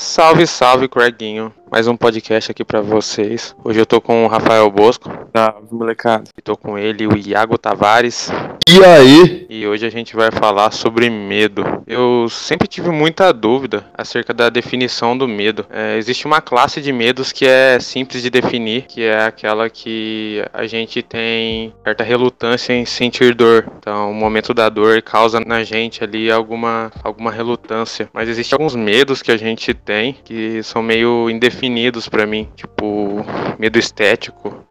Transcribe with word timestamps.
Salve, 0.00 0.46
salve, 0.46 0.88
Creguinho. 0.88 1.52
Mais 1.70 1.86
um 1.86 1.94
podcast 1.94 2.50
aqui 2.50 2.64
pra 2.64 2.80
vocês. 2.80 3.54
Hoje 3.62 3.78
eu 3.78 3.84
tô 3.84 4.00
com 4.00 4.24
o 4.24 4.28
Rafael 4.28 4.68
Bosco. 4.70 5.10
Salve, 5.36 5.68
molecada. 5.70 6.24
E 6.38 6.40
tô 6.40 6.56
com 6.56 6.78
ele, 6.78 7.06
o 7.06 7.14
Iago 7.14 7.58
Tavares. 7.58 8.30
E 8.72 8.84
aí? 8.84 9.46
E 9.50 9.66
hoje 9.66 9.84
a 9.84 9.90
gente 9.90 10.14
vai 10.14 10.30
falar 10.30 10.70
sobre 10.70 11.10
medo. 11.10 11.64
Eu 11.88 12.28
sempre 12.28 12.68
tive 12.68 12.88
muita 12.88 13.32
dúvida 13.32 13.84
acerca 13.92 14.32
da 14.32 14.48
definição 14.48 15.18
do 15.18 15.26
medo. 15.26 15.66
É, 15.68 15.96
existe 15.96 16.24
uma 16.24 16.40
classe 16.40 16.80
de 16.80 16.92
medos 16.92 17.32
que 17.32 17.44
é 17.44 17.80
simples 17.80 18.22
de 18.22 18.30
definir, 18.30 18.82
que 18.82 19.02
é 19.02 19.24
aquela 19.24 19.68
que 19.68 20.44
a 20.52 20.66
gente 20.68 21.02
tem 21.02 21.74
certa 21.82 22.04
relutância 22.04 22.72
em 22.72 22.86
sentir 22.86 23.34
dor. 23.34 23.66
Então, 23.76 24.12
o 24.12 24.14
momento 24.14 24.54
da 24.54 24.68
dor 24.68 25.02
causa 25.02 25.40
na 25.40 25.64
gente 25.64 26.04
ali 26.04 26.30
alguma, 26.30 26.92
alguma 27.02 27.32
relutância. 27.32 28.08
Mas 28.12 28.28
existem 28.28 28.54
alguns 28.56 28.76
medos 28.76 29.20
que 29.20 29.32
a 29.32 29.36
gente 29.36 29.74
tem 29.74 30.16
que 30.24 30.62
são 30.62 30.80
meio 30.80 31.28
indefinidos 31.28 32.08
para 32.08 32.24
mim, 32.24 32.48
tipo 32.54 33.26
medo 33.58 33.80
estético 33.80 34.69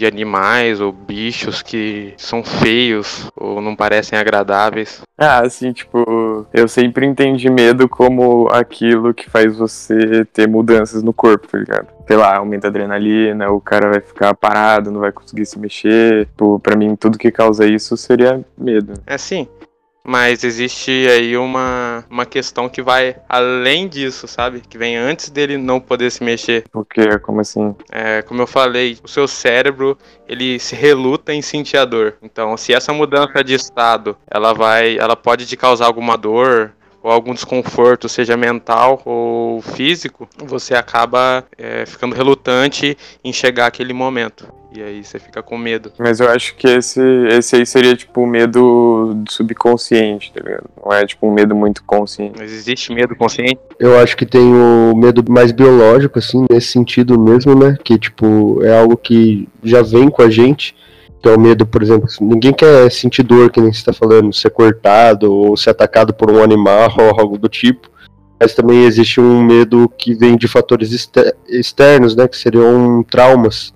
de 0.00 0.06
animais 0.06 0.80
ou 0.80 0.90
bichos 0.90 1.60
que 1.60 2.14
são 2.16 2.42
feios 2.42 3.30
ou 3.36 3.60
não 3.60 3.76
parecem 3.76 4.18
agradáveis. 4.18 5.02
Ah, 5.18 5.40
assim, 5.40 5.74
tipo, 5.74 6.46
eu 6.54 6.66
sempre 6.66 7.04
entendi 7.04 7.50
medo 7.50 7.86
como 7.86 8.48
aquilo 8.50 9.12
que 9.12 9.28
faz 9.28 9.54
você 9.54 10.24
ter 10.32 10.48
mudanças 10.48 11.02
no 11.02 11.12
corpo, 11.12 11.46
tá 11.46 11.58
ligado? 11.58 11.88
Sei 12.06 12.16
lá, 12.16 12.38
aumenta 12.38 12.66
a 12.66 12.70
adrenalina, 12.70 13.50
o 13.50 13.60
cara 13.60 13.90
vai 13.90 14.00
ficar 14.00 14.34
parado, 14.34 14.90
não 14.90 15.00
vai 15.00 15.12
conseguir 15.12 15.44
se 15.44 15.58
mexer. 15.58 16.24
Tipo, 16.28 16.58
pra 16.58 16.74
mim, 16.74 16.96
tudo 16.96 17.18
que 17.18 17.30
causa 17.30 17.66
isso 17.66 17.94
seria 17.94 18.42
medo. 18.56 18.94
É 19.06 19.18
sim. 19.18 19.46
Mas 20.02 20.44
existe 20.44 20.90
aí 21.08 21.36
uma, 21.36 22.04
uma 22.10 22.24
questão 22.24 22.68
que 22.68 22.82
vai 22.82 23.16
além 23.28 23.86
disso, 23.86 24.26
sabe? 24.26 24.60
Que 24.60 24.78
vem 24.78 24.96
antes 24.96 25.30
dele 25.30 25.58
não 25.58 25.78
poder 25.78 26.10
se 26.10 26.24
mexer. 26.24 26.64
O 26.72 26.84
quê? 26.84 27.18
Como 27.18 27.40
assim? 27.40 27.74
É, 27.90 28.22
como 28.22 28.40
eu 28.40 28.46
falei, 28.46 28.98
o 29.02 29.08
seu 29.08 29.28
cérebro, 29.28 29.96
ele 30.26 30.58
se 30.58 30.74
reluta 30.74 31.34
em 31.34 31.42
sentir 31.42 31.76
a 31.76 31.84
dor. 31.84 32.16
Então, 32.22 32.56
se 32.56 32.72
essa 32.72 32.92
mudança 32.92 33.44
de 33.44 33.54
estado, 33.54 34.16
ela 34.26 34.52
vai, 34.52 34.96
ela 34.98 35.14
pode 35.16 35.46
te 35.46 35.56
causar 35.56 35.86
alguma 35.86 36.16
dor, 36.16 36.72
ou 37.02 37.10
algum 37.10 37.32
desconforto, 37.32 38.08
seja 38.08 38.36
mental 38.36 39.00
ou 39.04 39.62
físico, 39.62 40.28
você 40.38 40.74
acaba 40.74 41.44
é, 41.56 41.86
ficando 41.86 42.14
relutante 42.14 42.96
em 43.24 43.32
chegar 43.32 43.66
aquele 43.66 43.92
momento. 43.92 44.59
E 44.72 44.80
aí 44.80 45.02
você 45.02 45.18
fica 45.18 45.42
com 45.42 45.58
medo. 45.58 45.92
Mas 45.98 46.20
eu 46.20 46.28
acho 46.28 46.54
que 46.54 46.66
esse, 46.66 47.00
esse 47.28 47.56
aí 47.56 47.66
seria 47.66 47.96
tipo 47.96 48.22
o 48.22 48.26
medo 48.26 49.16
subconsciente, 49.28 50.32
tá 50.32 50.40
ligado? 50.40 50.70
Não 50.82 50.92
é 50.92 51.04
tipo 51.04 51.26
um 51.26 51.32
medo 51.32 51.56
muito 51.56 51.82
consciente. 51.82 52.34
Mas 52.38 52.52
existe 52.52 52.92
medo 52.92 53.16
consciente? 53.16 53.58
Eu 53.78 53.98
acho 53.98 54.16
que 54.16 54.24
tem 54.24 54.40
o 54.40 54.94
medo 54.94 55.24
mais 55.28 55.50
biológico, 55.50 56.18
assim, 56.18 56.44
nesse 56.48 56.68
sentido 56.68 57.18
mesmo, 57.18 57.54
né? 57.54 57.76
Que, 57.82 57.98
tipo, 57.98 58.60
é 58.62 58.78
algo 58.78 58.96
que 58.96 59.48
já 59.64 59.82
vem 59.82 60.08
com 60.08 60.22
a 60.22 60.30
gente. 60.30 60.76
Que 61.20 61.28
é 61.28 61.34
o 61.34 61.40
medo, 61.40 61.66
por 61.66 61.82
exemplo, 61.82 62.08
ninguém 62.20 62.52
quer 62.52 62.90
sentir 62.90 63.22
dor, 63.22 63.50
que 63.50 63.60
nem 63.60 63.70
você 63.70 63.84
tá 63.84 63.92
falando, 63.92 64.32
ser 64.32 64.48
cortado 64.50 65.30
ou 65.30 65.54
ser 65.54 65.70
atacado 65.70 66.14
por 66.14 66.30
um 66.30 66.42
animal 66.42 66.90
ou 66.96 67.20
algo 67.20 67.36
do 67.36 67.48
tipo. 67.48 67.90
Mas 68.40 68.54
também 68.54 68.84
existe 68.84 69.20
um 69.20 69.42
medo 69.42 69.86
que 69.98 70.14
vem 70.14 70.34
de 70.36 70.48
fatores 70.48 71.10
externos, 71.46 72.16
né? 72.16 72.26
Que 72.26 72.38
seriam 72.38 73.02
traumas 73.02 73.74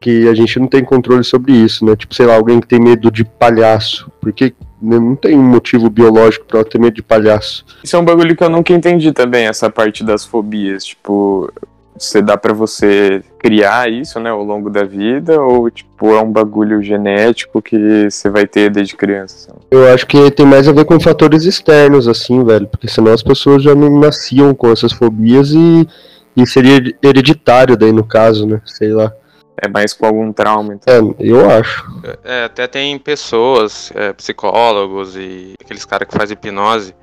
que 0.00 0.28
a 0.28 0.34
gente 0.34 0.58
não 0.58 0.66
tem 0.66 0.84
controle 0.84 1.24
sobre 1.24 1.52
isso, 1.52 1.84
né? 1.84 1.96
Tipo, 1.96 2.14
sei 2.14 2.26
lá, 2.26 2.34
alguém 2.36 2.60
que 2.60 2.68
tem 2.68 2.80
medo 2.80 3.10
de 3.10 3.24
palhaço. 3.24 4.10
Porque 4.20 4.54
não 4.80 5.16
tem 5.16 5.36
um 5.36 5.42
motivo 5.42 5.90
biológico 5.90 6.46
para 6.46 6.64
ter 6.64 6.78
medo 6.78 6.94
de 6.94 7.02
palhaço. 7.02 7.64
Isso 7.82 7.96
é 7.96 7.98
um 7.98 8.04
bagulho 8.04 8.36
que 8.36 8.44
eu 8.44 8.50
nunca 8.50 8.72
entendi 8.72 9.12
também, 9.12 9.46
essa 9.46 9.68
parte 9.68 10.04
das 10.04 10.24
fobias. 10.24 10.84
Tipo, 10.84 11.52
você 11.98 12.22
dá 12.22 12.36
para 12.36 12.52
você 12.52 13.22
criar 13.38 13.90
isso, 13.90 14.20
né, 14.20 14.30
ao 14.30 14.44
longo 14.44 14.70
da 14.70 14.84
vida, 14.84 15.40
ou 15.40 15.68
tipo 15.70 16.14
é 16.14 16.22
um 16.22 16.30
bagulho 16.30 16.80
genético 16.82 17.60
que 17.60 18.08
você 18.08 18.30
vai 18.30 18.46
ter 18.46 18.70
desde 18.70 18.96
criança? 18.96 19.48
Sabe? 19.48 19.58
Eu 19.70 19.92
acho 19.92 20.06
que 20.06 20.30
tem 20.30 20.46
mais 20.46 20.68
a 20.68 20.72
ver 20.72 20.84
com 20.84 21.00
fatores 21.00 21.44
externos, 21.44 22.06
assim, 22.06 22.44
velho, 22.44 22.68
porque 22.68 22.88
senão 22.88 23.12
as 23.12 23.22
pessoas 23.22 23.62
já 23.62 23.74
não 23.74 23.98
nasciam 23.98 24.54
com 24.54 24.70
essas 24.70 24.92
fobias 24.92 25.50
e, 25.50 25.88
e 26.36 26.46
seria 26.46 26.80
hereditário 27.02 27.76
daí 27.76 27.92
no 27.92 28.04
caso, 28.04 28.46
né, 28.46 28.60
sei 28.64 28.92
lá. 28.92 29.12
É 29.60 29.68
mais 29.68 29.92
com 29.92 30.06
algum 30.06 30.32
trauma, 30.32 30.74
então. 30.74 31.14
É, 31.18 31.28
eu 31.28 31.50
acho. 31.50 31.84
É, 32.22 32.44
até 32.44 32.66
tem 32.66 32.98
pessoas, 32.98 33.90
é, 33.94 34.12
psicólogos 34.12 35.16
e 35.16 35.54
aqueles 35.60 35.84
caras 35.84 36.06
que 36.06 36.16
fazem 36.16 36.34
hipnose, 36.34 36.94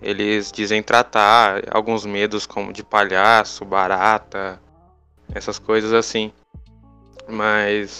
eles 0.00 0.50
dizem 0.50 0.82
tratar 0.82 1.62
alguns 1.70 2.06
medos 2.06 2.46
como 2.46 2.72
de 2.72 2.82
palhaço, 2.82 3.64
barata, 3.64 4.58
essas 5.34 5.58
coisas 5.58 5.92
assim. 5.92 6.32
Mas 7.28 7.98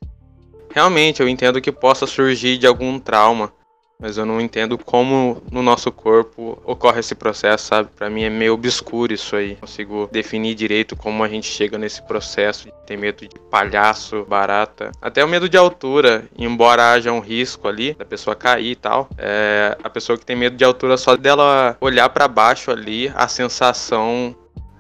realmente 0.73 1.21
eu 1.21 1.29
entendo 1.29 1.61
que 1.61 1.71
possa 1.71 2.07
surgir 2.07 2.57
de 2.57 2.67
algum 2.67 2.99
trauma 2.99 3.53
mas 4.01 4.17
eu 4.17 4.25
não 4.25 4.41
entendo 4.41 4.79
como 4.79 5.43
no 5.51 5.61
nosso 5.61 5.91
corpo 5.91 6.57
ocorre 6.65 7.01
esse 7.01 7.17
processo, 7.17 7.67
sabe? 7.67 7.89
Para 7.97 8.09
mim 8.09 8.23
é 8.23 8.31
meio 8.31 8.55
obscuro 8.55 9.13
isso 9.13 9.35
aí. 9.35 9.57
Consigo 9.57 10.09
definir 10.13 10.55
direito 10.55 10.95
como 10.95 11.25
a 11.25 11.29
gente 11.29 11.49
chega 11.49 11.77
nesse 11.77 12.01
processo 12.03 12.67
de 12.67 12.73
ter 12.87 12.97
medo 12.97 13.27
de 13.27 13.39
palhaço, 13.51 14.25
barata, 14.25 14.93
até 15.03 15.25
o 15.25 15.29
medo 15.29 15.49
de 15.49 15.57
altura, 15.57 16.25
embora 16.39 16.93
haja 16.93 17.13
um 17.13 17.19
risco 17.19 17.67
ali 17.67 17.93
da 17.95 18.05
pessoa 18.05 18.37
cair 18.37 18.71
e 18.71 18.77
tal. 18.77 19.09
É, 19.19 19.77
a 19.83 19.91
pessoa 19.91 20.17
que 20.17 20.25
tem 20.25 20.37
medo 20.37 20.57
de 20.57 20.65
altura 20.65 20.97
só 20.97 21.17
dela 21.17 21.77
olhar 21.81 22.09
para 22.09 22.29
baixo 22.29 22.71
ali, 22.71 23.13
a 23.17 23.27
sensação 23.27 24.35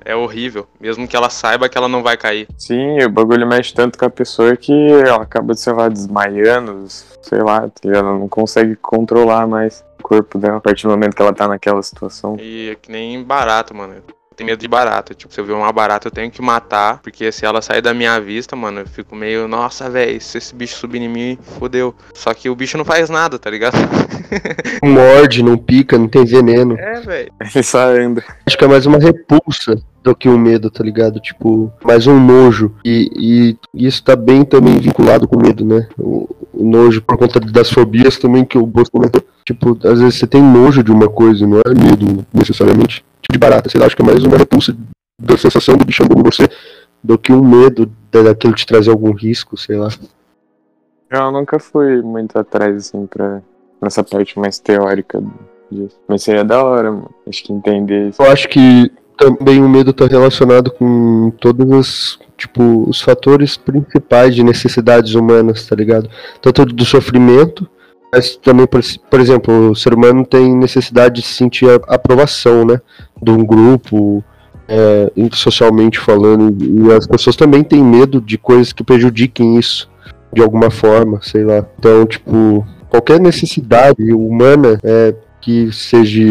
é 0.08 0.16
horrível, 0.16 0.66
mesmo 0.80 1.06
que 1.06 1.14
ela 1.14 1.28
saiba 1.28 1.68
que 1.68 1.76
ela 1.76 1.86
não 1.86 2.02
vai 2.02 2.16
cair. 2.16 2.48
Sim, 2.56 3.04
o 3.04 3.10
bagulho 3.10 3.46
mexe 3.46 3.74
tanto 3.74 3.98
com 3.98 4.06
a 4.06 4.10
pessoa 4.10 4.56
que 4.56 4.72
ela 4.72 5.22
acaba, 5.22 5.52
sei 5.54 5.74
lá, 5.74 5.86
desmaiando, 5.86 6.86
sei 6.88 7.42
lá, 7.42 7.68
tá 7.68 7.88
ela 7.88 8.18
não 8.18 8.26
consegue 8.26 8.74
controlar 8.76 9.46
mais 9.46 9.84
o 9.98 10.02
corpo 10.02 10.38
dela 10.38 10.56
a 10.56 10.60
partir 10.60 10.86
do 10.86 10.90
momento 10.90 11.14
que 11.14 11.20
ela 11.20 11.34
tá 11.34 11.46
naquela 11.46 11.82
situação. 11.82 12.38
E 12.40 12.70
é 12.70 12.74
que 12.74 12.90
nem 12.90 13.22
barato, 13.22 13.74
mano 13.74 13.96
tenho 14.38 14.46
medo 14.46 14.60
de 14.60 14.68
barata. 14.68 15.14
Tipo, 15.14 15.34
se 15.34 15.40
eu 15.40 15.44
ver 15.44 15.52
uma 15.52 15.72
barata, 15.72 16.06
eu 16.06 16.12
tenho 16.12 16.30
que 16.30 16.40
matar. 16.40 17.00
Porque 17.02 17.30
se 17.32 17.44
ela 17.44 17.60
sair 17.60 17.82
da 17.82 17.92
minha 17.92 18.18
vista, 18.20 18.54
mano, 18.54 18.80
eu 18.80 18.86
fico 18.86 19.16
meio, 19.16 19.48
nossa, 19.48 19.90
velho, 19.90 20.20
se 20.20 20.38
esse 20.38 20.54
bicho 20.54 20.76
subir 20.76 21.02
em 21.02 21.08
mim, 21.08 21.38
fodeu. 21.58 21.94
Só 22.14 22.32
que 22.32 22.48
o 22.48 22.54
bicho 22.54 22.78
não 22.78 22.84
faz 22.84 23.10
nada, 23.10 23.38
tá 23.38 23.50
ligado? 23.50 23.74
Morde, 24.82 25.42
não 25.42 25.58
pica, 25.58 25.98
não 25.98 26.08
tem 26.08 26.24
veneno. 26.24 26.78
É, 26.78 27.00
velho. 27.00 27.32
Ele 27.54 27.64
só 27.64 27.88
anda. 27.88 28.24
Acho 28.46 28.56
que 28.56 28.64
é 28.64 28.68
mais 28.68 28.86
uma 28.86 28.98
repulsa 28.98 29.76
do 30.04 30.14
que 30.14 30.28
um 30.28 30.38
medo, 30.38 30.70
tá 30.70 30.84
ligado? 30.84 31.18
Tipo, 31.18 31.72
mais 31.84 32.06
um 32.06 32.18
nojo. 32.18 32.72
E, 32.84 33.56
e 33.74 33.86
isso 33.86 34.02
tá 34.04 34.14
bem 34.14 34.44
também 34.44 34.78
vinculado 34.78 35.26
com 35.26 35.36
o 35.36 35.42
medo, 35.42 35.64
né? 35.64 35.88
O, 35.98 36.28
o 36.52 36.64
nojo 36.64 37.02
por 37.02 37.18
conta 37.18 37.40
das 37.40 37.70
fobias 37.70 38.16
também 38.16 38.44
que 38.44 38.56
o 38.56 38.64
Bosco 38.64 38.98
comentou. 38.98 39.22
Tipo, 39.44 39.76
às 39.84 39.98
vezes 39.98 40.16
você 40.16 40.26
tem 40.26 40.42
nojo 40.42 40.82
de 40.82 40.92
uma 40.92 41.08
coisa, 41.08 41.46
não 41.46 41.58
é 41.58 41.74
medo 41.74 42.24
necessariamente 42.32 43.04
de 43.30 43.38
barata, 43.38 43.68
sei 43.68 43.78
lá, 43.78 43.86
acho 43.86 43.94
que 43.94 44.00
é 44.00 44.04
mais 44.04 44.24
uma 44.24 44.38
repulsa 44.38 44.74
da 45.20 45.36
sensação 45.36 45.76
do 45.76 45.84
bicho 45.84 46.02
andando 46.02 46.20
em 46.20 46.22
você 46.22 46.48
do 47.04 47.18
que 47.18 47.32
um 47.32 47.46
medo 47.46 47.90
daquilo 48.10 48.54
te 48.54 48.66
trazer 48.66 48.90
algum 48.90 49.12
risco, 49.12 49.56
sei 49.56 49.76
lá. 49.76 49.88
Eu 51.10 51.30
nunca 51.30 51.58
fui 51.58 52.00
muito 52.02 52.38
atrás, 52.38 52.74
assim, 52.76 53.06
pra 53.06 53.42
essa 53.82 54.02
parte 54.02 54.38
mais 54.38 54.58
teórica 54.58 55.22
disso. 55.70 55.98
Mas 56.08 56.22
seria 56.22 56.44
da 56.44 56.62
hora, 56.64 56.90
mano. 56.90 57.10
Acho 57.28 57.44
que 57.44 57.52
entender 57.52 58.08
isso. 58.08 58.22
Eu 58.22 58.30
acho 58.30 58.48
que 58.48 58.90
também 59.16 59.62
o 59.62 59.68
medo 59.68 59.92
tá 59.92 60.06
relacionado 60.06 60.70
com 60.70 61.30
todos 61.38 61.70
os, 61.70 62.18
tipo, 62.36 62.88
os 62.88 63.00
fatores 63.00 63.56
principais 63.56 64.34
de 64.34 64.42
necessidades 64.42 65.14
humanas, 65.14 65.66
tá 65.66 65.76
ligado? 65.76 66.08
Tanto 66.40 66.64
do 66.64 66.84
sofrimento, 66.84 67.68
mas 68.12 68.36
também, 68.36 68.66
por, 68.66 68.80
por 69.10 69.20
exemplo, 69.20 69.70
o 69.70 69.74
ser 69.74 69.94
humano 69.94 70.24
tem 70.24 70.56
necessidade 70.56 71.20
de 71.20 71.26
sentir 71.26 71.68
a 71.68 71.94
aprovação, 71.94 72.64
né? 72.64 72.80
De 73.20 73.30
um 73.30 73.44
grupo, 73.44 74.24
é, 74.66 75.10
socialmente 75.32 75.98
falando, 75.98 76.56
e 76.62 76.92
as 76.92 77.06
pessoas 77.06 77.36
também 77.36 77.62
têm 77.62 77.82
medo 77.84 78.20
de 78.20 78.38
coisas 78.38 78.72
que 78.72 78.82
prejudiquem 78.82 79.58
isso 79.58 79.88
de 80.32 80.42
alguma 80.42 80.70
forma, 80.70 81.20
sei 81.22 81.44
lá. 81.44 81.64
Então, 81.78 82.06
tipo, 82.06 82.66
qualquer 82.88 83.20
necessidade 83.20 84.12
humana 84.12 84.78
é, 84.82 85.14
que 85.40 85.72
seja 85.72 86.22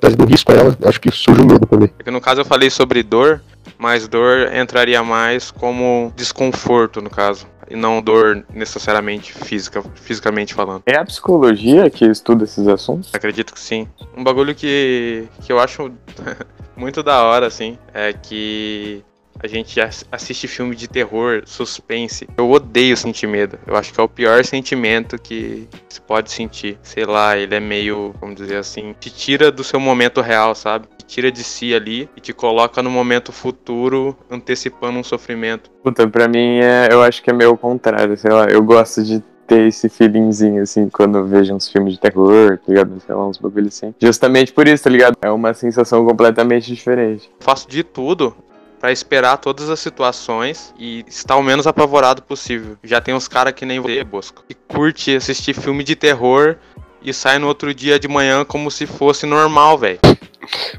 trazendo 0.00 0.24
risco 0.24 0.52
a 0.52 0.54
ela, 0.54 0.78
acho 0.84 1.00
que 1.00 1.10
surge 1.10 1.40
o 1.40 1.46
medo 1.46 1.66
também. 1.66 1.90
No 2.06 2.20
caso 2.20 2.40
eu 2.40 2.44
falei 2.44 2.70
sobre 2.70 3.02
dor, 3.02 3.40
mas 3.78 4.08
dor 4.08 4.52
entraria 4.54 5.02
mais 5.02 5.50
como 5.50 6.12
desconforto, 6.16 7.00
no 7.00 7.10
caso 7.10 7.46
e 7.70 7.76
não 7.76 8.02
dor 8.02 8.44
necessariamente 8.52 9.32
física, 9.32 9.82
fisicamente 9.94 10.54
falando. 10.54 10.82
É 10.86 10.96
a 10.96 11.04
psicologia 11.04 11.88
que 11.90 12.04
estuda 12.04 12.44
esses 12.44 12.66
assuntos? 12.66 13.14
Acredito 13.14 13.52
que 13.52 13.60
sim. 13.60 13.88
Um 14.16 14.24
bagulho 14.24 14.54
que, 14.54 15.26
que 15.42 15.52
eu 15.52 15.58
acho 15.58 15.90
muito 16.76 17.02
da 17.02 17.22
hora, 17.22 17.46
assim, 17.46 17.78
é 17.92 18.12
que 18.12 19.04
a 19.42 19.46
gente 19.46 19.78
assiste 20.10 20.46
filme 20.46 20.76
de 20.76 20.88
terror, 20.88 21.42
suspense. 21.44 22.26
Eu 22.36 22.50
odeio 22.50 22.96
sentir 22.96 23.26
medo. 23.26 23.58
Eu 23.66 23.76
acho 23.76 23.92
que 23.92 24.00
é 24.00 24.02
o 24.02 24.08
pior 24.08 24.44
sentimento 24.44 25.18
que 25.18 25.68
se 25.88 26.00
pode 26.00 26.30
sentir. 26.30 26.78
Sei 26.82 27.04
lá, 27.04 27.36
ele 27.36 27.54
é 27.54 27.60
meio, 27.60 28.14
vamos 28.20 28.36
dizer 28.36 28.56
assim, 28.56 28.94
te 28.98 29.10
tira 29.10 29.50
do 29.50 29.64
seu 29.64 29.80
momento 29.80 30.20
real, 30.20 30.54
sabe? 30.54 30.86
Te 31.06 31.14
tira 31.14 31.30
de 31.30 31.44
si 31.44 31.74
ali 31.74 32.08
e 32.16 32.20
te 32.20 32.32
coloca 32.32 32.82
no 32.82 32.90
momento 32.90 33.32
futuro, 33.32 34.16
antecipando 34.30 34.98
um 34.98 35.04
sofrimento. 35.04 35.70
Puta, 35.82 36.08
pra 36.08 36.26
mim 36.26 36.58
é, 36.58 36.88
eu 36.90 37.02
acho 37.02 37.22
que 37.22 37.30
é 37.30 37.32
meio 37.32 37.56
contrário, 37.56 38.16
sei 38.16 38.32
lá, 38.32 38.46
eu 38.46 38.62
gosto 38.62 39.02
de 39.02 39.22
ter 39.46 39.68
esse 39.68 39.88
feelingzinho, 39.88 40.62
assim, 40.62 40.88
quando 40.88 41.18
eu 41.18 41.26
vejo 41.26 41.54
uns 41.54 41.68
filmes 41.68 41.94
de 41.94 42.00
terror, 42.00 42.58
tá 42.58 42.64
ligado? 42.66 43.00
Sei 43.00 43.14
lá, 43.14 43.26
uns 43.26 43.38
bagulho 43.38 43.68
assim. 43.68 43.94
Justamente 44.00 44.52
por 44.52 44.66
isso, 44.66 44.84
tá 44.84 44.90
ligado? 44.90 45.16
É 45.22 45.30
uma 45.30 45.52
sensação 45.54 46.04
completamente 46.04 46.66
diferente. 46.66 47.30
Faço 47.40 47.68
de 47.68 47.82
tudo 47.82 48.34
pra 48.80 48.92
esperar 48.92 49.38
todas 49.38 49.70
as 49.70 49.80
situações 49.80 50.74
e 50.78 51.04
estar 51.06 51.36
o 51.36 51.42
menos 51.42 51.66
apavorado 51.66 52.22
possível. 52.22 52.76
Já 52.82 53.00
tem 53.00 53.14
uns 53.14 53.28
caras 53.28 53.54
que 53.54 53.64
nem 53.64 53.80
você, 53.80 54.04
Bosco, 54.04 54.44
que 54.46 54.54
curte 54.54 55.14
assistir 55.14 55.54
filme 55.54 55.82
de 55.84 55.96
terror 55.96 56.56
e 57.02 57.12
sai 57.12 57.38
no 57.38 57.46
outro 57.46 57.72
dia 57.74 57.98
de 57.98 58.08
manhã 58.08 58.44
como 58.44 58.70
se 58.70 58.86
fosse 58.86 59.26
normal, 59.26 59.78
velho. 59.78 60.00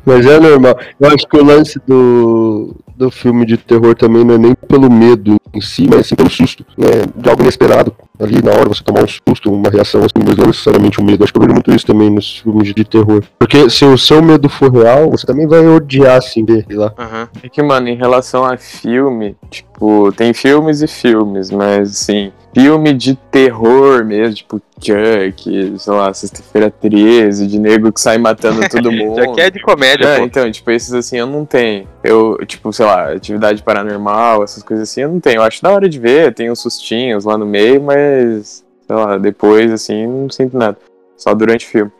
Mas 0.06 0.26
é 0.26 0.40
normal. 0.40 0.78
Eu 1.00 1.08
acho 1.08 1.28
que 1.28 1.38
o 1.38 1.44
lance 1.44 1.80
do, 1.88 2.76
do 2.96 3.12
filme 3.12 3.46
de 3.46 3.58
terror 3.58 3.96
também 3.96 4.24
não 4.24 4.36
é 4.36 4.38
nem 4.38 4.56
pelo 4.56 4.92
medo 4.92 5.36
em 5.54 5.62
si, 5.62 5.88
mas 5.90 6.08
sim 6.08 6.16
pelo 6.16 6.30
susto, 6.30 6.66
né? 6.78 6.88
De 7.16 7.30
algo 7.30 7.42
inesperado. 7.42 7.96
Ali 8.20 8.42
na 8.42 8.52
hora 8.52 8.70
você 8.70 8.84
tomar 8.84 9.04
um 9.04 9.08
susto, 9.08 9.52
uma 9.52 9.70
reação 9.70 10.02
assim, 10.02 10.26
mas 10.26 10.38
não 10.38 10.48
necessariamente 10.48 11.02
um 11.02 11.06
medo. 11.06 11.24
Acho 11.24 11.34
que 11.34 11.40
eu 11.40 11.42
vejo 11.42 11.54
muito 11.54 11.74
isso 11.74 11.86
também 11.86 12.10
nos 12.10 12.40
filmes 12.40 12.74
de 12.74 12.84
terror. 12.86 13.24
Porque 13.38 13.70
se 13.70 13.84
o 13.86 13.98
seu 13.98 14.22
medo 14.22 14.48
for 14.48 14.72
real, 14.72 15.12
você 15.12 15.26
também 15.26 15.48
vai 15.48 15.66
odiar 15.68 16.18
assim 16.18 16.46
ver 16.46 16.66
lá. 16.70 16.94
Aham. 16.98 17.28
É 17.44 17.50
que, 17.50 17.62
mano, 17.62 17.88
em 17.88 17.96
relação 17.96 18.46
a 18.46 18.58
filme, 18.58 19.36
tipo, 19.50 20.12
tem 20.14 20.34
filmes 20.34 20.82
e 20.82 20.88
filmes, 20.88 21.52
mas 21.52 21.92
assim, 21.92 22.32
filme 22.56 22.94
de 22.94 23.16
terror 23.16 24.06
mesmo, 24.06 24.34
tipo 24.36 24.62
Chuck, 24.80 25.76
sei 25.78 25.94
lá, 25.94 26.14
Sexta-feira 26.14 26.72
13, 26.72 27.48
de 27.48 27.60
nego 27.60 27.92
que 27.92 28.00
sai 28.00 28.18
matando 28.18 28.62
todo 28.72 28.92
mundo. 28.92 29.18
Já 29.18 29.34
que 29.34 29.42
é 29.42 29.50
de 29.50 29.62
comédia, 29.62 30.06
É, 30.08 30.20
pô. 30.20 30.26
então, 30.26 30.50
tipo, 30.50 30.72
esses 30.72 30.94
assim 30.94 31.18
eu 31.18 31.28
não 31.28 31.46
tenho. 31.46 31.86
Eu, 32.04 32.38
tipo, 32.46 32.72
sei 32.72 32.86
lá, 32.86 33.12
atividade 33.12 33.62
paranormal, 33.62 34.44
essas 34.44 34.64
coisas 34.64 34.90
assim, 34.90 35.02
eu 35.02 35.10
não 35.10 35.20
tenho. 35.20 35.38
Eu 35.38 35.44
acho 35.44 35.62
da 35.62 35.70
hora 35.72 35.90
de 35.90 36.00
ver, 36.00 36.34
tem 36.34 36.50
uns 36.50 36.62
sustinhos 36.62 37.26
lá 37.26 37.38
no 37.38 37.46
meio, 37.46 37.82
mas, 37.82 38.64
sei 38.88 38.96
lá, 38.96 39.18
depois, 39.18 39.72
assim, 39.72 40.08
não 40.08 40.30
sinto 40.30 40.58
nada. 40.58 40.78
Só 41.18 41.34
durante 41.34 41.66
o 41.66 41.70
filme. 41.70 41.92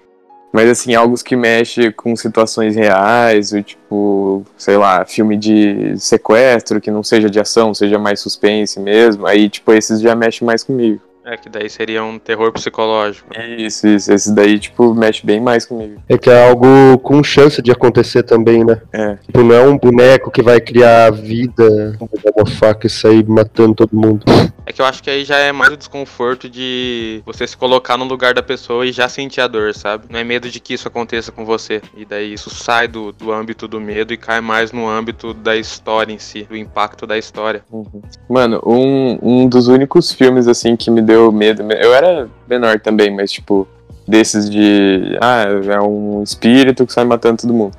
Mas, 0.56 0.70
assim, 0.70 0.96
algo 0.96 1.14
que 1.22 1.36
mexe 1.36 1.92
com 1.92 2.16
situações 2.16 2.78
reais, 2.78 3.52
ou 3.52 3.62
tipo, 3.62 4.46
sei 4.58 4.78
lá, 4.78 5.04
filme 5.04 5.36
de 5.36 5.98
sequestro, 5.98 6.80
que 6.80 6.90
não 6.90 7.04
seja 7.04 7.30
de 7.30 7.42
ação, 7.42 7.74
seja 7.74 8.00
mais 8.00 8.22
suspense 8.22 8.80
mesmo, 8.80 9.28
aí, 9.28 9.50
tipo, 9.50 9.74
esses 9.74 10.00
já 10.00 10.16
mexem 10.16 10.46
mais 10.46 10.64
comigo. 10.64 11.02
É 11.26 11.36
que 11.36 11.50
daí 11.50 11.70
seria 11.70 12.04
um 12.06 12.18
terror 12.18 12.54
psicológico. 12.54 13.28
Isso, 13.58 13.86
isso, 13.86 14.14
esses 14.14 14.32
daí, 14.32 14.58
tipo, 14.58 14.94
mexe 14.94 15.26
bem 15.26 15.42
mais 15.42 15.66
comigo. 15.66 16.00
É 16.08 16.18
que 16.18 16.30
é 16.30 16.48
algo 16.48 17.00
com 17.00 17.22
chance 17.22 17.62
de 17.62 17.72
acontecer 17.72 18.24
também, 18.24 18.64
né? 18.64 18.80
É. 18.94 19.16
Tipo, 19.26 19.44
não 19.44 19.56
é 19.56 19.62
um 19.62 19.78
boneco 19.78 20.32
que 20.32 20.42
vai 20.42 20.62
criar 20.62 21.12
vida, 21.12 21.98
vai 22.00 22.24
dar 22.24 22.32
uma 22.38 22.46
faca 22.46 22.88
e 22.88 22.90
sair 22.90 23.28
matando 23.28 23.74
todo 23.74 23.90
mundo. 23.92 24.24
É 24.66 24.74
que 24.74 24.82
eu 24.82 24.86
acho 24.86 25.04
que 25.04 25.10
aí 25.12 25.24
já 25.24 25.38
é 25.38 25.52
mais 25.52 25.72
o 25.72 25.78
desconforto 25.78 26.50
de 26.50 27.22
você 27.24 27.46
se 27.46 27.56
colocar 27.56 27.98
no 27.98 28.06
lugar 28.06 28.34
da 28.34 28.42
pessoa 28.42 28.86
e 28.86 28.92
já 28.92 29.08
sentir 29.08 29.42
a 29.42 29.48
dor, 29.48 29.76
sabe? 29.76 30.06
Não 30.10 30.20
é 30.20 30.24
medo 30.24 30.50
de 30.50 30.60
que 30.60 30.74
isso 30.74 30.88
aconteça 30.88 31.32
com 31.32 31.46
você. 31.46 31.84
E 31.96 32.04
daí 32.04 32.34
isso 32.34 32.50
sai 32.50 32.88
do, 32.88 33.12
do 33.12 33.32
âmbito 33.32 33.68
do 33.68 33.80
medo 33.80 34.12
e 34.12 34.18
cai 34.18 34.42
mais 34.42 34.72
no 34.72 34.90
âmbito 34.90 35.36
da 35.36 35.56
história 35.56 36.12
em 36.12 36.18
si, 36.18 36.44
do 36.44 36.58
impacto 36.58 37.06
da 37.06 37.16
história. 37.16 37.64
Uhum. 37.72 38.02
Mano, 38.28 38.60
um, 38.66 39.20
um 39.22 39.48
dos 39.48 39.68
únicos 39.68 40.12
filmes, 40.12 40.48
assim, 40.48 40.76
que 40.76 40.90
me 40.90 41.02
deu 41.02 41.32
medo. 41.32 41.62
Eu 41.72 41.94
era 41.94 42.28
menor 42.50 42.80
também, 42.80 43.16
mas, 43.16 43.32
tipo, 43.32 43.68
desses 44.08 44.50
de. 44.50 45.16
Ah, 45.22 45.44
é 45.44 45.80
um 45.80 46.24
espírito 46.24 46.88
que 46.88 46.94
sai 46.94 47.06
matando 47.06 47.44
todo 47.44 47.54
mundo. 47.54 47.78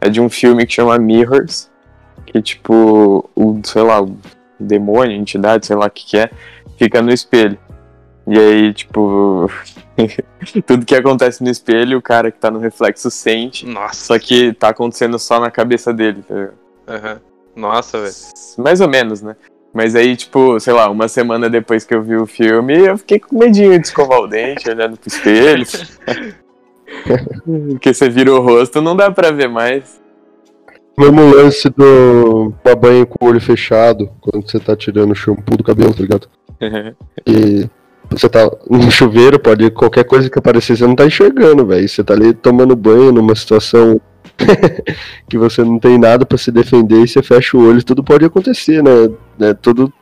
É 0.00 0.08
de 0.08 0.20
um 0.20 0.28
filme 0.28 0.64
que 0.64 0.74
chama 0.74 0.96
Mirrors. 0.98 1.68
Que, 2.26 2.40
tipo, 2.42 3.28
o, 3.34 3.60
sei 3.64 3.82
lá, 3.82 4.06
demônio, 4.58 5.16
entidade, 5.16 5.66
sei 5.66 5.76
lá 5.76 5.86
o 5.86 5.90
que, 5.90 6.06
que 6.06 6.18
é, 6.18 6.30
fica 6.76 7.02
no 7.02 7.12
espelho. 7.12 7.58
E 8.26 8.38
aí, 8.38 8.74
tipo. 8.74 9.50
tudo 10.66 10.84
que 10.84 10.94
acontece 10.94 11.42
no 11.42 11.50
espelho, 11.50 11.98
o 11.98 12.02
cara 12.02 12.30
que 12.30 12.38
tá 12.38 12.50
no 12.50 12.58
reflexo 12.58 13.10
sente. 13.10 13.66
Nossa. 13.66 13.94
Só 13.94 14.18
que 14.18 14.52
tá 14.52 14.68
acontecendo 14.68 15.18
só 15.18 15.40
na 15.40 15.50
cabeça 15.50 15.92
dele, 15.92 16.22
tá 16.26 16.34
ligado? 16.34 16.54
Aham. 16.86 17.20
Nossa, 17.56 17.98
velho. 17.98 18.14
Mais 18.58 18.80
ou 18.80 18.88
menos, 18.88 19.22
né? 19.22 19.34
Mas 19.72 19.94
aí, 19.94 20.16
tipo, 20.16 20.58
sei 20.60 20.72
lá, 20.72 20.88
uma 20.88 21.08
semana 21.08 21.50
depois 21.50 21.84
que 21.84 21.94
eu 21.94 22.02
vi 22.02 22.16
o 22.16 22.26
filme, 22.26 22.86
eu 22.86 22.96
fiquei 22.98 23.18
com 23.18 23.38
medinho 23.38 23.78
de 23.78 23.86
escovar 23.86 24.20
o 24.20 24.26
dente, 24.26 24.68
olhando 24.70 24.96
pro 24.96 25.08
espelho. 25.08 25.66
Porque 27.70 27.92
você 27.92 28.08
vira 28.08 28.32
o 28.32 28.40
rosto, 28.40 28.80
não 28.80 28.96
dá 28.96 29.10
pra 29.10 29.30
ver 29.30 29.48
mais. 29.48 30.00
Mesmo 30.98 31.32
lance 31.32 31.70
do 31.70 32.52
banho 32.80 33.06
com 33.06 33.24
o 33.24 33.28
olho 33.28 33.40
fechado, 33.40 34.10
quando 34.20 34.50
você 34.50 34.58
tá 34.58 34.74
tirando 34.74 35.12
o 35.12 35.14
shampoo 35.14 35.56
do 35.56 35.62
cabelo, 35.62 35.94
tá 35.94 36.02
ligado? 36.02 36.28
E 37.24 37.68
você 38.10 38.28
tá 38.28 38.50
no 38.68 38.90
chuveiro, 38.90 39.38
pode 39.38 39.70
qualquer 39.70 40.02
coisa 40.04 40.28
que 40.28 40.38
aparecer, 40.38 40.76
você 40.76 40.86
não 40.86 40.96
tá 40.96 41.06
enxergando, 41.06 41.64
velho. 41.66 41.88
Você 41.88 42.02
tá 42.02 42.14
ali 42.14 42.32
tomando 42.32 42.74
banho 42.74 43.12
numa 43.12 43.34
situação 43.34 44.00
que 45.28 45.38
você 45.38 45.62
não 45.62 45.78
tem 45.78 45.98
nada 45.98 46.24
pra 46.24 46.38
se 46.38 46.50
defender 46.50 47.02
e 47.02 47.08
você 47.08 47.22
fecha 47.22 47.56
o 47.56 47.68
olho, 47.68 47.84
tudo 47.84 48.02
pode 48.02 48.24
acontecer, 48.24 48.82
né? 48.82 49.10
né? 49.38 49.54
Tudo 49.54 49.92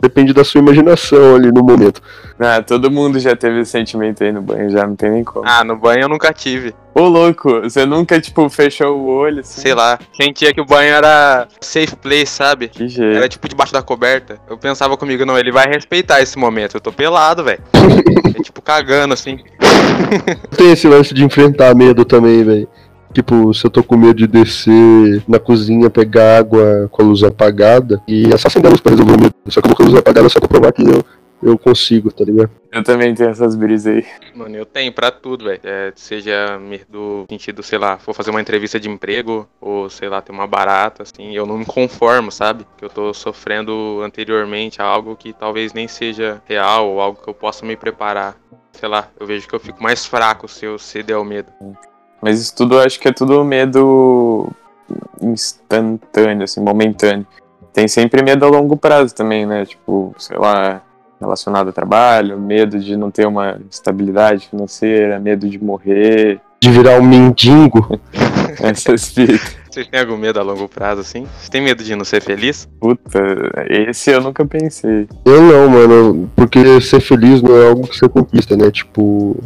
depende 0.00 0.32
da 0.32 0.44
sua 0.44 0.60
imaginação 0.60 1.36
ali 1.36 1.50
no 1.50 1.62
momento. 1.62 2.00
ah, 2.38 2.62
todo 2.62 2.90
mundo 2.90 3.18
já 3.18 3.34
teve 3.34 3.60
esse 3.60 3.72
sentimento 3.72 4.22
aí 4.22 4.32
no 4.32 4.40
banho, 4.40 4.70
já 4.70 4.86
não 4.86 4.94
tem 4.94 5.10
nem 5.10 5.24
como. 5.24 5.46
Ah, 5.46 5.64
no 5.64 5.76
banho 5.76 6.02
eu 6.02 6.08
nunca 6.08 6.32
tive. 6.32 6.74
Ô, 6.94 7.02
louco, 7.02 7.60
você 7.60 7.86
nunca, 7.86 8.20
tipo, 8.20 8.48
fechou 8.48 8.98
o 8.98 9.06
olho, 9.06 9.40
assim? 9.40 9.60
Sei 9.60 9.74
lá. 9.74 9.98
Sentia 10.12 10.52
que 10.52 10.60
o 10.60 10.64
banho 10.64 10.92
era 10.92 11.46
safe 11.60 11.94
place, 11.94 12.26
sabe? 12.26 12.68
Que 12.68 12.88
jeito. 12.88 13.16
Era 13.16 13.28
tipo 13.28 13.48
debaixo 13.48 13.72
da 13.72 13.82
coberta. 13.82 14.38
Eu 14.50 14.58
pensava 14.58 14.96
comigo, 14.96 15.24
não, 15.24 15.38
ele 15.38 15.52
vai 15.52 15.66
respeitar 15.68 16.20
esse 16.20 16.36
momento. 16.36 16.76
Eu 16.76 16.80
tô 16.80 16.90
pelado, 16.92 17.44
velho. 17.44 17.60
É 18.38 18.42
tipo 18.42 18.62
cagando 18.62 19.14
assim. 19.14 19.40
Tem 20.56 20.70
esse 20.72 20.86
lance 20.86 21.12
de 21.12 21.24
enfrentar 21.24 21.74
medo 21.74 22.04
também, 22.04 22.44
velho. 22.44 22.68
Tipo, 23.12 23.52
se 23.54 23.64
eu 23.66 23.70
tô 23.70 23.82
com 23.82 23.96
medo 23.96 24.14
de 24.14 24.26
descer 24.26 25.22
na 25.26 25.38
cozinha, 25.38 25.90
pegar 25.90 26.38
água 26.38 26.88
com 26.90 27.02
a 27.02 27.04
luz 27.06 27.22
apagada, 27.22 28.02
e 28.06 28.26
é 28.32 28.36
só 28.36 28.48
acender 28.48 28.68
a 28.68 28.70
luz 28.70 28.80
pra 28.80 28.90
resolver 28.90 29.14
o 29.14 29.20
medo. 29.20 29.34
Só 29.48 29.60
que 29.60 29.66
eu 29.66 29.70
vou 29.70 29.76
com 29.76 29.82
a 29.82 29.86
luz 29.86 29.98
apagada 29.98 30.28
só 30.28 30.38
pra 30.38 30.48
provar 30.48 30.72
que 30.72 30.82
eu, 30.82 31.04
eu 31.42 31.58
consigo, 31.58 32.12
tá 32.12 32.24
ligado? 32.24 32.50
Eu 32.70 32.82
também 32.82 33.14
tenho 33.14 33.30
essas 33.30 33.56
brisas 33.56 33.96
aí. 33.96 34.06
Mano, 34.34 34.56
eu 34.56 34.66
tenho 34.66 34.92
pra 34.92 35.10
tudo, 35.10 35.46
velho. 35.46 35.60
É, 35.64 35.92
seja 35.96 36.58
medo 36.58 36.84
do 36.90 37.26
sentido, 37.30 37.62
sei 37.62 37.78
lá, 37.78 37.96
vou 37.96 38.14
fazer 38.14 38.30
uma 38.30 38.40
entrevista 38.40 38.78
de 38.78 38.90
emprego, 38.90 39.48
ou 39.60 39.88
sei 39.88 40.08
lá, 40.08 40.20
ter 40.20 40.32
uma 40.32 40.46
barata, 40.46 41.02
assim, 41.02 41.34
eu 41.34 41.46
não 41.46 41.58
me 41.58 41.64
conformo, 41.64 42.30
sabe? 42.30 42.66
Que 42.76 42.84
eu 42.84 42.90
tô 42.90 43.14
sofrendo 43.14 44.02
anteriormente 44.02 44.82
a 44.82 44.84
algo 44.84 45.16
que 45.16 45.32
talvez 45.32 45.72
nem 45.72 45.88
seja 45.88 46.42
real, 46.44 46.88
ou 46.88 47.00
algo 47.00 47.20
que 47.22 47.28
eu 47.28 47.34
possa 47.34 47.64
me 47.64 47.76
preparar. 47.76 48.36
Sei 48.72 48.88
lá, 48.88 49.08
eu 49.18 49.26
vejo 49.26 49.48
que 49.48 49.54
eu 49.54 49.60
fico 49.60 49.82
mais 49.82 50.06
fraco 50.06 50.46
se 50.46 50.64
eu 50.64 50.78
ceder 50.78 51.16
ao 51.16 51.24
medo. 51.24 51.50
Mas 52.20 52.40
isso 52.40 52.54
tudo, 52.54 52.76
eu 52.76 52.80
acho 52.80 52.98
que 52.98 53.08
é 53.08 53.12
tudo 53.12 53.44
medo 53.44 54.48
instantâneo, 55.20 56.44
assim, 56.44 56.60
momentâneo. 56.60 57.26
Tem 57.72 57.86
sempre 57.86 58.22
medo 58.22 58.44
a 58.44 58.48
longo 58.48 58.76
prazo 58.76 59.14
também, 59.14 59.46
né? 59.46 59.64
Tipo, 59.64 60.14
sei 60.18 60.36
lá, 60.36 60.82
relacionado 61.20 61.68
ao 61.68 61.72
trabalho, 61.72 62.38
medo 62.38 62.78
de 62.78 62.96
não 62.96 63.10
ter 63.10 63.26
uma 63.26 63.60
estabilidade 63.70 64.48
financeira, 64.48 65.18
medo 65.18 65.48
de 65.48 65.62
morrer, 65.62 66.40
De 66.60 66.70
virar 66.70 66.98
um 66.98 67.04
mendigo. 67.04 68.00
essas 68.60 69.08
fitas. 69.08 69.56
Vocês 69.78 69.86
têm 69.86 70.00
algum 70.00 70.16
medo 70.16 70.40
a 70.40 70.42
longo 70.42 70.68
prazo, 70.68 71.02
assim? 71.02 71.24
Vocês 71.36 71.48
têm 71.48 71.62
medo 71.62 71.84
de 71.84 71.94
não 71.94 72.04
ser 72.04 72.20
feliz? 72.20 72.68
Puta, 72.80 73.20
esse 73.70 74.10
eu 74.10 74.20
nunca 74.20 74.44
pensei. 74.44 75.06
Eu 75.24 75.40
não, 75.40 75.68
mano, 75.68 76.28
porque 76.34 76.80
ser 76.80 76.98
feliz 76.98 77.40
não 77.40 77.56
é 77.56 77.68
algo 77.68 77.86
que 77.86 77.96
você 77.96 78.08
conquista, 78.08 78.56
né? 78.56 78.72
Tipo, 78.72 79.36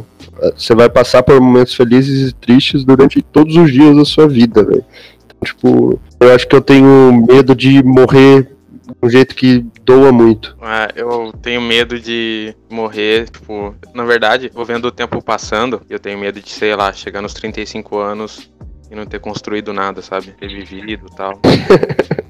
você 0.57 0.73
vai 0.73 0.89
passar 0.89 1.21
por 1.21 1.39
momentos 1.39 1.75
felizes 1.75 2.31
e 2.31 2.33
tristes 2.33 2.83
durante 2.83 3.21
todos 3.21 3.55
os 3.55 3.71
dias 3.71 3.95
da 3.95 4.03
sua 4.03 4.27
vida, 4.27 4.63
velho. 4.63 4.83
Então, 5.23 5.37
tipo, 5.45 5.99
eu 6.19 6.33
acho 6.33 6.47
que 6.47 6.55
eu 6.55 6.61
tenho 6.61 7.13
medo 7.29 7.53
de 7.53 7.83
morrer 7.83 8.41
de 8.41 8.95
um 9.03 9.09
jeito 9.11 9.35
que 9.35 9.63
doa 9.85 10.11
muito. 10.11 10.57
Ah, 10.59 10.89
eu 10.95 11.31
tenho 11.43 11.61
medo 11.61 11.99
de 11.99 12.55
morrer, 12.71 13.29
tipo, 13.29 13.75
na 13.93 14.03
verdade, 14.03 14.49
vou 14.51 14.65
vendo 14.65 14.85
o 14.85 14.91
tempo 14.91 15.21
passando, 15.21 15.83
eu 15.87 15.99
tenho 15.99 16.17
medo 16.17 16.41
de, 16.41 16.49
sei 16.49 16.75
lá, 16.75 16.91
chegar 16.91 17.21
nos 17.21 17.35
35 17.35 17.99
anos 17.99 18.51
e 18.93 18.95
não 18.95 19.05
ter 19.05 19.19
construído 19.19 19.73
nada, 19.73 20.01
sabe? 20.01 20.27
Ter 20.39 20.47
vivido 20.47 21.07
e 21.11 21.15
tal. 21.15 21.39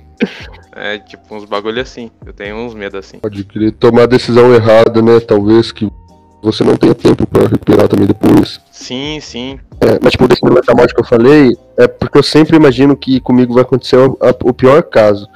É, 0.76 0.98
tipo, 0.98 1.36
uns 1.36 1.46
bagulho 1.46 1.82
assim. 1.82 2.10
Eu 2.26 2.34
tenho 2.34 2.56
uns 2.56 2.74
medos 2.74 2.98
assim. 2.98 3.20
Pode 3.20 3.44
querer 3.44 3.74
tomar 3.74 4.04
a 4.04 4.08
decisão 4.08 4.54
errada, 4.56 5.02
né? 5.04 5.20
Talvez 5.20 5.72
que 5.72 5.88
você 6.42 6.64
não 6.64 6.76
tenha 6.76 6.96
tempo 6.96 7.28
pra 7.28 7.44
recuperar 7.44 7.88
também 7.88 8.08
depois. 8.08 8.60
Sim, 8.72 9.20
sim. 9.22 9.60
É, 9.80 10.00
mas, 10.02 10.14
tipo, 10.14 10.28
desse 10.28 10.42
morte 10.44 10.94
que 10.96 11.00
eu 11.02 11.06
falei, 11.06 11.56
é 11.78 11.88
porque 11.88 12.18
eu 12.18 12.24
sempre 12.24 12.56
imagino 12.58 12.98
que 12.98 13.20
comigo 13.20 13.54
vai 13.54 13.62
acontecer 13.62 13.98
o, 13.98 14.18
a- 14.20 14.36
o 14.44 14.54
pior 14.54 14.82
caso. 14.84 15.28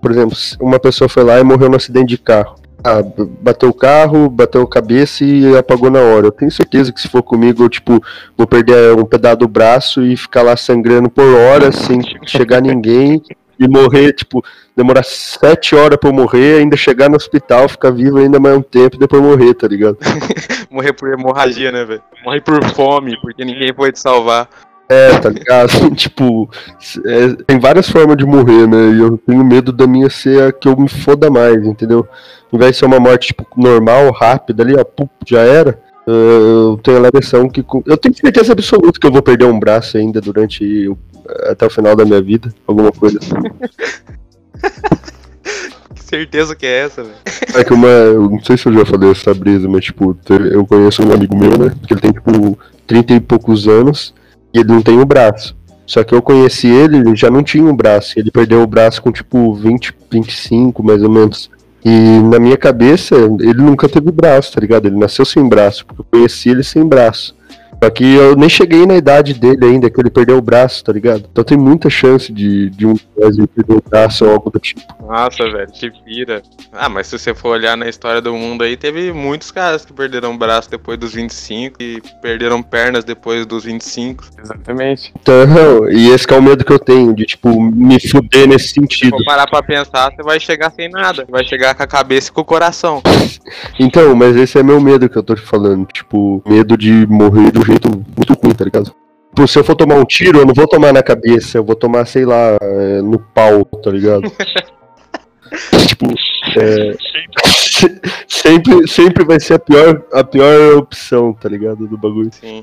Por 0.00 0.12
exemplo, 0.12 0.36
uma 0.60 0.78
pessoa 0.78 1.08
foi 1.08 1.24
lá 1.24 1.40
e 1.40 1.42
morreu 1.42 1.68
num 1.68 1.76
acidente 1.76 2.08
de 2.10 2.18
carro. 2.18 2.54
Ah, 2.84 3.02
bateu 3.40 3.70
o 3.70 3.74
carro, 3.74 4.28
bateu 4.28 4.60
a 4.60 4.68
cabeça 4.68 5.24
e 5.24 5.56
apagou 5.56 5.90
na 5.90 6.00
hora. 6.00 6.26
Eu 6.26 6.32
tenho 6.32 6.50
certeza 6.50 6.92
que 6.92 7.00
se 7.00 7.08
for 7.08 7.22
comigo, 7.22 7.64
eu, 7.64 7.68
tipo, 7.70 8.02
vou 8.36 8.46
perder 8.46 8.94
um 8.94 9.06
pedaço 9.06 9.38
do 9.38 9.48
braço 9.48 10.02
e 10.02 10.14
ficar 10.16 10.42
lá 10.42 10.54
sangrando 10.54 11.08
por 11.08 11.24
horas 11.24 11.76
sem 11.76 12.02
chegar 12.26 12.60
ninguém 12.60 13.22
e 13.58 13.66
morrer, 13.66 14.12
tipo, 14.12 14.44
demorar 14.76 15.02
sete 15.02 15.74
horas 15.74 15.98
pra 15.98 16.10
eu 16.10 16.14
morrer, 16.14 16.58
ainda 16.58 16.76
chegar 16.76 17.08
no 17.08 17.16
hospital, 17.16 17.68
ficar 17.68 17.90
vivo 17.90 18.18
ainda 18.18 18.38
mais 18.38 18.56
um 18.56 18.62
tempo 18.62 18.96
e 18.96 18.98
depois 18.98 19.22
morrer, 19.22 19.54
tá 19.54 19.66
ligado? 19.66 19.96
Morrer 20.70 20.92
por 20.92 21.12
hemorragia, 21.12 21.70
né, 21.70 21.84
velho? 21.84 22.02
Morrer 22.24 22.40
por 22.40 22.64
fome, 22.70 23.16
porque 23.22 23.44
ninguém 23.44 23.72
pode 23.72 23.92
te 23.92 24.00
salvar. 24.00 24.48
É, 24.88 25.18
tá 25.18 25.28
ligado? 25.28 25.68
tipo, 25.96 26.48
é, 27.04 27.34
tem 27.46 27.58
várias 27.58 27.88
formas 27.88 28.16
de 28.16 28.26
morrer, 28.26 28.66
né? 28.66 28.90
E 28.90 29.00
eu 29.00 29.18
tenho 29.18 29.44
medo 29.44 29.72
da 29.72 29.86
minha 29.86 30.10
ser 30.10 30.42
a 30.42 30.52
que 30.52 30.68
eu 30.68 30.76
me 30.76 30.88
foda 30.88 31.30
mais, 31.30 31.64
entendeu? 31.66 32.06
Ao 32.52 32.56
invés 32.56 32.72
de 32.72 32.78
ser 32.78 32.84
uma 32.84 33.00
morte, 33.00 33.28
tipo, 33.28 33.46
normal, 33.56 34.12
rápida 34.12 34.62
ali, 34.62 34.74
ó, 34.74 34.84
pum, 34.84 35.08
já 35.26 35.40
era. 35.40 35.80
Eu 36.06 36.78
tenho 36.82 37.02
a 37.02 37.08
impressão 37.08 37.48
que. 37.48 37.64
Eu 37.86 37.96
tenho 37.96 38.14
certeza 38.14 38.52
absoluta 38.52 39.00
que 39.00 39.06
eu 39.06 39.12
vou 39.12 39.22
perder 39.22 39.46
um 39.46 39.58
braço 39.58 39.96
ainda 39.96 40.20
durante. 40.20 40.94
até 41.48 41.66
o 41.66 41.70
final 41.70 41.96
da 41.96 42.04
minha 42.04 42.20
vida. 42.20 42.52
Alguma 42.66 42.92
coisa 42.92 43.18
assim. 43.18 43.34
que 45.94 46.02
certeza 46.02 46.54
que 46.54 46.66
é 46.66 46.80
essa, 46.80 47.02
velho. 47.02 47.14
É 47.54 47.64
que 47.64 47.72
uma. 47.72 47.88
Eu 47.88 48.28
não 48.28 48.44
sei 48.44 48.58
se 48.58 48.66
eu 48.66 48.74
já 48.74 48.84
falei 48.84 49.12
essa 49.12 49.32
brisa, 49.32 49.66
mas, 49.66 49.86
tipo, 49.86 50.14
eu 50.52 50.66
conheço 50.66 51.02
um 51.02 51.10
amigo 51.10 51.34
meu, 51.34 51.56
né? 51.56 51.74
Que 51.86 51.94
ele 51.94 52.02
tem, 52.02 52.12
tipo, 52.12 52.58
30 52.86 53.14
e 53.14 53.20
poucos 53.20 53.66
anos 53.66 54.12
e 54.54 54.60
ele 54.60 54.68
não 54.72 54.80
tem 54.80 55.00
o 55.00 55.04
braço. 55.04 55.56
Só 55.86 56.02
que 56.02 56.14
eu 56.14 56.22
conheci 56.22 56.68
ele, 56.68 56.98
ele 56.98 57.16
já 57.16 57.30
não 57.30 57.42
tinha 57.42 57.68
o 57.68 57.76
braço. 57.76 58.18
Ele 58.18 58.30
perdeu 58.30 58.62
o 58.62 58.66
braço 58.66 59.02
com 59.02 59.12
tipo 59.12 59.52
20, 59.52 59.94
25 60.10 60.82
mais 60.82 61.02
ou 61.02 61.10
menos. 61.10 61.50
E 61.84 61.90
na 62.20 62.38
minha 62.38 62.56
cabeça, 62.56 63.14
ele 63.40 63.60
nunca 63.60 63.88
teve 63.88 64.10
braço, 64.10 64.52
tá 64.52 64.60
ligado? 64.60 64.86
Ele 64.86 64.96
nasceu 64.96 65.24
sem 65.24 65.46
braço, 65.46 65.84
porque 65.84 66.00
eu 66.00 66.06
conheci 66.10 66.48
ele 66.48 66.62
sem 66.62 66.86
braço. 66.86 67.36
Só 67.82 67.90
que 67.90 68.14
eu 68.14 68.36
nem 68.36 68.48
cheguei 68.48 68.86
na 68.86 68.96
idade 68.96 69.34
dele 69.34 69.64
ainda, 69.64 69.90
que 69.90 70.00
ele 70.00 70.10
perdeu 70.10 70.38
o 70.38 70.42
braço, 70.42 70.82
tá 70.84 70.92
ligado? 70.92 71.24
Então 71.30 71.44
tem 71.44 71.58
muita 71.58 71.90
chance 71.90 72.32
de, 72.32 72.70
de 72.70 72.86
um 72.86 72.94
Wesley 73.18 73.46
perder 73.46 73.76
o 73.76 73.82
braço 73.88 74.24
ou 74.24 74.32
algo 74.32 74.50
do 74.50 74.58
tipo. 74.58 74.82
Nossa, 75.06 75.44
velho, 75.50 75.70
que 75.72 75.90
vira. 76.04 76.42
Ah, 76.72 76.88
mas 76.88 77.06
se 77.06 77.18
você 77.18 77.34
for 77.34 77.50
olhar 77.50 77.76
na 77.76 77.88
história 77.88 78.20
do 78.20 78.32
mundo 78.34 78.64
aí, 78.64 78.76
teve 78.76 79.12
muitos 79.12 79.50
caras 79.50 79.84
que 79.84 79.92
perderam 79.92 80.36
braço 80.36 80.70
depois 80.70 80.98
dos 80.98 81.12
25 81.12 81.82
e 81.82 82.02
perderam 82.22 82.62
pernas 82.62 83.04
depois 83.04 83.46
dos 83.46 83.64
25. 83.64 84.24
Exatamente. 84.42 85.12
Então, 85.20 85.90
e 85.90 86.08
esse 86.08 86.30
é 86.32 86.36
o 86.36 86.42
medo 86.42 86.64
que 86.64 86.72
eu 86.72 86.78
tenho, 86.78 87.14
de, 87.14 87.24
tipo, 87.24 87.60
me 87.60 88.00
fuder 88.00 88.48
nesse 88.48 88.68
sentido. 88.68 89.16
Se 89.16 89.24
for 89.24 89.24
parar 89.24 89.46
pra 89.46 89.62
pensar, 89.62 90.10
você 90.10 90.22
vai 90.22 90.40
chegar 90.40 90.70
sem 90.70 90.88
nada. 90.88 91.26
Vai 91.28 91.44
chegar 91.44 91.74
com 91.74 91.82
a 91.82 91.86
cabeça 91.86 92.30
e 92.30 92.32
com 92.32 92.40
o 92.40 92.44
coração. 92.44 93.02
então, 93.78 94.14
mas 94.14 94.36
esse 94.36 94.58
é 94.58 94.62
meu 94.62 94.80
medo 94.80 95.08
que 95.08 95.16
eu 95.16 95.22
tô 95.22 95.34
te 95.34 95.42
falando. 95.42 95.86
Tipo, 95.86 96.42
medo 96.46 96.76
de 96.76 97.06
morrer 97.06 97.50
do 97.50 97.63
jeito 97.64 97.88
muito 97.88 98.32
ruim, 98.34 98.54
tá 98.54 98.64
ligado? 98.64 98.94
Tipo, 99.34 99.48
se 99.48 99.58
eu 99.58 99.64
for 99.64 99.74
tomar 99.74 99.96
um 99.96 100.04
tiro, 100.04 100.38
eu 100.38 100.46
não 100.46 100.54
vou 100.54 100.68
tomar 100.68 100.92
na 100.92 101.02
cabeça, 101.02 101.58
eu 101.58 101.64
vou 101.64 101.74
tomar, 101.74 102.06
sei 102.06 102.24
lá, 102.24 102.56
é, 102.60 103.02
no 103.02 103.18
pau, 103.18 103.64
tá 103.64 103.90
ligado? 103.90 104.30
tipo, 105.88 106.06
é, 106.56 106.96
sempre, 108.28 108.86
sempre 108.86 109.24
vai 109.24 109.40
ser 109.40 109.54
a 109.54 109.58
pior, 109.58 110.04
a 110.12 110.22
pior 110.22 110.78
opção, 110.78 111.32
tá 111.32 111.48
ligado? 111.48 111.86
Do 111.86 111.98
bagulho. 111.98 112.32
Sim. 112.32 112.60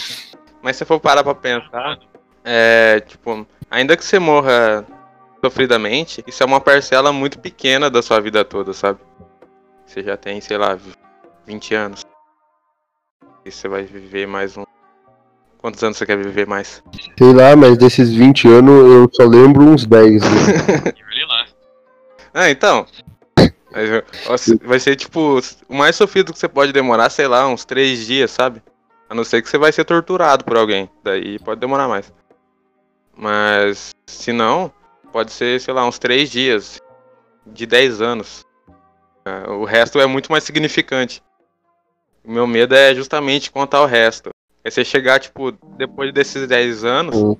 Mas 0.61 0.77
se 0.77 0.85
for 0.85 0.99
parar 0.99 1.23
pra 1.23 1.35
pensar, 1.35 1.99
é, 2.43 3.01
tipo, 3.01 3.45
ainda 3.69 3.97
que 3.97 4.05
você 4.05 4.17
morra 4.17 4.85
sofridamente, 5.43 6.23
isso 6.25 6.41
é 6.41 6.45
uma 6.45 6.61
parcela 6.61 7.11
muito 7.11 7.37
pequena 7.39 7.89
da 7.89 8.01
sua 8.01 8.19
vida 8.21 8.45
toda, 8.45 8.71
sabe? 8.71 8.99
Você 9.85 10.03
já 10.03 10.15
tem, 10.15 10.39
sei 10.39 10.57
lá, 10.57 10.77
20 11.45 11.75
anos. 11.75 12.05
E 13.43 13.51
você 13.51 13.67
vai 13.67 13.83
viver 13.83 14.25
mais 14.25 14.55
um 14.55 14.63
Quantos 15.61 15.83
anos 15.83 15.97
você 15.97 16.05
quer 16.07 16.17
viver 16.17 16.47
mais? 16.47 16.83
Sei 17.17 17.33
lá, 17.33 17.55
mas 17.55 17.77
desses 17.77 18.11
20 18.11 18.47
anos 18.47 18.91
eu 18.91 19.09
só 19.13 19.23
lembro 19.23 19.61
uns 19.61 19.85
10. 19.85 20.23
Né? 20.23 20.29
ah, 22.33 22.49
então. 22.49 22.87
Vai 24.63 24.79
ser 24.79 24.95
tipo, 24.95 25.39
o 25.69 25.75
mais 25.75 25.95
sofrido 25.95 26.33
que 26.33 26.39
você 26.39 26.47
pode 26.47 26.73
demorar, 26.73 27.11
sei 27.11 27.27
lá, 27.27 27.47
uns 27.47 27.63
3 27.63 28.07
dias, 28.07 28.31
sabe? 28.31 28.61
A 29.07 29.13
não 29.13 29.23
ser 29.23 29.41
que 29.41 29.49
você 29.49 29.57
vai 29.57 29.71
ser 29.71 29.85
torturado 29.85 30.43
por 30.43 30.57
alguém. 30.57 30.89
Daí 31.03 31.37
pode 31.37 31.59
demorar 31.59 31.87
mais. 31.87 32.11
Mas 33.15 33.91
se 34.07 34.33
não, 34.33 34.73
pode 35.13 35.31
ser, 35.31 35.61
sei 35.61 35.73
lá, 35.73 35.85
uns 35.85 35.99
3 35.99 36.29
dias. 36.29 36.81
De 37.45 37.65
10 37.65 38.01
anos. 38.01 38.45
É, 39.25 39.49
o 39.49 39.63
resto 39.63 39.99
é 39.99 40.07
muito 40.07 40.31
mais 40.31 40.43
significante. 40.43 41.21
O 42.23 42.31
meu 42.31 42.47
medo 42.47 42.73
é 42.73 42.95
justamente 42.95 43.51
contar 43.51 43.81
o 43.81 43.85
resto. 43.85 44.31
É 44.63 44.69
você 44.69 44.85
chegar, 44.85 45.19
tipo, 45.19 45.51
depois 45.77 46.13
desses 46.13 46.47
10 46.47 46.83
anos, 46.83 47.15
uhum. 47.15 47.35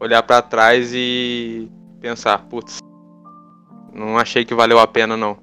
olhar 0.00 0.22
para 0.22 0.42
trás 0.42 0.92
e 0.92 1.70
pensar, 2.00 2.38
putz, 2.38 2.78
não 3.94 4.18
achei 4.18 4.44
que 4.44 4.54
valeu 4.54 4.78
a 4.78 4.86
pena, 4.86 5.16
não. 5.16 5.36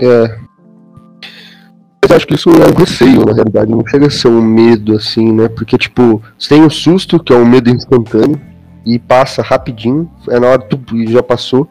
É. 0.00 0.38
Eu 2.08 2.16
acho 2.16 2.26
que 2.26 2.34
isso 2.34 2.50
é 2.50 2.66
um 2.68 2.74
receio, 2.74 3.24
na 3.24 3.32
realidade, 3.32 3.70
não 3.70 3.86
chega 3.86 4.06
a 4.06 4.10
ser 4.10 4.28
um 4.28 4.40
medo, 4.40 4.94
assim, 4.94 5.32
né? 5.32 5.48
Porque, 5.48 5.76
tipo, 5.76 6.22
você 6.38 6.50
tem 6.50 6.62
o 6.62 6.66
um 6.66 6.70
susto, 6.70 7.22
que 7.22 7.32
é 7.32 7.36
um 7.36 7.44
medo 7.44 7.68
instantâneo, 7.68 8.40
e 8.84 8.98
passa 8.98 9.42
rapidinho, 9.42 10.10
é 10.28 10.38
na 10.38 10.46
hora 10.48 10.62
que 10.62 11.12
já 11.12 11.22
passou. 11.22 11.68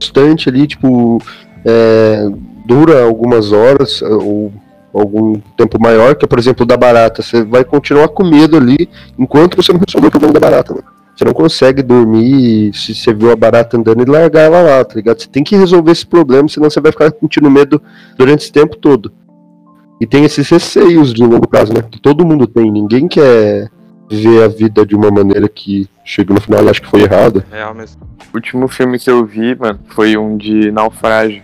Bastante 0.00 0.48
ali, 0.48 0.66
tipo, 0.66 1.22
é, 1.64 2.24
dura 2.66 3.04
algumas 3.04 3.52
horas, 3.52 4.00
ou 4.02 4.52
algum 4.92 5.40
tempo 5.56 5.80
maior, 5.80 6.14
que 6.14 6.24
é, 6.24 6.28
por 6.28 6.38
exemplo, 6.38 6.66
da 6.66 6.76
barata. 6.76 7.22
Você 7.22 7.44
vai 7.44 7.64
continuar 7.64 8.08
com 8.08 8.24
medo 8.24 8.56
ali 8.56 8.88
enquanto 9.18 9.56
você 9.56 9.72
não 9.72 9.80
resolver 9.86 10.08
o 10.08 10.10
problema 10.10 10.34
da 10.34 10.40
barata. 10.40 10.74
Né? 10.74 10.80
Você 11.14 11.24
não 11.24 11.32
consegue 11.32 11.82
dormir 11.82 12.72
se 12.74 12.94
você 12.94 13.12
viu 13.12 13.30
a 13.30 13.36
barata 13.36 13.76
andando 13.76 14.02
e 14.02 14.06
largar 14.06 14.42
ela 14.42 14.62
lá, 14.62 14.84
tá 14.84 14.94
ligado? 14.94 15.20
Você 15.20 15.28
tem 15.28 15.44
que 15.44 15.56
resolver 15.56 15.92
esse 15.92 16.06
problema, 16.06 16.48
senão 16.48 16.70
você 16.70 16.80
vai 16.80 16.92
ficar 16.92 17.12
sentindo 17.20 17.50
medo 17.50 17.80
durante 18.16 18.42
esse 18.42 18.52
tempo 18.52 18.76
todo. 18.76 19.12
E 20.00 20.06
tem 20.06 20.24
esses 20.24 20.48
receios 20.48 21.12
de 21.12 21.22
longo 21.22 21.46
prazo, 21.46 21.74
né? 21.74 21.82
Que 21.82 22.00
todo 22.00 22.24
mundo 22.24 22.46
tem. 22.46 22.72
Ninguém 22.72 23.06
quer 23.06 23.70
ver 24.10 24.42
a 24.42 24.48
vida 24.48 24.86
de 24.86 24.96
uma 24.96 25.10
maneira 25.10 25.46
que 25.46 25.86
chega 26.02 26.32
no 26.32 26.40
final 26.40 26.64
e 26.64 26.70
acha 26.70 26.80
que 26.80 26.88
foi 26.88 27.02
errada. 27.02 27.44
Real 27.50 27.74
mesmo. 27.74 28.02
O 28.32 28.36
último 28.36 28.66
filme 28.66 28.98
que 28.98 29.10
eu 29.10 29.24
vi, 29.26 29.54
mano, 29.54 29.78
foi 29.88 30.16
um 30.16 30.36
de 30.36 30.72
naufrágio. 30.72 31.42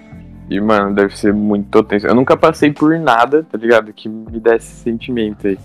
E, 0.49 0.61
mano, 0.61 0.95
deve 0.95 1.17
ser 1.17 1.33
muito 1.35 1.83
tenso. 1.83 2.07
Eu 2.07 2.15
nunca 2.15 2.37
passei 2.37 2.73
por 2.73 2.99
nada, 2.99 3.45
tá 3.51 3.59
ligado? 3.59 3.93
Que 3.93 4.09
me 4.09 4.39
desse 4.39 4.57
esse 4.57 4.83
sentimento 4.83 5.47
aí. 5.47 5.59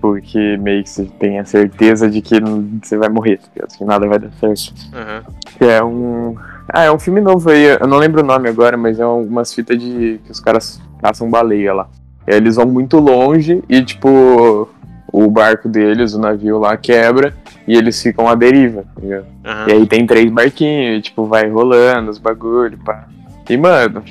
Porque 0.00 0.56
meio 0.58 0.82
que 0.82 0.90
você 0.90 1.04
tem 1.04 1.38
a 1.38 1.44
certeza 1.44 2.08
de 2.08 2.20
que 2.20 2.36
você 2.82 2.96
vai 2.96 3.08
morrer, 3.08 3.38
tá 3.38 3.48
ligado? 3.54 3.76
Que 3.76 3.84
nada 3.84 4.06
vai 4.06 4.18
dar 4.18 4.30
certo. 4.32 4.74
Uhum. 4.92 5.34
Que 5.58 5.64
é 5.64 5.82
um. 5.82 6.36
Ah, 6.68 6.84
é 6.84 6.92
um 6.92 6.98
filme 6.98 7.20
novo 7.20 7.50
aí. 7.50 7.64
Eu 7.80 7.86
não 7.86 7.98
lembro 7.98 8.22
o 8.22 8.26
nome 8.26 8.48
agora, 8.48 8.76
mas 8.76 8.98
é 8.98 9.02
algumas 9.02 9.52
fitas 9.52 9.78
de. 9.78 10.20
que 10.24 10.30
os 10.30 10.40
caras 10.40 10.80
caçam 11.00 11.30
baleia 11.30 11.74
lá. 11.74 11.88
E 12.26 12.32
aí 12.32 12.36
eles 12.36 12.56
vão 12.56 12.66
muito 12.66 12.98
longe 12.98 13.62
e, 13.68 13.82
tipo, 13.82 14.68
o 15.12 15.30
barco 15.30 15.68
deles, 15.68 16.14
o 16.14 16.18
navio 16.18 16.58
lá, 16.58 16.76
quebra 16.76 17.34
e 17.66 17.76
eles 17.76 18.00
ficam 18.00 18.28
à 18.28 18.34
deriva, 18.34 18.84
tá 18.94 19.00
ligado? 19.00 19.26
Uhum. 19.44 19.68
E 19.68 19.72
aí 19.72 19.86
tem 19.86 20.06
três 20.06 20.30
barquinhos, 20.30 20.98
e, 20.98 21.02
tipo, 21.02 21.24
vai 21.26 21.48
rolando 21.48 22.10
os 22.10 22.18
bagulho, 22.18 22.78
pá. 22.84 23.08
E, 23.48 23.56
mano, 23.56 24.02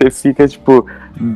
você 0.00 0.10
fica, 0.10 0.46
tipo, 0.46 0.86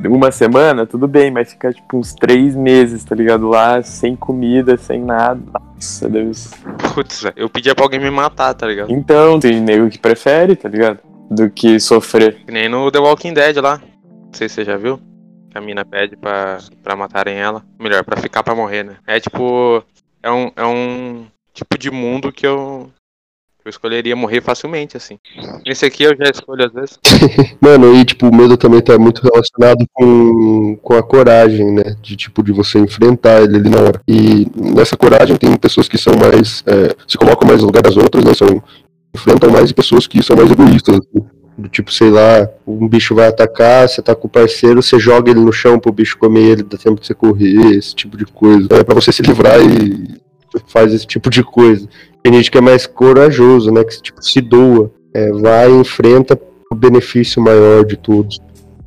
uma 0.07 0.31
semana, 0.31 0.87
tudo 0.87 1.09
bem, 1.09 1.31
mas 1.31 1.53
fica, 1.53 1.73
tipo, 1.73 1.99
uns 1.99 2.15
três 2.15 2.55
meses, 2.55 3.05
tá 3.05 3.15
ligado? 3.15 3.49
Lá, 3.49 3.83
sem 3.83 4.15
comida, 4.15 4.77
sem 4.77 5.03
nada. 5.03 5.41
Nossa, 5.53 6.09
Deus. 6.09 6.51
Putz, 6.95 7.25
eu 7.37 7.49
pedia 7.49 7.75
pra 7.75 7.85
alguém 7.85 8.01
me 8.01 8.11
matar, 8.11 8.55
tá 8.55 8.67
ligado? 8.67 8.93
Então, 8.93 9.41
tem 9.41 9.61
nego 9.61 9.91
que 9.91 9.99
prefere, 9.99 10.55
tá 10.55 10.69
ligado? 10.69 11.01
Do 11.31 11.51
que 11.51 11.81
sofrer. 11.81 12.45
Que 12.45 12.53
nem 12.53 12.69
no 12.69 12.91
The 12.91 12.99
Walking 12.99 13.33
Dead 13.33 13.57
lá. 13.57 13.81
Não 14.05 14.33
sei 14.33 14.49
se 14.49 14.57
você 14.57 14.65
já 14.65 14.77
viu. 14.77 15.01
A 15.55 15.61
mina 15.61 15.85
pede 15.85 16.17
pra, 16.17 16.59
pra 16.83 16.97
matarem 16.97 17.37
ela. 17.37 17.63
Melhor, 17.79 18.05
pra 18.05 18.17
ficar 18.17 18.43
pra 18.43 18.55
morrer, 18.55 18.85
né? 18.85 18.97
É 19.07 19.21
tipo. 19.21 19.83
É 20.23 20.31
um, 20.31 20.51
é 20.57 20.65
um 20.65 21.27
tipo 21.53 21.77
de 21.77 21.91
mundo 21.91 22.33
que 22.33 22.47
eu, 22.47 22.91
eu 23.65 23.71
escolheria 23.71 24.17
morrer 24.17 24.41
facilmente, 24.41 24.97
assim. 24.97 25.19
Esse 25.65 25.85
aqui 25.85 26.03
eu 26.03 26.17
já 26.17 26.31
escolho 26.31 26.65
às 26.65 26.73
vezes. 26.73 26.99
Mano, 27.61 27.95
e 27.95 28.05
tipo, 28.05 28.29
o 28.29 28.35
medo 28.35 28.57
também 28.57 28.81
tá 28.81 28.99
muito 28.99 29.23
relacionado 29.23 29.87
com, 29.93 30.77
com 30.83 30.95
a 30.95 31.03
coragem, 31.03 31.73
né? 31.73 31.97
De 32.03 32.17
tipo, 32.17 32.43
de 32.43 32.53
você 32.53 32.79
enfrentar 32.79 33.43
ele 33.43 33.57
ali 33.57 33.69
na 33.69 33.81
hora. 33.81 34.01
E 34.09 34.47
nessa 34.57 34.97
coragem 34.97 35.37
tem 35.37 35.57
pessoas 35.57 35.89
que 35.89 35.99
são 35.99 36.15
mais. 36.17 36.63
É, 36.67 36.95
se 37.07 37.17
colocam 37.17 37.47
mais 37.47 37.61
no 37.61 37.67
lugar 37.67 37.83
das 37.83 37.97
outras, 37.97 38.25
né? 38.25 38.35
São, 38.35 38.63
enfrentam 39.15 39.51
mais 39.51 39.71
pessoas 39.73 40.07
que 40.07 40.23
são 40.23 40.37
mais 40.37 40.51
egoístas. 40.51 40.97
Assim. 40.97 41.27
Do 41.57 41.69
tipo, 41.69 41.93
sei 41.93 42.11
lá, 42.11 42.49
um 42.67 42.89
bicho 42.89 43.15
vai 43.15 43.29
atacar, 43.29 43.87
você 43.89 44.01
tá 44.01 44.15
com 44.15 44.27
o 44.27 44.31
parceiro, 44.31 44.83
você 44.83 44.99
joga 44.99 45.31
ele 45.31 45.41
no 45.41 45.53
chão 45.53 45.79
pro 45.79 45.93
bicho 45.93 46.17
comer 46.17 46.41
ele, 46.41 46.63
dá 46.63 46.79
tempo 46.79 46.99
de 46.99 47.07
você 47.07 47.15
correr, 47.15 47.77
esse 47.77 47.95
tipo 47.95 48.17
de 48.17 48.25
coisa. 48.25 48.67
É 48.71 48.83
pra 48.83 48.95
você 48.95 49.13
se 49.13 49.23
livrar 49.23 49.61
e 49.61 50.22
faz 50.67 50.93
esse 50.93 51.07
tipo 51.07 51.31
de 51.31 51.43
coisa. 51.43 51.89
Tem 52.23 52.33
gente 52.33 52.51
que 52.51 52.59
é 52.59 52.61
mais 52.61 52.87
corajoso, 52.87 53.71
né? 53.71 53.83
Que 53.85 54.01
tipo, 54.01 54.23
se 54.23 54.41
doa, 54.41 54.91
é, 55.15 55.31
vai 55.33 55.71
e 55.71 55.77
enfrenta 55.77 56.39
o 56.71 56.75
benefício 56.75 57.43
maior 57.43 57.85
de 57.85 57.97
todos. 57.97 58.39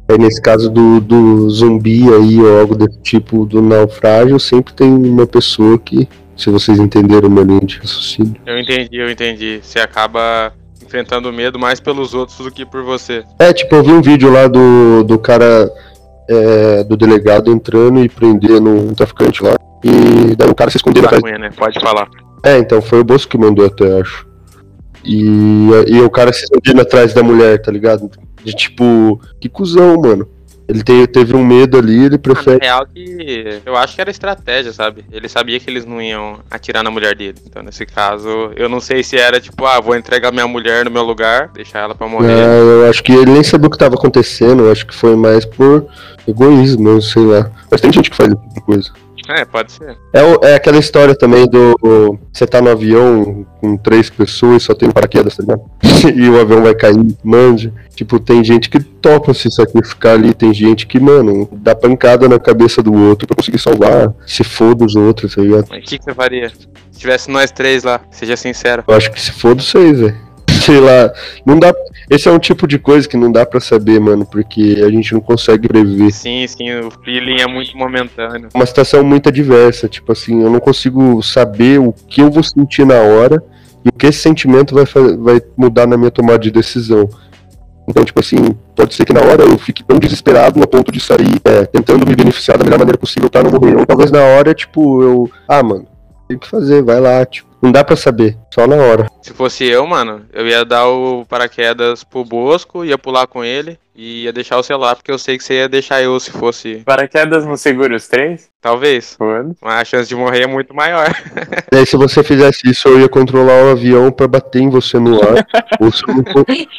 Aí 0.07 0.17
nesse 0.17 0.41
caso 0.41 0.69
do, 0.69 0.99
do 0.99 1.49
zumbi 1.49 2.03
aí 2.13 2.39
ou 2.39 2.59
algo 2.59 2.75
desse 2.75 2.99
tipo 2.99 3.45
do 3.45 3.61
naufrágio, 3.61 4.39
sempre 4.39 4.73
tem 4.73 4.87
uma 4.87 5.25
pessoa 5.25 5.79
que, 5.79 6.07
se 6.37 6.49
vocês 6.49 6.79
entenderam 6.79 7.27
o 7.27 7.31
meu 7.31 7.43
linha 7.43 7.61
de 7.61 7.79
raciocínio. 7.79 8.35
Eu 8.45 8.59
entendi, 8.59 8.97
eu 8.97 9.09
entendi. 9.09 9.59
Você 9.63 9.79
acaba 9.79 10.53
enfrentando 10.83 11.29
o 11.29 11.33
medo 11.33 11.57
mais 11.57 11.79
pelos 11.79 12.13
outros 12.13 12.37
do 12.37 12.51
que 12.51 12.65
por 12.65 12.83
você. 12.83 13.23
É, 13.39 13.51
tipo, 13.51 13.75
eu 13.75 13.83
vi 13.83 13.91
um 13.91 14.01
vídeo 14.01 14.31
lá 14.31 14.47
do, 14.47 15.03
do 15.03 15.17
cara, 15.17 15.71
é, 16.29 16.83
do 16.83 16.95
delegado 16.95 17.51
entrando 17.51 18.03
e 18.03 18.07
prendendo 18.07 18.69
um 18.69 18.93
traficante 18.93 19.43
lá. 19.43 19.55
E 19.87 20.35
daí 20.35 20.49
o 20.49 20.55
cara 20.55 20.71
se 20.71 20.77
escondendo 20.77 21.05
atrás. 21.05 21.21
Né? 21.39 21.49
Pode 21.55 21.79
falar. 21.79 22.07
É, 22.43 22.57
então 22.57 22.81
foi 22.81 22.99
o 22.99 23.03
Bosco 23.03 23.29
que 23.29 23.37
mandou 23.37 23.65
até, 23.65 24.01
acho. 24.01 24.25
E, 25.03 25.69
e 25.87 26.01
o 26.01 26.09
cara 26.09 26.33
se 26.33 26.43
escondendo 26.45 26.81
atrás 26.81 27.13
da 27.13 27.21
mulher, 27.21 27.61
tá 27.61 27.71
ligado? 27.71 28.09
De 28.43 28.53
tipo, 28.55 29.19
que 29.39 29.47
cuzão, 29.47 29.95
mano. 30.01 30.27
Ele 30.67 30.81
te- 30.81 31.05
teve 31.05 31.35
um 31.35 31.45
medo 31.45 31.77
ali, 31.77 31.93
ele 32.05 32.05
Ah, 32.07 32.09
na 32.13 32.17
prefere. 32.17 32.59
real 32.65 32.87
que 32.91 33.61
eu 33.63 33.75
acho 33.77 33.93
que 33.93 34.01
era 34.01 34.09
estratégia, 34.09 34.73
sabe? 34.73 35.05
Ele 35.11 35.29
sabia 35.29 35.59
que 35.59 35.69
eles 35.69 35.85
não 35.85 36.01
iam 36.01 36.39
atirar 36.49 36.83
na 36.83 36.89
mulher 36.89 37.15
dele. 37.15 37.35
Então, 37.45 37.61
nesse 37.61 37.85
caso, 37.85 38.27
eu 38.55 38.67
não 38.67 38.79
sei 38.79 39.03
se 39.03 39.15
era 39.15 39.39
tipo, 39.39 39.63
ah, 39.67 39.79
vou 39.79 39.95
entregar 39.95 40.31
minha 40.31 40.47
mulher 40.47 40.85
no 40.85 40.89
meu 40.89 41.03
lugar, 41.03 41.51
deixar 41.53 41.81
ela 41.81 41.93
pra 41.93 42.07
morrer. 42.07 42.31
Ah, 42.33 42.55
eu 42.55 42.89
acho 42.89 43.03
que 43.03 43.11
ele 43.11 43.29
nem 43.31 43.43
sabia 43.43 43.67
o 43.67 43.69
que 43.69 43.77
tava 43.77 43.93
acontecendo, 43.93 44.63
eu 44.63 44.71
acho 44.71 44.87
que 44.87 44.95
foi 44.95 45.15
mais 45.15 45.45
por 45.45 45.85
egoísmo, 46.27 46.89
eu 46.89 47.01
sei 47.01 47.21
lá. 47.23 47.51
Mas 47.69 47.81
tem 47.81 47.93
gente 47.93 48.09
que 48.09 48.17
faz 48.17 48.29
esse 48.31 48.41
tipo 48.41 48.53
de 48.55 48.61
coisa. 48.61 48.91
É, 49.27 49.43
pode 49.45 49.71
ser. 49.71 49.97
É, 50.13 50.23
o- 50.23 50.39
é 50.43 50.55
aquela 50.55 50.77
história 50.77 51.15
também 51.15 51.47
do. 51.47 52.19
Você 52.31 52.45
tá 52.45 52.61
no 52.61 52.69
avião 52.69 53.45
com 53.59 53.75
três 53.77 54.09
pessoas 54.09 54.61
e 54.61 54.65
só 54.65 54.73
tem 54.75 54.87
um 54.87 54.91
paraquedas, 54.91 55.35
tá 55.35 55.41
ligado? 55.43 55.61
e 56.15 56.29
o 56.29 56.39
avião 56.39 56.61
vai 56.61 56.75
cair, 56.75 57.15
manja. 57.23 57.73
Tipo, 57.95 58.19
tem 58.19 58.43
gente 58.43 58.69
que 58.69 58.79
topa 58.79 59.33
se 59.33 59.49
sacrificar 59.49 60.13
ali, 60.13 60.33
tem 60.33 60.53
gente 60.53 60.85
que, 60.85 60.99
mano, 60.99 61.47
dá 61.53 61.73
pancada 61.75 62.27
na 62.27 62.37
cabeça 62.39 62.83
do 62.83 62.93
outro 62.93 63.25
pra 63.27 63.35
conseguir 63.35 63.57
salvar. 63.59 64.13
Se 64.27 64.43
foda 64.43 64.83
os 64.85 64.95
outros, 64.95 65.35
tá 65.35 65.41
ligado? 65.41 65.67
Mas 65.69 65.79
o 65.79 65.87
que, 65.87 65.97
que 65.97 66.03
você 66.03 66.13
faria? 66.13 66.49
Se 66.91 66.99
tivesse 66.99 67.31
nós 67.31 67.51
três 67.51 67.83
lá, 67.83 68.01
seja 68.11 68.35
sincero. 68.35 68.83
Eu 68.87 68.95
acho 68.95 69.11
que 69.11 69.19
se 69.21 69.31
foda 69.31 69.61
vocês, 69.61 69.99
velho. 69.99 70.24
Sei 70.65 70.79
lá, 70.79 71.13
não 71.45 71.59
dá. 71.59 71.73
Esse 72.09 72.27
é 72.27 72.31
um 72.31 72.39
tipo 72.39 72.67
de 72.67 72.79
coisa 72.79 73.07
que 73.07 73.17
não 73.17 73.31
dá 73.31 73.45
pra 73.45 73.59
saber, 73.59 73.99
mano, 73.99 74.25
porque 74.25 74.81
a 74.85 74.89
gente 74.89 75.13
não 75.13 75.21
consegue 75.21 75.67
prever. 75.67 76.11
Sim, 76.11 76.45
sim, 76.47 76.71
o 76.79 76.91
feeling 77.03 77.41
é 77.41 77.47
muito 77.47 77.77
momentâneo. 77.77 78.49
uma 78.53 78.65
situação 78.65 79.03
muito 79.03 79.29
adversa. 79.29 79.87
Tipo 79.87 80.11
assim, 80.11 80.41
eu 80.41 80.49
não 80.49 80.59
consigo 80.59 81.21
saber 81.21 81.79
o 81.79 81.93
que 81.93 82.21
eu 82.21 82.31
vou 82.31 82.43
sentir 82.43 82.85
na 82.85 82.95
hora 82.95 83.43
e 83.83 83.89
o 83.89 83.91
que 83.91 84.07
esse 84.07 84.19
sentimento 84.19 84.73
vai, 84.73 84.85
vai 85.17 85.41
mudar 85.55 85.85
na 85.87 85.97
minha 85.97 86.11
tomada 86.11 86.39
de 86.39 86.51
decisão. 86.51 87.07
Então, 87.87 88.03
tipo 88.03 88.19
assim, 88.19 88.37
pode 88.75 88.95
ser 88.95 89.05
que 89.05 89.13
na 89.13 89.21
hora 89.21 89.43
eu 89.43 89.57
fique 89.59 89.83
tão 89.83 89.99
desesperado 89.99 90.61
a 90.61 90.67
ponto 90.67 90.91
de 90.91 90.99
sair 90.99 91.39
é, 91.45 91.65
tentando 91.65 92.05
me 92.07 92.15
beneficiar 92.15 92.57
da 92.57 92.63
melhor 92.63 92.79
maneira 92.79 92.97
possível 92.97 93.29
pra 93.29 93.43
não 93.43 93.51
morrer. 93.51 93.75
Ou 93.75 93.85
talvez 93.85 94.09
na 94.09 94.21
hora, 94.21 94.53
tipo, 94.53 95.03
eu. 95.03 95.29
Ah, 95.47 95.61
mano, 95.61 95.85
tem 96.27 96.37
que 96.37 96.47
fazer, 96.47 96.81
vai 96.81 96.99
lá, 96.99 97.23
tipo. 97.25 97.44
Não 97.61 97.71
dá 97.71 97.83
pra 97.83 97.95
saber, 97.95 98.37
só 98.53 98.67
na 98.67 98.75
hora. 98.75 99.07
Se 99.21 99.33
fosse 99.33 99.65
eu, 99.65 99.85
mano, 99.87 100.25
eu 100.33 100.47
ia 100.47 100.63
dar 100.63 100.87
o 100.87 101.25
paraquedas 101.25 102.03
pro 102.03 102.23
Bosco, 102.23 102.85
ia 102.85 102.97
pular 102.97 103.27
com 103.27 103.43
ele 103.43 103.79
e 103.95 104.23
ia 104.23 104.33
deixar 104.33 104.57
o 104.57 104.63
celular, 104.63 104.95
porque 104.95 105.11
eu 105.11 105.17
sei 105.17 105.37
que 105.37 105.43
você 105.43 105.53
ia 105.55 105.69
deixar 105.69 106.03
eu 106.03 106.19
se 106.19 106.29
fosse. 106.29 106.83
Paraquedas 106.85 107.45
não 107.45 107.55
segura 107.55 107.95
os 107.95 108.07
três? 108.07 108.49
Talvez. 108.61 109.17
Mas 109.61 109.73
a 109.81 109.85
chance 109.85 110.09
de 110.09 110.15
morrer 110.15 110.41
é 110.41 110.47
muito 110.47 110.75
maior. 110.75 111.13
E 111.71 111.77
aí, 111.77 111.85
se 111.85 111.97
você 111.97 112.23
fizesse 112.23 112.69
isso, 112.69 112.87
eu 112.87 113.01
ia 113.01 113.09
controlar 113.09 113.65
o 113.65 113.71
avião 113.71 114.09
pra 114.09 114.27
bater 114.27 114.61
em 114.61 114.69
você 114.69 114.97
no 114.97 115.15
ar. 115.21 115.45
ou, 115.79 115.91
se 115.91 116.03
eu 116.07 116.15
não, 116.15 116.23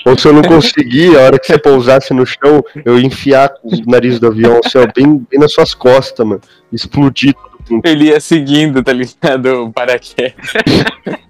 ou 0.06 0.18
se 0.18 0.28
eu 0.28 0.32
não 0.32 0.42
conseguir, 0.42 1.18
a 1.18 1.22
hora 1.22 1.38
que 1.38 1.46
você 1.46 1.58
pousasse 1.58 2.14
no 2.14 2.24
chão, 2.24 2.64
eu 2.82 2.98
ia 2.98 3.06
enfiar 3.06 3.52
o 3.62 3.90
nariz 3.90 4.18
do 4.18 4.28
avião 4.28 4.58
assim, 4.64 4.78
ó, 4.78 4.86
bem, 4.94 5.26
bem 5.30 5.38
nas 5.38 5.52
suas 5.52 5.74
costas, 5.74 6.26
mano. 6.26 6.40
Explodir 6.72 7.34
tudo. 7.34 7.55
Ele 7.84 8.06
ia 8.06 8.20
seguindo, 8.20 8.82
tá 8.82 8.92
ligado? 8.92 9.64
O 9.64 9.72
paraquedas. 9.72 10.34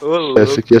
Louco. 0.00 0.40
Essa 0.40 0.60
aqui 0.60 0.76
é 0.76 0.80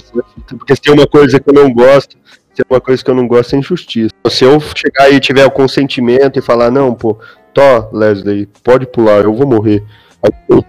porque 0.56 0.74
se 0.74 0.80
tem 0.80 0.94
uma 0.94 1.06
coisa 1.06 1.38
que 1.38 1.50
eu 1.50 1.52
não 1.52 1.70
gosto, 1.70 2.16
se 2.24 2.56
tem 2.56 2.64
uma 2.70 2.80
coisa 2.80 3.04
que 3.04 3.10
eu 3.10 3.14
não 3.14 3.28
gosto 3.28 3.54
é 3.54 3.58
injustiça. 3.58 4.14
Se 4.30 4.44
eu 4.44 4.58
chegar 4.74 5.10
e 5.10 5.20
tiver 5.20 5.44
o 5.44 5.50
consentimento 5.50 6.38
e 6.38 6.42
falar, 6.42 6.70
não, 6.70 6.94
pô, 6.94 7.18
Tó, 7.52 7.90
Leslie, 7.92 8.48
pode 8.64 8.86
pular, 8.86 9.24
eu 9.24 9.34
vou 9.34 9.46
morrer. 9.46 9.84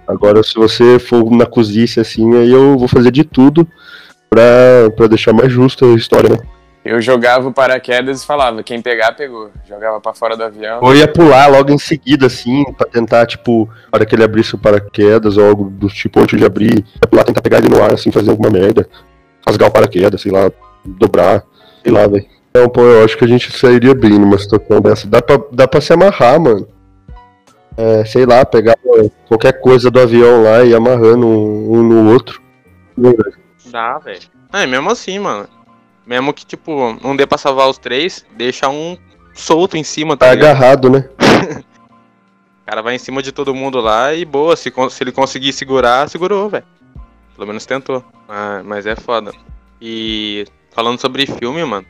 Agora, 0.07 0.41
se 0.43 0.55
você 0.55 0.99
for 0.99 1.29
na 1.31 1.45
cozice 1.45 1.99
assim, 1.99 2.35
aí 2.35 2.51
eu 2.51 2.77
vou 2.77 2.87
fazer 2.87 3.11
de 3.11 3.23
tudo 3.23 3.67
pra, 4.29 4.89
pra 4.95 5.07
deixar 5.07 5.33
mais 5.33 5.51
justa 5.51 5.85
a 5.85 5.95
história, 5.95 6.29
né? 6.29 6.37
Eu 6.83 6.99
jogava 6.99 7.47
o 7.47 7.53
paraquedas 7.53 8.23
e 8.23 8.25
falava, 8.25 8.63
quem 8.63 8.81
pegar, 8.81 9.11
pegou. 9.11 9.51
Jogava 9.69 10.01
pra 10.01 10.13
fora 10.13 10.35
do 10.35 10.43
avião. 10.43 10.79
Ou 10.81 10.95
ia 10.95 11.07
pular 11.07 11.45
logo 11.47 11.71
em 11.71 11.77
seguida, 11.77 12.25
assim, 12.25 12.63
pra 12.73 12.87
tentar, 12.87 13.27
tipo, 13.27 13.67
na 13.67 13.97
hora 13.97 14.05
que 14.05 14.15
ele 14.15 14.23
abrisse 14.23 14.55
o 14.55 14.57
paraquedas 14.57 15.37
ou 15.37 15.47
algo 15.47 15.69
do 15.69 15.87
tipo, 15.87 16.19
antes 16.19 16.39
de 16.39 16.45
abrir, 16.45 16.79
ia 16.79 17.07
pular, 17.07 17.23
tentar 17.23 17.41
pegar 17.41 17.59
ele 17.59 17.69
no 17.69 17.83
ar, 17.83 17.93
assim, 17.93 18.11
fazer 18.11 18.31
alguma 18.31 18.49
merda. 18.49 18.89
Rasgar 19.45 19.69
o 19.69 19.71
paraquedas, 19.71 20.21
sei 20.21 20.31
lá, 20.31 20.51
dobrar, 20.83 21.43
sei 21.83 21.91
lá, 21.91 22.07
velho. 22.07 22.25
Então, 22.49 22.67
pô, 22.67 22.81
eu 22.81 23.05
acho 23.05 23.15
que 23.15 23.25
a 23.25 23.27
gente 23.27 23.55
sairia 23.57 23.93
bem 23.93 24.17
numa 24.17 24.37
situação 24.37 24.81
dessa. 24.81 25.07
Dá 25.07 25.21
pra, 25.21 25.39
dá 25.51 25.67
pra 25.67 25.81
se 25.81 25.93
amarrar, 25.93 26.39
mano. 26.39 26.67
É, 27.77 28.03
sei 28.05 28.25
lá, 28.25 28.43
pegar 28.43 28.75
qualquer 29.27 29.61
coisa 29.61 29.89
do 29.89 29.99
avião 29.99 30.43
lá 30.43 30.63
e 30.63 30.71
ir 30.71 30.75
amarrando 30.75 31.27
um, 31.27 31.77
um 31.77 31.83
no 31.83 32.11
outro. 32.11 32.41
Dá, 33.71 33.99
velho. 33.99 34.19
É, 34.51 34.65
mesmo 34.65 34.89
assim, 34.89 35.17
mano. 35.19 35.47
Mesmo 36.05 36.33
que, 36.33 36.45
tipo, 36.45 36.97
não 37.01 37.15
dê 37.15 37.25
pra 37.25 37.37
salvar 37.37 37.69
os 37.69 37.77
três, 37.77 38.25
deixa 38.35 38.67
um 38.69 38.97
solto 39.33 39.77
em 39.77 39.83
cima, 39.83 40.17
tá 40.17 40.27
Tá 40.27 40.31
agarrado, 40.31 40.89
né? 40.89 41.09
O 42.61 42.65
cara 42.65 42.81
vai 42.81 42.95
em 42.95 42.99
cima 42.99 43.21
de 43.21 43.31
todo 43.31 43.53
mundo 43.53 43.79
lá 43.79 44.13
e 44.13 44.23
boa, 44.23 44.55
se, 44.55 44.71
se 44.89 45.03
ele 45.03 45.11
conseguir 45.11 45.51
segurar, 45.51 46.09
segurou, 46.09 46.49
velho. 46.49 46.63
Pelo 47.35 47.47
menos 47.47 47.65
tentou. 47.65 48.03
Ah, 48.29 48.61
mas 48.63 48.85
é 48.85 48.95
foda. 48.95 49.31
E 49.81 50.45
falando 50.73 50.99
sobre 50.99 51.25
filme, 51.25 51.63
mano, 51.65 51.85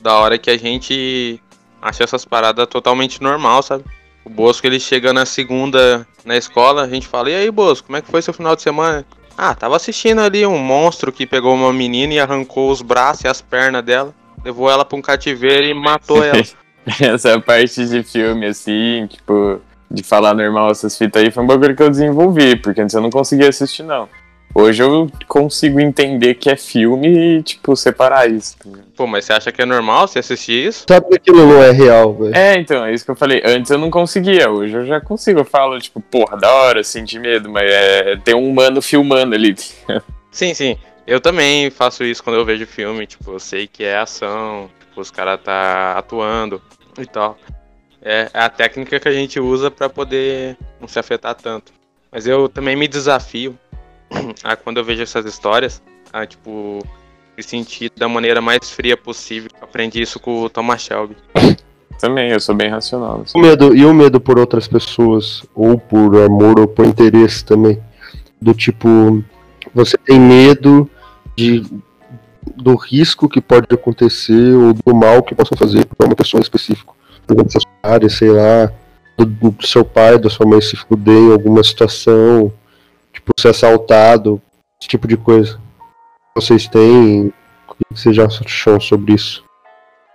da 0.00 0.14
hora 0.14 0.38
que 0.38 0.50
a 0.50 0.58
gente 0.58 1.40
acha 1.80 2.02
essas 2.02 2.24
paradas 2.24 2.66
totalmente 2.66 3.22
normal, 3.22 3.62
sabe? 3.62 3.84
O 4.24 4.30
Bosco 4.30 4.66
ele 4.66 4.80
chega 4.80 5.12
na 5.12 5.24
segunda 5.24 6.06
na 6.24 6.36
escola, 6.36 6.82
a 6.82 6.88
gente 6.88 7.06
fala, 7.06 7.30
e 7.30 7.34
aí, 7.36 7.50
Bosco, 7.50 7.86
como 7.86 7.96
é 7.96 8.02
que 8.02 8.10
foi 8.10 8.20
seu 8.20 8.34
final 8.34 8.56
de 8.56 8.62
semana? 8.62 9.06
Ah, 9.36 9.54
tava 9.54 9.76
assistindo 9.76 10.20
ali 10.20 10.46
um 10.46 10.58
monstro 10.58 11.12
que 11.12 11.26
pegou 11.26 11.54
uma 11.54 11.72
menina 11.72 12.14
e 12.14 12.20
arrancou 12.20 12.70
os 12.70 12.80
braços 12.80 13.24
e 13.24 13.28
as 13.28 13.40
pernas 13.42 13.84
dela, 13.84 14.14
levou 14.44 14.70
ela 14.70 14.84
pra 14.84 14.96
um 14.96 15.02
cativeiro 15.02 15.66
e 15.66 15.74
matou 15.74 16.24
ela. 16.24 16.42
Essa 17.00 17.38
parte 17.40 17.84
de 17.84 18.02
filme, 18.02 18.46
assim, 18.46 19.06
tipo, 19.08 19.60
de 19.90 20.02
falar 20.02 20.34
normal 20.34 20.70
essas 20.70 20.96
fitas 20.96 21.22
aí, 21.22 21.30
foi 21.30 21.42
um 21.42 21.46
bagulho 21.46 21.74
que 21.74 21.82
eu 21.82 21.90
desenvolvi, 21.90 22.56
porque 22.56 22.80
antes 22.80 22.94
eu 22.94 23.02
não 23.02 23.10
conseguia 23.10 23.48
assistir, 23.48 23.82
não. 23.82 24.08
Hoje 24.58 24.82
eu 24.82 25.06
consigo 25.28 25.78
entender 25.78 26.36
que 26.36 26.48
é 26.48 26.56
filme 26.56 27.08
e, 27.08 27.42
tipo, 27.42 27.76
separar 27.76 28.26
isso. 28.30 28.56
tá? 28.56 28.70
Pô, 28.96 29.06
mas 29.06 29.26
você 29.26 29.34
acha 29.34 29.52
que 29.52 29.60
é 29.60 29.66
normal 29.66 30.08
você 30.08 30.18
assistir 30.20 30.68
isso? 30.68 30.86
Sabe 30.88 31.08
que 31.10 31.16
aquilo 31.16 31.46
não 31.46 31.62
é 31.62 31.72
real, 31.72 32.14
velho. 32.14 32.34
É, 32.34 32.58
então, 32.58 32.82
é 32.82 32.94
isso 32.94 33.04
que 33.04 33.10
eu 33.10 33.16
falei. 33.16 33.42
Antes 33.44 33.70
eu 33.70 33.76
não 33.76 33.90
conseguia, 33.90 34.50
hoje 34.50 34.72
eu 34.72 34.86
já 34.86 34.98
consigo. 34.98 35.40
Eu 35.40 35.44
falo, 35.44 35.78
tipo, 35.78 36.00
porra, 36.00 36.38
da 36.38 36.50
hora, 36.50 36.82
sentir 36.82 37.18
medo, 37.18 37.50
mas 37.50 37.70
é 37.70 38.16
ter 38.16 38.34
um 38.34 38.48
humano 38.48 38.80
filmando 38.80 39.34
ali. 39.34 39.54
Sim, 40.30 40.54
sim. 40.54 40.78
Eu 41.06 41.20
também 41.20 41.70
faço 41.70 42.02
isso 42.02 42.24
quando 42.24 42.36
eu 42.36 42.44
vejo 42.46 42.66
filme, 42.66 43.06
tipo, 43.06 43.30
eu 43.30 43.38
sei 43.38 43.66
que 43.66 43.84
é 43.84 43.98
ação, 43.98 44.70
tipo, 44.80 45.02
os 45.02 45.10
caras 45.10 45.38
tá 45.44 45.98
atuando 45.98 46.62
e 46.98 47.04
tal. 47.04 47.36
É 48.00 48.30
a 48.32 48.48
técnica 48.48 48.98
que 48.98 49.08
a 49.08 49.12
gente 49.12 49.38
usa 49.38 49.70
pra 49.70 49.90
poder 49.90 50.56
não 50.80 50.88
se 50.88 50.98
afetar 50.98 51.34
tanto. 51.34 51.74
Mas 52.10 52.26
eu 52.26 52.48
também 52.48 52.74
me 52.74 52.88
desafio 52.88 53.54
a 54.42 54.56
quando 54.56 54.78
eu 54.78 54.84
vejo 54.84 55.02
essas 55.02 55.24
histórias, 55.26 55.82
a 56.12 56.26
tipo 56.26 56.80
me 57.36 57.42
sentir 57.42 57.92
da 57.96 58.08
maneira 58.08 58.40
mais 58.40 58.70
fria 58.70 58.96
possível. 58.96 59.50
Aprendi 59.60 60.00
isso 60.00 60.18
com 60.18 60.42
o 60.42 60.50
Thomas 60.50 60.80
Shelby. 60.82 61.16
Também, 61.98 62.30
eu 62.30 62.40
sou 62.40 62.54
bem 62.54 62.68
racional. 62.68 63.22
assim. 63.22 63.38
O 63.38 63.40
medo, 63.40 63.74
e 63.74 63.84
o 63.84 63.94
medo 63.94 64.20
por 64.20 64.38
outras 64.38 64.68
pessoas, 64.68 65.42
ou 65.54 65.78
por 65.78 66.16
amor, 66.22 66.58
ou 66.58 66.68
por 66.68 66.84
interesse 66.84 67.42
também. 67.42 67.80
Do 68.40 68.52
tipo, 68.52 69.24
você 69.74 69.96
tem 69.96 70.20
medo 70.20 70.90
de, 71.34 71.64
do 72.54 72.74
risco 72.74 73.28
que 73.28 73.40
pode 73.40 73.66
acontecer, 73.72 74.54
ou 74.54 74.74
do 74.74 74.94
mal 74.94 75.22
que 75.22 75.34
possam 75.34 75.56
fazer 75.56 75.86
para 75.86 76.06
uma 76.06 76.14
pessoa 76.14 76.38
em 76.38 76.42
específico. 76.42 76.94
Por 77.26 77.34
exemplo, 77.34 77.50
seus 77.52 77.64
pais, 77.80 78.12
sei 78.12 78.30
lá, 78.30 78.70
do, 79.16 79.24
do 79.24 79.66
seu 79.66 79.84
pai, 79.84 80.18
da 80.18 80.28
sua 80.28 80.46
mãe 80.46 80.60
se 80.60 80.76
fuder 80.76 81.16
em 81.16 81.32
alguma 81.32 81.64
situação, 81.64 82.52
tipo, 83.26 83.40
ser 83.40 83.48
assaltado, 83.48 84.40
esse 84.80 84.88
tipo 84.88 85.08
de 85.08 85.16
coisa. 85.16 85.58
Vocês 86.34 86.68
têm. 86.68 87.32
O 87.68 87.74
que 87.74 87.84
vocês 87.90 88.14
já 88.14 88.26
acham 88.26 88.80
sobre 88.80 89.14
isso? 89.14 89.44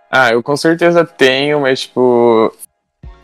Ah, 0.09 0.31
eu 0.31 0.41
com 0.41 0.55
certeza 0.55 1.05
tenho, 1.05 1.61
mas, 1.61 1.81
tipo, 1.81 2.53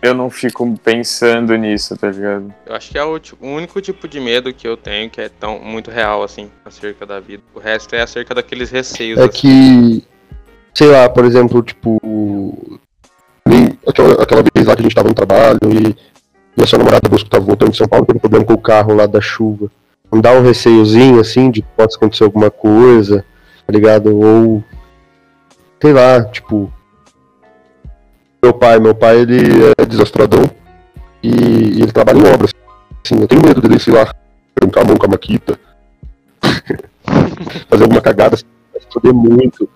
eu 0.01 0.13
não 0.13 0.29
fico 0.29 0.77
pensando 0.83 1.55
nisso, 1.55 1.97
tá 1.97 2.09
ligado? 2.09 2.53
Eu 2.65 2.75
acho 2.75 2.91
que 2.91 2.97
é 2.97 3.03
o, 3.03 3.19
o 3.41 3.47
único 3.47 3.81
tipo 3.81 4.07
de 4.07 4.19
medo 4.19 4.53
que 4.53 4.67
eu 4.67 4.77
tenho 4.77 5.09
que 5.09 5.21
é 5.21 5.29
tão 5.29 5.59
muito 5.59 5.91
real 5.91 6.23
assim 6.23 6.49
acerca 6.63 7.05
da 7.05 7.19
vida. 7.19 7.43
O 7.53 7.59
resto 7.59 7.95
é 7.95 8.01
acerca 8.01 8.35
daqueles 8.35 8.69
receios. 8.69 9.19
É 9.19 9.23
assim. 9.23 9.31
que, 9.31 10.07
sei 10.73 10.87
lá, 10.87 11.09
por 11.09 11.25
exemplo, 11.25 11.61
tipo, 11.61 11.99
aquela, 13.85 14.23
aquela 14.23 14.43
vez 14.53 14.67
lá 14.67 14.75
que 14.75 14.81
a 14.81 14.83
gente 14.83 14.95
tava 14.95 15.09
no 15.09 15.15
trabalho 15.15 15.59
e, 15.63 15.95
e 16.57 16.63
a 16.63 16.65
sua 16.65 16.79
namorada 16.79 17.07
busca 17.07 17.29
tava 17.29 17.45
voltando 17.45 17.71
de 17.71 17.77
São 17.77 17.87
Paulo, 17.87 18.05
teve 18.05 18.19
problema 18.19 18.43
com 18.43 18.53
o 18.53 18.57
carro 18.57 18.95
lá 18.95 19.05
da 19.05 19.21
chuva. 19.21 19.69
Não 20.11 20.19
dá 20.19 20.31
um 20.31 20.41
receiozinho 20.41 21.19
assim 21.19 21.51
de 21.51 21.61
possa 21.61 21.97
acontecer 21.97 22.23
alguma 22.23 22.49
coisa, 22.49 23.23
tá 23.65 23.71
ligado? 23.71 24.17
Ou. 24.17 24.63
Sei 25.79 25.93
lá, 25.93 26.23
tipo. 26.23 26.73
Meu 28.41 28.53
pai, 28.53 28.79
meu 28.79 28.95
pai 28.95 29.19
ele 29.19 29.37
é 29.77 29.85
desastradão 29.85 30.49
e, 31.21 31.29
e 31.29 31.81
ele 31.81 31.91
trabalha 31.91 32.17
em 32.17 32.33
obras. 32.33 32.53
Assim, 33.05 33.19
eu 33.21 33.27
tenho 33.27 33.41
medo 33.41 33.61
dele, 33.61 33.79
sei 33.79 33.93
lá, 33.93 34.11
arrancar 34.59 34.81
a 34.81 34.85
mão 34.85 34.95
com 34.95 35.05
a 35.05 35.09
maquita, 35.09 35.59
fazer 37.69 37.83
alguma 37.83 38.01
cagada, 38.01 38.35
assim, 38.35 38.45
foder 38.91 39.13
muito. 39.13 39.69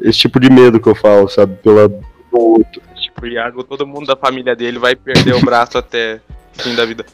Esse 0.00 0.20
tipo 0.20 0.40
de 0.40 0.50
medo 0.50 0.80
que 0.80 0.88
eu 0.88 0.94
falo, 0.94 1.28
sabe? 1.28 1.56
Pela 1.56 1.90
outro. 2.30 2.80
Tipo, 3.22 3.26
o 3.26 3.28
Iago, 3.28 3.62
todo 3.62 3.86
mundo 3.86 4.06
da 4.06 4.16
família 4.16 4.56
dele 4.56 4.78
vai 4.78 4.96
perder 4.96 5.34
o 5.34 5.40
braço 5.40 5.78
até 5.78 6.20
o 6.58 6.62
fim 6.62 6.74
da 6.74 6.84
vida. 6.84 7.06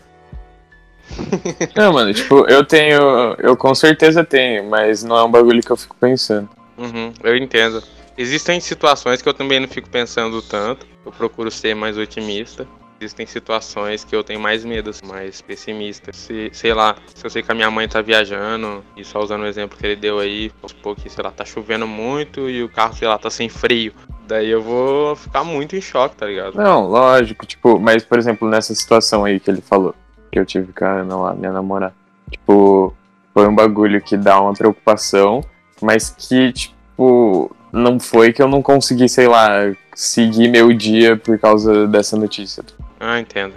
Não, 1.77 1.93
mano, 1.93 2.13
tipo, 2.13 2.47
eu 2.49 2.65
tenho. 2.65 3.35
Eu 3.39 3.57
com 3.57 3.75
certeza 3.75 4.25
tenho, 4.25 4.69
mas 4.69 5.03
não 5.03 5.17
é 5.17 5.25
um 5.25 5.31
bagulho 5.31 5.63
que 5.63 5.71
eu 5.71 5.77
fico 5.77 5.97
pensando. 5.97 6.49
Uhum, 6.77 7.13
eu 7.23 7.37
entendo. 7.37 7.83
Existem 8.17 8.61
situações 8.61 9.23
que 9.23 9.29
eu 9.29 9.35
também 9.35 9.59
não 9.59 9.69
fico 9.69 9.89
pensando 9.89 10.43
tanto. 10.43 10.87
Eu 11.05 11.13
procuro 11.13 11.51
ser 11.51 11.75
mais 11.75 11.97
otimista. 11.97 12.67
Existem 13.01 13.27
situações 13.27 14.05
que 14.05 14.15
eu 14.15 14.25
tenho 14.25 14.41
mais 14.41 14.65
medo, 14.65 14.91
mais 15.07 15.41
pessimista. 15.41 16.13
Se, 16.13 16.51
sei 16.53 16.75
lá, 16.75 16.97
se 17.15 17.25
eu 17.25 17.31
sei 17.31 17.43
que 17.43 17.51
a 17.51 17.55
minha 17.55 17.71
mãe 17.71 17.89
tá 17.89 18.03
viajando, 18.03 18.85
e 18.97 19.05
só 19.05 19.23
usando 19.23 19.43
o 19.43 19.47
exemplo 19.47 19.79
que 19.79 19.87
ele 19.87 19.97
deu 19.97 20.19
aí, 20.19 20.51
vamos 20.61 20.73
supor 20.73 20.97
que, 20.97 21.09
sei 21.09 21.25
lá, 21.25 21.31
tá 21.31 21.45
chovendo 21.45 21.87
muito 21.87 22.51
e 22.51 22.63
o 22.63 22.69
carro, 22.69 22.95
sei 22.95 23.09
lá, 23.09 23.17
tá 23.19 23.31
sem 23.31 23.49
freio. 23.49 23.95
Daí 24.29 24.51
eu 24.51 24.63
vou 24.63 25.17
ficar 25.17 25.43
muito 25.43 25.75
em 25.75 25.81
choque, 25.81 26.17
tá 26.17 26.27
ligado? 26.27 26.55
Não, 26.55 26.87
lógico, 26.87 27.47
tipo, 27.47 27.81
mas 27.81 28.05
por 28.05 28.19
exemplo, 28.19 28.47
nessa 28.47 28.75
situação 28.75 29.25
aí 29.25 29.41
que 29.41 29.51
ele 29.51 29.63
falou, 29.63 29.95
que 30.31 30.39
eu 30.39 30.45
tive 30.45 30.71
com 30.71 30.85
a 30.85 31.01
Ana 31.01 31.17
lá, 31.17 31.35
minha 31.35 31.51
namorada, 31.51 31.95
tipo, 32.31 32.95
foi 33.33 33.49
um 33.49 33.55
bagulho 33.55 34.03
que 34.03 34.19
dá 34.19 34.39
uma 34.39 34.53
preocupação, 34.53 35.43
mas 35.81 36.11
que, 36.11 36.53
tipo, 36.53 37.51
não 37.73 37.99
foi 37.99 38.31
que 38.31 38.43
eu 38.43 38.49
não 38.49 38.61
consegui, 38.61 39.09
sei 39.09 39.27
lá, 39.29 39.49
seguir 39.95 40.49
meu 40.49 40.75
dia 40.75 41.17
por 41.17 41.39
causa 41.39 41.87
dessa 41.87 42.15
notícia. 42.15 42.63
Ah, 43.01 43.19
entendo. 43.19 43.55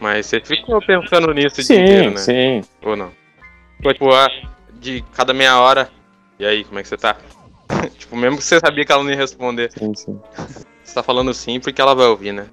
Mas 0.00 0.26
você 0.26 0.40
ficou 0.40 0.80
pensando 0.80 1.34
nisso 1.34 1.60
o 1.60 1.64
sim, 1.64 1.74
dia 1.74 1.84
inteiro, 1.84 2.10
né? 2.12 2.16
Sim, 2.16 2.62
Ou 2.84 2.94
não? 2.94 3.10
Tipo, 3.82 4.12
ah, 4.12 4.28
de 4.74 5.04
cada 5.12 5.34
meia 5.34 5.58
hora. 5.58 5.90
E 6.38 6.46
aí, 6.46 6.62
como 6.62 6.78
é 6.78 6.82
que 6.82 6.88
você 6.88 6.96
tá? 6.96 7.16
tipo, 7.98 8.16
mesmo 8.16 8.38
que 8.38 8.44
você 8.44 8.58
sabia 8.60 8.84
que 8.84 8.92
ela 8.92 9.02
não 9.02 9.10
ia 9.10 9.16
responder. 9.16 9.70
sim, 9.72 9.94
sim. 9.94 10.20
Você 10.82 10.94
tá 10.94 11.02
falando 11.02 11.32
sim 11.32 11.60
porque 11.60 11.80
ela 11.80 11.94
vai 11.94 12.06
ouvir, 12.06 12.32
né? 12.32 12.46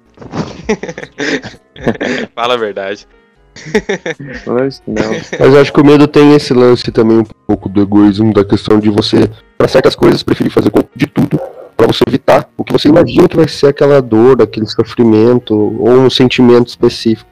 Fala 2.34 2.54
a 2.54 2.56
verdade. 2.56 3.06
Que 3.54 4.50
não. 4.86 5.10
Mas 5.38 5.54
eu 5.54 5.60
acho 5.60 5.72
que 5.72 5.80
o 5.80 5.84
medo 5.84 6.06
tem 6.06 6.34
esse 6.34 6.54
lance 6.54 6.90
também 6.90 7.18
um 7.18 7.24
pouco 7.46 7.68
do 7.68 7.82
egoísmo, 7.82 8.32
da 8.32 8.44
questão 8.44 8.78
de 8.78 8.88
você, 8.88 9.28
para 9.58 9.68
certas 9.68 9.94
coisas, 9.94 10.22
preferir 10.22 10.52
fazer 10.52 10.70
de 10.94 11.06
tudo 11.06 11.40
para 11.76 11.86
você 11.86 12.04
evitar 12.06 12.48
o 12.58 12.64
que 12.64 12.72
você 12.72 12.88
imagina 12.88 13.26
que 13.26 13.36
vai 13.36 13.48
ser 13.48 13.68
aquela 13.68 14.02
dor, 14.02 14.42
aquele 14.42 14.66
sofrimento 14.66 15.54
ou 15.54 16.00
um 16.00 16.10
sentimento 16.10 16.68
específico. 16.68 17.30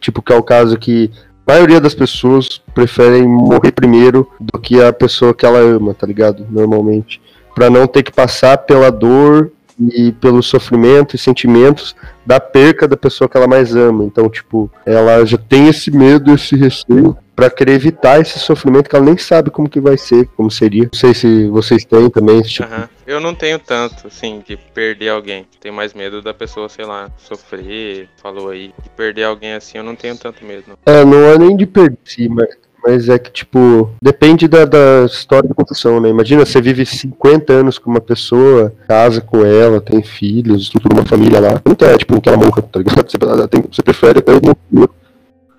Tipo, 0.00 0.22
que 0.22 0.32
é 0.32 0.36
o 0.36 0.42
caso 0.42 0.78
que 0.78 1.10
a 1.48 1.52
maioria 1.52 1.80
das 1.80 1.94
pessoas 1.94 2.60
preferem 2.74 3.26
morrer 3.26 3.72
primeiro 3.72 4.30
do 4.38 4.58
que 4.58 4.82
a 4.82 4.92
pessoa 4.92 5.32
que 5.32 5.46
ela 5.46 5.58
ama, 5.58 5.94
tá 5.94 6.06
ligado? 6.06 6.46
Normalmente. 6.50 7.22
Pra 7.54 7.70
não 7.70 7.86
ter 7.86 8.02
que 8.02 8.12
passar 8.12 8.58
pela 8.58 8.90
dor 8.90 9.50
e 9.80 10.12
pelo 10.12 10.42
sofrimento 10.42 11.14
e 11.14 11.18
sentimentos 11.18 11.94
da 12.26 12.40
perca 12.40 12.88
da 12.88 12.96
pessoa 12.96 13.28
que 13.28 13.36
ela 13.36 13.46
mais 13.46 13.74
ama. 13.76 14.04
Então, 14.04 14.28
tipo, 14.28 14.70
ela 14.84 15.24
já 15.24 15.38
tem 15.38 15.68
esse 15.68 15.90
medo, 15.90 16.34
esse 16.34 16.56
receio 16.56 17.16
pra 17.38 17.48
querer 17.48 17.74
evitar 17.74 18.20
esse 18.20 18.36
sofrimento 18.40 18.90
que 18.90 18.96
ela 18.96 19.04
nem 19.04 19.16
sabe 19.16 19.48
como 19.48 19.68
que 19.68 19.80
vai 19.80 19.96
ser, 19.96 20.26
como 20.36 20.50
seria. 20.50 20.88
Não 20.92 20.98
sei 20.98 21.14
se 21.14 21.46
vocês 21.46 21.84
têm 21.84 22.10
também 22.10 22.42
tipo. 22.42 22.68
Aham. 22.68 22.88
Eu 23.06 23.20
não 23.20 23.32
tenho 23.32 23.60
tanto, 23.60 24.08
assim, 24.08 24.42
de 24.46 24.56
perder 24.56 25.10
alguém. 25.10 25.46
Tenho 25.60 25.72
mais 25.72 25.94
medo 25.94 26.20
da 26.20 26.34
pessoa, 26.34 26.68
sei 26.68 26.84
lá, 26.84 27.08
sofrer, 27.16 28.08
falou 28.20 28.50
aí. 28.50 28.74
De 28.82 28.90
perder 28.90 29.22
alguém 29.22 29.52
assim, 29.52 29.78
eu 29.78 29.84
não 29.84 29.94
tenho 29.94 30.16
tanto 30.16 30.44
medo, 30.44 30.64
não. 30.66 30.76
É, 30.84 31.04
não 31.04 31.22
é 31.24 31.38
nem 31.38 31.56
de 31.56 31.64
perder, 31.64 32.28
mas, 32.28 32.48
mas 32.88 33.08
é 33.08 33.18
que, 33.18 33.30
tipo, 33.30 33.90
depende 34.02 34.48
da, 34.48 34.64
da 34.64 35.04
história 35.04 35.46
da 35.48 35.54
construção, 35.54 36.00
né? 36.00 36.08
Imagina, 36.08 36.46
você 36.46 36.60
vive 36.60 36.86
50 36.86 37.52
anos 37.52 37.78
com 37.78 37.90
uma 37.90 38.00
pessoa, 38.00 38.72
casa 38.88 39.20
com 39.20 39.44
ela, 39.44 39.80
tem 39.80 40.02
filhos, 40.02 40.62
estrutura 40.62 40.94
uma 40.94 41.04
família 41.04 41.38
lá. 41.38 41.60
Não 41.64 41.74
quer, 41.74 41.98
tipo, 41.98 42.18
que 42.20 42.28
ela 42.28 42.38
morra, 42.38 42.62
tá 42.62 42.78
ligado? 42.78 43.10
Você, 43.10 43.16
ela 43.20 43.46
tem- 43.46 43.62
você 43.70 43.82
prefere 43.82 44.20
até 44.20 44.32
o 44.32 44.88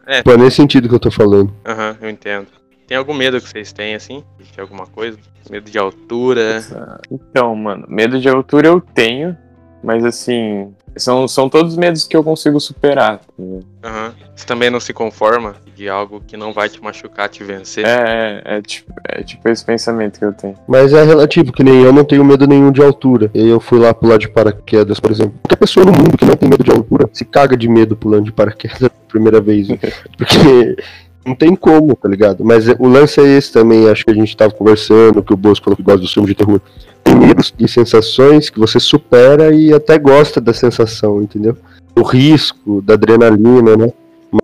É. 0.07 0.23
Pô, 0.23 0.31
é 0.31 0.37
nesse 0.37 0.55
sentido 0.55 0.89
que 0.89 0.95
eu 0.95 0.99
tô 0.99 1.11
falando. 1.11 1.53
Aham, 1.63 1.95
eu 2.01 2.09
entendo. 2.09 2.47
Tem 2.87 2.97
algum 2.97 3.13
medo 3.13 3.39
que 3.39 3.47
vocês 3.47 3.71
têm, 3.71 3.93
assim? 3.93 4.23
De 4.55 4.59
alguma 4.59 4.87
coisa? 4.87 5.15
Medo 5.51 5.69
de 5.69 5.77
altura? 5.77 6.63
Então, 7.11 7.55
mano, 7.55 7.85
medo 7.87 8.19
de 8.19 8.27
altura 8.27 8.67
eu 8.69 8.81
tenho, 8.81 9.37
mas 9.83 10.03
assim, 10.03 10.73
são, 10.95 11.27
são 11.27 11.49
todos 11.49 11.75
medos 11.77 12.05
que 12.05 12.15
eu 12.15 12.23
consigo 12.23 12.59
superar. 12.59 13.21
ligado? 13.37 13.65
Aham. 13.83 14.13
Você 14.35 14.45
também 14.45 14.69
não 14.69 14.79
se 14.79 14.93
conforma 14.93 15.55
de 15.75 15.89
algo 15.89 16.21
que 16.25 16.37
não 16.37 16.53
vai 16.53 16.69
te 16.69 16.81
machucar, 16.81 17.29
te 17.29 17.43
vencer? 17.43 17.85
É, 17.85 18.41
é, 18.45 18.57
é, 18.57 18.61
tipo, 18.61 18.93
é 19.07 19.23
tipo 19.23 19.49
esse 19.49 19.63
pensamento 19.65 20.19
que 20.19 20.25
eu 20.25 20.33
tenho. 20.33 20.55
Mas 20.67 20.93
é 20.93 21.03
relativo, 21.03 21.51
que 21.51 21.63
nem 21.63 21.81
eu 21.81 21.91
não 21.91 22.03
tenho 22.03 22.23
medo 22.23 22.47
nenhum 22.47 22.71
de 22.71 22.81
altura. 22.81 23.29
E 23.33 23.47
eu 23.47 23.59
fui 23.59 23.79
lá 23.79 23.93
pular 23.93 24.17
de 24.17 24.29
paraquedas, 24.29 24.99
por 24.99 25.11
exemplo. 25.11 25.33
Qualquer 25.43 25.57
pessoa 25.57 25.85
no 25.85 25.91
mundo 25.91 26.17
que 26.17 26.25
não 26.25 26.35
tem 26.35 26.49
medo 26.49 26.63
de 26.63 26.71
altura 26.71 27.09
se 27.13 27.25
caga 27.25 27.55
de 27.57 27.67
medo 27.67 27.95
pulando 27.95 28.25
de 28.25 28.31
paraquedas 28.31 28.83
a 28.83 28.89
primeira 29.07 29.41
vez. 29.41 29.67
né? 29.67 29.77
Porque 30.17 30.77
não 31.25 31.35
tem 31.35 31.55
como, 31.55 31.95
tá 31.95 32.07
ligado? 32.07 32.43
Mas 32.43 32.67
o 32.67 32.87
lance 32.87 33.19
é 33.19 33.37
esse 33.37 33.51
também, 33.51 33.89
acho 33.89 34.05
que 34.05 34.11
a 34.11 34.15
gente 34.15 34.35
tava 34.35 34.53
conversando, 34.53 35.21
que 35.21 35.33
o 35.33 35.37
Bosco 35.37 35.65
falou 35.65 35.77
que 35.77 35.83
gosta 35.83 35.99
dos 35.99 36.13
filmes 36.13 36.29
de 36.29 36.35
terror. 36.35 36.61
Tem 37.03 37.15
medos 37.15 37.53
e 37.57 37.67
sensações 37.67 38.49
que 38.49 38.59
você 38.59 38.79
supera 38.79 39.53
e 39.53 39.73
até 39.73 39.97
gosta 39.97 40.39
da 40.39 40.53
sensação, 40.53 41.21
entendeu? 41.21 41.57
O 41.95 42.03
risco, 42.03 42.81
da 42.81 42.93
adrenalina, 42.93 43.75
né? 43.75 43.91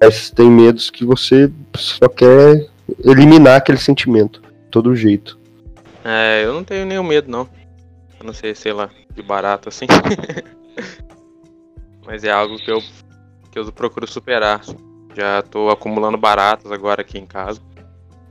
Mas 0.02 0.32
tem 0.32 0.50
medos 0.50 0.89
que 0.89 1.06
você 1.06 1.52
só 1.76 2.08
quer 2.08 2.68
eliminar 3.04 3.58
aquele 3.58 3.78
sentimento, 3.78 4.41
de 4.41 4.72
todo 4.72 4.96
jeito. 4.96 5.38
É, 6.04 6.44
eu 6.44 6.54
não 6.54 6.63
tenho 6.63 6.86
nenhum 6.86 7.04
medo, 7.04 7.30
não. 7.30 7.48
Eu 8.20 8.26
não 8.26 8.34
sei, 8.34 8.56
sei 8.56 8.74
lá, 8.74 8.89
de 9.13 9.22
barato 9.22 9.70
assim. 9.70 9.86
Mas 12.06 12.24
é 12.24 12.32
algo 12.32 12.58
que 12.58 12.72
eu, 12.72 12.80
que 13.52 13.58
eu 13.58 13.72
procuro 13.72 14.08
superar. 14.08 14.62
Já 15.15 15.41
tô 15.41 15.70
acumulando 15.70 16.18
baratas 16.18 16.72
agora 16.72 17.02
aqui 17.02 17.18
em 17.18 17.26
casa. 17.26 17.60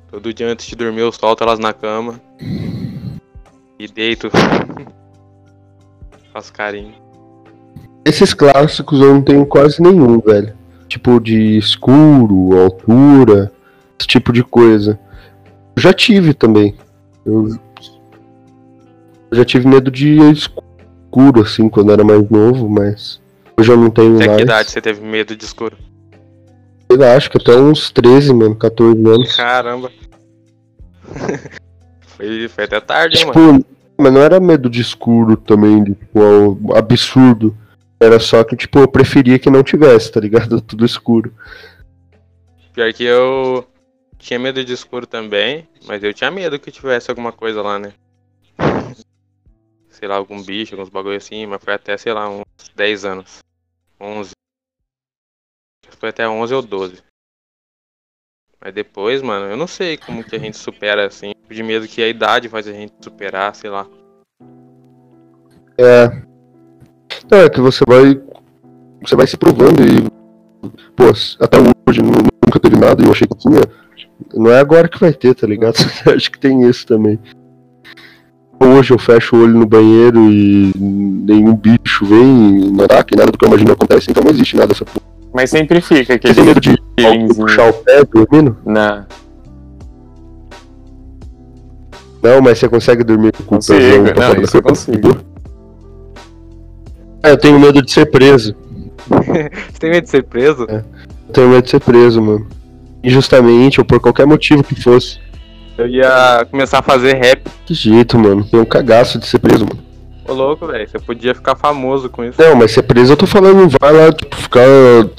Todo 0.09 0.33
dia 0.33 0.47
antes 0.47 0.67
de 0.67 0.77
dormir 0.77 1.01
eu 1.01 1.11
solto 1.11 1.43
elas 1.43 1.59
na 1.59 1.73
cama. 1.73 2.21
E 3.85 3.89
deito. 3.89 4.31
Faço 6.33 6.51
carinho. 6.55 6.95
Esses 8.03 8.33
clássicos 8.33 8.99
eu 8.99 9.13
não 9.13 9.21
tenho 9.21 9.45
quase 9.45 9.83
nenhum, 9.83 10.21
velho. 10.21 10.55
Tipo 10.89 11.21
de 11.21 11.59
escuro, 11.59 12.59
altura, 12.59 13.53
esse 14.01 14.09
tipo 14.09 14.33
de 14.33 14.43
coisa. 14.43 14.99
Eu 15.77 15.83
já 15.83 15.93
tive 15.93 16.33
também. 16.33 16.75
Eu 17.27 17.49
eu 19.31 19.37
já 19.37 19.45
tive 19.45 19.69
medo 19.69 19.91
de 19.91 20.19
escuro, 20.31 21.43
assim, 21.43 21.69
quando 21.69 21.93
era 21.93 22.03
mais 22.03 22.27
novo, 22.31 22.67
mas 22.67 23.21
hoje 23.59 23.71
eu 23.71 23.77
não 23.77 23.91
tenho 23.91 24.17
Até 24.17 24.27
mais. 24.27 24.37
que 24.39 24.43
idade 24.45 24.71
você 24.71 24.81
teve 24.81 25.05
medo 25.05 25.37
de 25.37 25.45
escuro? 25.45 25.77
Lá, 26.91 27.17
acho 27.17 27.31
que 27.31 27.37
até 27.37 27.55
uns 27.55 27.91
13, 27.91 28.33
mano, 28.33 28.57
14 28.57 29.07
anos. 29.07 29.37
Caramba. 29.37 29.93
foi, 32.17 32.49
foi 32.49 32.65
até 32.65 32.81
tarde, 32.81 33.19
hein, 33.19 33.27
mano. 33.27 33.74
Mas 33.97 34.13
não 34.13 34.21
era 34.21 34.41
medo 34.41 34.69
de 34.69 34.81
escuro 34.81 35.37
também, 35.37 35.85
de, 35.85 35.95
tipo, 35.95 36.21
ao- 36.21 36.77
absurdo. 36.77 37.57
Era 38.01 38.19
só 38.19 38.43
que, 38.43 38.57
tipo, 38.57 38.79
eu 38.81 38.89
preferia 38.89 39.39
que 39.39 39.49
não 39.49 39.63
tivesse, 39.63 40.11
tá 40.11 40.21
ligado? 40.21 40.61
Tudo 40.63 40.85
escuro. 40.85 41.33
Pior 42.73 42.93
que 42.93 43.05
eu 43.05 43.67
tinha 44.19 44.39
medo 44.39 44.65
de 44.65 44.73
escuro 44.73 45.07
também, 45.07 45.69
mas 45.87 46.03
eu 46.03 46.13
tinha 46.13 46.31
medo 46.31 46.59
que 46.59 46.73
tivesse 46.73 47.09
alguma 47.11 47.31
coisa 47.31 47.63
lá, 47.63 47.79
né? 47.79 47.93
Sei 49.89 50.09
lá, 50.09 50.17
algum 50.17 50.43
bicho, 50.43 50.75
alguns 50.75 50.89
bagulho 50.89 51.17
assim, 51.17 51.47
mas 51.47 51.63
foi 51.63 51.73
até, 51.75 51.97
sei 51.97 52.13
lá, 52.13 52.29
uns 52.29 52.45
10 52.75 53.05
anos. 53.05 53.39
11. 54.01 54.33
Foi 55.99 56.09
até 56.09 56.29
11 56.29 56.53
ou 56.53 56.61
12. 56.63 57.01
Mas 58.65 58.73
depois, 58.73 59.21
mano, 59.21 59.45
eu 59.45 59.57
não 59.59 59.67
sei 59.67 59.99
como 59.99 60.25
que 60.25 60.35
a 60.35 60.39
gente 60.39 60.57
supera 60.57 61.07
assim. 61.07 61.33
De 61.51 61.63
medo 61.63 61.87
que 61.87 62.03
a 62.03 62.09
idade 62.09 62.49
faz 62.49 62.67
a 62.67 62.73
gente 62.73 62.95
superar, 63.03 63.55
sei 63.55 63.69
lá. 63.69 63.87
Não, 67.31 67.39
é 67.39 67.51
que 67.51 67.61
você 67.61 67.85
vai. 67.87 68.19
Você 69.03 69.15
vai 69.15 69.27
se 69.27 69.37
provando 69.37 69.83
e. 69.83 70.09
Pô, 70.97 71.05
até 71.41 71.59
hoje 71.87 72.01
nu- 72.01 72.11
nunca 72.45 72.59
teve 72.59 72.77
nada 72.77 73.03
e 73.03 73.07
eu 73.07 73.13
achei 73.13 73.27
que 73.27 73.37
tinha. 73.37 73.61
Não 74.33 74.51
é 74.51 74.59
agora 74.59 74.89
que 74.89 74.99
vai 74.99 75.13
ter, 75.13 75.35
tá 75.35 75.47
ligado? 75.47 75.77
Acho 76.15 76.31
que 76.31 76.39
tem 76.41 76.67
isso 76.67 76.87
também. 76.87 77.19
hoje 78.59 78.93
eu 78.95 78.99
fecho 78.99 79.37
o 79.37 79.43
olho 79.43 79.59
no 79.59 79.67
banheiro 79.67 80.19
e 80.31 80.73
nenhum 80.77 81.55
bicho 81.55 82.07
vem, 82.07 82.71
não 82.71 82.85
ataca, 82.85 83.15
nada 83.17 83.31
do 83.31 83.37
que 83.37 83.45
eu 83.45 83.49
imagino 83.49 83.73
acontece, 83.73 84.11
então 84.11 84.25
não 84.25 84.31
existe 84.31 84.57
nada 84.57 84.69
dessa 84.69 84.85
porra. 84.87 85.14
Mas 85.35 85.51
sempre 85.51 85.81
fica 85.81 86.05
Você 86.05 86.13
aquele 86.13 86.35
tem 86.35 86.45
medo 86.45 86.61
de 86.61 86.77
feelingzinho. 86.99 87.35
puxar 87.35 87.69
o 87.69 87.73
pé 87.73 88.05
dormindo? 88.05 88.57
Não. 88.65 89.05
Não, 92.23 92.41
mas 92.41 92.59
você 92.59 92.69
consegue 92.69 93.03
dormir 93.03 93.33
com 93.45 93.57
o 93.57 93.59
pra 93.59 94.29
não, 94.29 94.35
da 94.37 94.43
isso 94.43 94.57
eu 94.57 94.63
consigo. 94.63 95.19
Ah, 97.23 97.31
eu 97.31 97.37
tenho 97.37 97.59
medo 97.59 97.83
de 97.83 97.91
ser 97.91 98.07
preso. 98.11 98.55
Você 99.09 99.79
tem 99.79 99.91
medo 99.91 100.05
de 100.05 100.11
ser 100.11 100.23
preso? 100.23 100.67
Eu 100.69 101.33
tenho 101.33 101.49
medo 101.49 101.63
de 101.63 101.71
ser 101.71 101.81
preso, 101.81 102.23
mano. 102.23 102.47
Injustamente 103.03 103.81
ou 103.81 103.85
por 103.85 104.01
qualquer 104.01 104.27
motivo 104.27 104.63
que 104.63 104.75
fosse. 104.81 105.19
Eu 105.77 105.87
ia 105.87 106.47
começar 106.51 106.79
a 106.79 106.83
fazer 106.83 107.15
rap. 107.15 107.43
Que 107.67 107.75
jeito, 107.75 108.19
mano. 108.19 108.45
Tenho 108.45 108.63
um 108.63 108.67
cagaço 108.67 109.19
de 109.19 109.27
ser 109.27 109.39
preso, 109.39 109.67
mano. 109.67 109.83
Ô 110.27 110.33
louco, 110.33 110.67
velho. 110.67 110.89
Você 110.89 110.99
podia 110.99 111.35
ficar 111.35 111.55
famoso 111.55 112.09
com 112.09 112.25
isso. 112.25 112.41
Não, 112.41 112.57
mas 112.57 112.73
ser 112.73 112.83
preso 112.83 113.13
eu 113.13 113.17
tô 113.17 113.27
falando, 113.27 113.69
vai 113.81 113.93
lá, 113.93 114.13
tipo, 114.13 114.35
ficar 114.37 114.63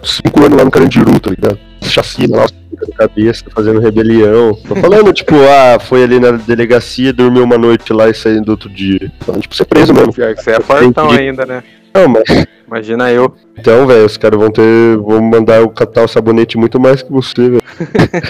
cinco 0.03 0.43
anos 0.43 0.57
lá 0.57 0.65
no 0.65 0.71
Carandiru, 0.71 1.19
tá 1.19 1.29
ligado? 1.29 1.59
Chacina 1.83 2.37
lá, 2.37 2.45
cabeça, 2.97 3.45
fazendo 3.53 3.79
rebelião. 3.79 4.57
Tô 4.67 4.75
falando, 4.75 5.13
tipo, 5.13 5.35
ah, 5.35 5.79
foi 5.79 6.03
ali 6.03 6.19
na 6.19 6.31
delegacia, 6.31 7.13
dormiu 7.13 7.43
uma 7.43 7.57
noite 7.57 7.93
lá 7.93 8.09
e 8.09 8.13
saiu 8.13 8.41
do 8.43 8.51
outro 8.51 8.69
dia. 8.69 9.11
Falando, 9.19 9.41
tipo, 9.41 9.55
ser 9.55 9.65
preso 9.65 9.93
mesmo. 9.93 10.11
Pior 10.11 10.33
que 10.33 10.43
você 10.43 10.51
é 10.51 10.59
fortão 10.59 11.05
Entendi. 11.05 11.19
ainda, 11.21 11.45
né? 11.45 11.63
Não, 11.93 12.09
mas 12.09 12.23
Imagina 12.67 13.11
eu. 13.11 13.33
então, 13.57 13.85
velho, 13.85 14.05
os 14.05 14.17
caras 14.17 14.39
vão 14.39 14.49
ter. 14.51 14.97
vão 14.97 15.21
mandar 15.21 15.57
eu 15.57 15.69
catar 15.69 16.03
o 16.03 16.07
sabonete 16.07 16.57
muito 16.57 16.79
mais 16.79 17.01
que 17.03 17.11
você, 17.11 17.49
velho. 17.49 17.61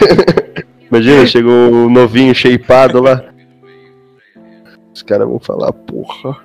Imagina, 0.91 1.25
chega 1.25 1.47
um 1.47 1.89
novinho 1.89 2.35
shapeado 2.35 3.01
lá. 3.01 3.23
Os 4.93 5.01
caras 5.01 5.27
vão 5.27 5.39
falar, 5.39 5.71
porra. 5.73 6.37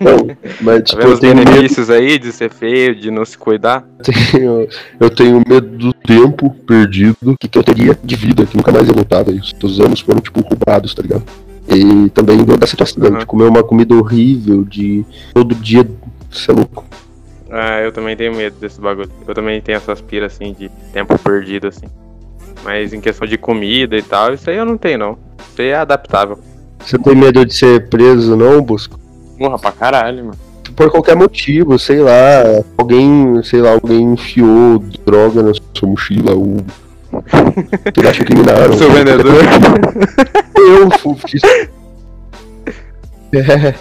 Não, 0.00 0.36
mas 0.60 0.78
Tá 0.78 0.82
tipo, 0.82 1.02
eu 1.02 1.12
os 1.14 1.18
tenho 1.20 1.34
medo 1.34 1.50
benefícios 1.50 1.90
aí 1.90 2.18
de 2.18 2.32
ser 2.32 2.50
feio, 2.50 2.94
de 2.94 3.10
não 3.10 3.24
se 3.24 3.36
cuidar? 3.36 3.84
tenho, 4.30 4.68
eu 5.00 5.10
tenho 5.10 5.42
medo 5.46 5.66
do 5.76 5.92
tempo 5.92 6.50
perdido 6.66 7.34
que, 7.40 7.48
que 7.48 7.58
eu 7.58 7.62
teria 7.64 7.98
de 8.02 8.16
vida, 8.16 8.46
que 8.46 8.56
nunca 8.56 8.70
mais 8.72 8.86
ia 8.86 8.94
voltar, 8.94 9.22
velho. 9.24 9.40
Os 9.62 9.80
anos 9.80 10.00
foram, 10.00 10.20
tipo, 10.20 10.40
roubados, 10.40 10.94
tá 10.94 11.02
ligado? 11.02 11.24
E 11.68 12.08
também 12.10 12.44
da 12.44 12.66
situação, 12.66 13.02
Uhum. 13.04 13.18
de 13.18 13.26
comer 13.26 13.44
uma 13.44 13.62
comida 13.62 13.94
horrível, 13.94 14.64
de 14.64 15.04
todo 15.34 15.54
dia 15.54 15.86
ser 16.30 16.52
louco. 16.52 16.84
Ah, 17.50 17.80
eu 17.80 17.92
também 17.92 18.16
tenho 18.16 18.34
medo 18.34 18.56
desse 18.60 18.80
bagulho. 18.80 19.10
Eu 19.26 19.34
também 19.34 19.60
tenho 19.60 19.76
essas 19.76 20.00
piras 20.00 20.34
assim 20.34 20.54
de 20.58 20.70
tempo 20.92 21.18
perdido, 21.18 21.66
assim. 21.68 21.86
Mas 22.64 22.92
em 22.92 23.00
questão 23.00 23.26
de 23.26 23.38
comida 23.38 23.96
e 23.96 24.02
tal, 24.02 24.34
isso 24.34 24.48
aí 24.50 24.56
eu 24.56 24.64
não 24.64 24.76
tenho, 24.76 24.98
não. 24.98 25.18
Isso 25.50 25.62
aí 25.62 25.68
é 25.68 25.76
adaptável. 25.76 26.38
Você 26.80 26.98
tem 26.98 27.14
medo 27.14 27.44
de 27.44 27.54
ser 27.54 27.88
preso, 27.88 28.36
não, 28.36 28.60
Busco? 28.62 28.98
Porra, 29.38 29.58
pra 29.58 29.72
caralho, 29.72 30.24
mano. 30.26 30.38
Por 30.74 30.90
qualquer 30.90 31.16
motivo, 31.16 31.78
sei 31.78 32.00
lá, 32.00 32.62
alguém, 32.76 33.40
sei 33.42 33.60
lá, 33.60 33.70
alguém 33.70 34.12
enfiou 34.12 34.78
droga 35.06 35.42
na 35.42 35.52
sua 35.74 35.88
mochila, 35.88 36.34
ou. 36.34 36.58
Você 37.94 38.06
acha 38.06 38.22
incriminaram. 38.22 38.76
Seu 38.76 38.90
vendedor. 38.90 39.34
Eu 40.56 41.16
fiz. 41.16 41.42
É. 43.32 43.74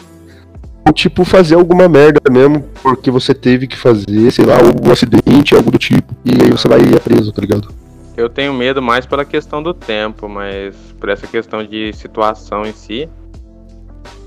Ou 0.88 0.94
tipo, 0.94 1.26
fazer 1.26 1.56
alguma 1.56 1.90
merda 1.90 2.22
mesmo, 2.32 2.64
porque 2.82 3.12
você 3.12 3.34
teve 3.34 3.68
que 3.68 3.76
fazer, 3.76 4.32
sei 4.32 4.46
lá, 4.46 4.58
algum 4.58 4.90
acidente, 4.90 5.54
algo 5.54 5.70
do 5.70 5.78
tipo. 5.78 6.16
E 6.24 6.42
aí 6.42 6.50
você 6.50 6.68
vai 6.70 6.80
ir 6.80 7.00
preso, 7.02 7.34
tá 7.34 7.42
ligado? 7.42 7.68
Eu 8.16 8.30
tenho 8.30 8.54
medo 8.54 8.82
mais 8.82 9.06
pela 9.06 9.26
questão 9.26 9.62
do 9.62 9.74
tempo, 9.74 10.30
mas 10.30 10.76
por 10.98 11.10
essa 11.10 11.28
questão 11.28 11.64
de 11.64 11.92
situação 11.94 12.66
em 12.66 12.72
si, 12.72 13.10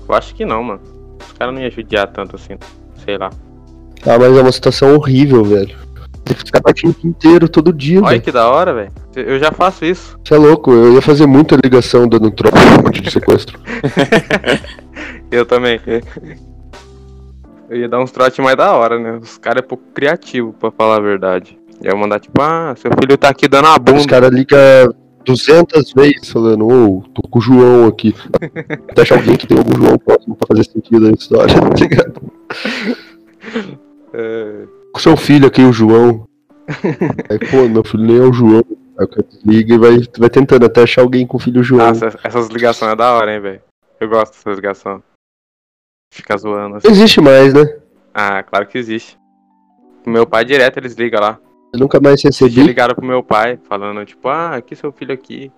eu 0.07 0.15
acho 0.15 0.35
que 0.35 0.45
não, 0.45 0.63
mano. 0.63 0.81
Os 1.41 1.43
caras 1.43 1.55
não 1.55 1.61
iam 1.63 1.71
judiar 1.71 2.07
tanto 2.07 2.35
assim, 2.35 2.55
sei 3.03 3.17
lá. 3.17 3.31
Ah, 4.05 4.19
mas 4.19 4.37
é 4.37 4.41
uma 4.41 4.51
situação 4.51 4.93
horrível, 4.95 5.43
velho. 5.43 5.75
Você 6.27 6.35
ficar 6.35 6.61
partindo 6.61 6.91
o 6.91 6.93
dia 7.01 7.09
inteiro, 7.09 7.49
todo 7.49 7.73
dia, 7.73 7.99
Olha 7.99 8.09
velho. 8.09 8.21
que 8.21 8.31
da 8.31 8.47
hora, 8.47 8.73
velho. 8.75 8.91
Eu 9.15 9.39
já 9.39 9.51
faço 9.51 9.83
isso. 9.83 10.19
Você 10.23 10.35
é 10.35 10.37
louco, 10.37 10.71
eu 10.71 10.93
ia 10.93 11.01
fazer 11.01 11.25
muita 11.25 11.55
ligação 11.55 12.07
dando 12.07 12.29
troca 12.29 12.57
de 12.91 13.09
sequestro. 13.11 13.59
Eu 15.31 15.45
também. 15.45 15.79
Eu 17.69 17.77
ia 17.77 17.89
dar 17.89 17.99
uns 17.99 18.11
trotes 18.11 18.37
mais 18.43 18.55
da 18.55 18.71
hora, 18.73 18.99
né? 18.99 19.13
Os 19.21 19.37
caras 19.37 19.63
é 19.63 19.67
pouco 19.67 19.83
criativo, 19.95 20.53
pra 20.53 20.69
falar 20.71 20.97
a 20.97 21.01
verdade. 21.01 21.57
Eu 21.81 21.91
ia 21.93 21.97
mandar 21.99 22.19
tipo, 22.19 22.39
ah, 22.41 22.75
seu 22.77 22.91
filho 22.99 23.17
tá 23.17 23.29
aqui 23.29 23.47
dando 23.47 23.65
a 23.67 23.71
Os 23.73 23.79
bunda. 23.79 24.07
caras 24.07 24.29
ligam 24.29 24.59
200 25.25 25.93
vezes 25.93 26.29
falando, 26.29 26.67
ô, 26.67 27.01
tô 27.13 27.21
com 27.29 27.39
o 27.39 27.41
João 27.41 27.87
aqui. 27.87 28.13
Até 28.89 29.01
achar 29.01 29.17
alguém 29.17 29.37
que 29.37 29.47
tem 29.47 29.57
algum 29.57 29.75
João 29.75 29.97
próximo 29.97 30.35
pra 30.35 30.47
fazer 30.47 30.69
sentido 30.69 30.99
na 31.01 31.11
história, 31.11 31.53
tá 31.53 31.69
ligado? 31.75 32.21
É, 34.13 34.65
Com 34.93 34.99
seu 34.99 35.15
filho 35.15 35.47
aqui, 35.47 35.61
o 35.61 35.71
João. 35.73 36.27
Aí, 37.29 37.39
pô, 37.49 37.67
meu 37.67 37.83
filho 37.83 38.03
nem 38.03 38.17
é 38.17 38.21
o 38.21 38.33
João. 38.33 38.63
Aí 38.97 39.05
o 39.05 39.07
cara 39.07 39.25
desliga 39.29 39.73
e 39.73 39.77
vai, 39.77 39.97
vai 40.17 40.29
tentando 40.29 40.65
até 40.65 40.83
achar 40.83 41.01
alguém 41.01 41.25
com 41.25 41.37
o 41.37 41.39
filho 41.39 41.63
João. 41.63 41.87
Nossa, 41.87 42.17
essas 42.23 42.47
ligações 42.47 42.93
é 42.93 42.95
da 42.95 43.13
hora, 43.13 43.33
hein, 43.33 43.41
velho. 43.41 43.61
Eu 43.99 44.09
gosto 44.09 44.33
dessas 44.33 44.55
ligações. 44.55 45.01
Fica 46.13 46.37
zoando 46.37 46.75
assim. 46.75 46.87
Não 46.87 46.93
existe 46.93 47.21
mais, 47.21 47.53
né? 47.53 47.63
Ah, 48.13 48.43
claro 48.43 48.67
que 48.67 48.77
existe. 48.77 49.17
Meu 50.05 50.27
pai 50.27 50.43
direto 50.43 50.77
eles 50.77 50.95
ligam 50.95 51.21
lá. 51.21 51.39
Eu 51.73 51.79
nunca 51.79 51.99
mais 52.01 52.21
recebi. 52.23 52.61
ligaram 52.63 52.93
pro 52.95 53.05
meu 53.05 53.23
pai, 53.23 53.57
falando, 53.67 54.03
tipo, 54.05 54.27
ah, 54.27 54.55
aqui 54.57 54.75
seu 54.75 54.91
filho 54.91 55.13
aqui. 55.13 55.51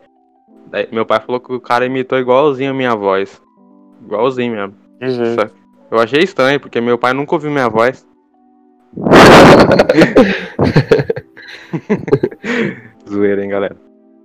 Daí, 0.70 0.88
meu 0.92 1.06
pai 1.06 1.20
falou 1.20 1.42
que 1.42 1.52
o 1.54 1.60
cara 1.60 1.86
imitou 1.86 2.18
igualzinho 2.20 2.72
a 2.72 2.74
minha 2.74 2.96
voz. 2.96 3.42
Igualzinho 4.06 4.54
mesmo. 4.54 4.74
Só- 5.36 5.50
Eu 5.92 6.00
achei 6.00 6.24
estranho, 6.24 6.60
porque 6.60 6.80
meu 6.82 6.98
pai 6.98 7.14
nunca 7.14 7.36
ouviu 7.36 7.52
minha 7.52 7.70
voz. 7.70 8.06
Zoeira, 13.10 13.44
hein, 13.44 13.50
galera. 13.50 13.76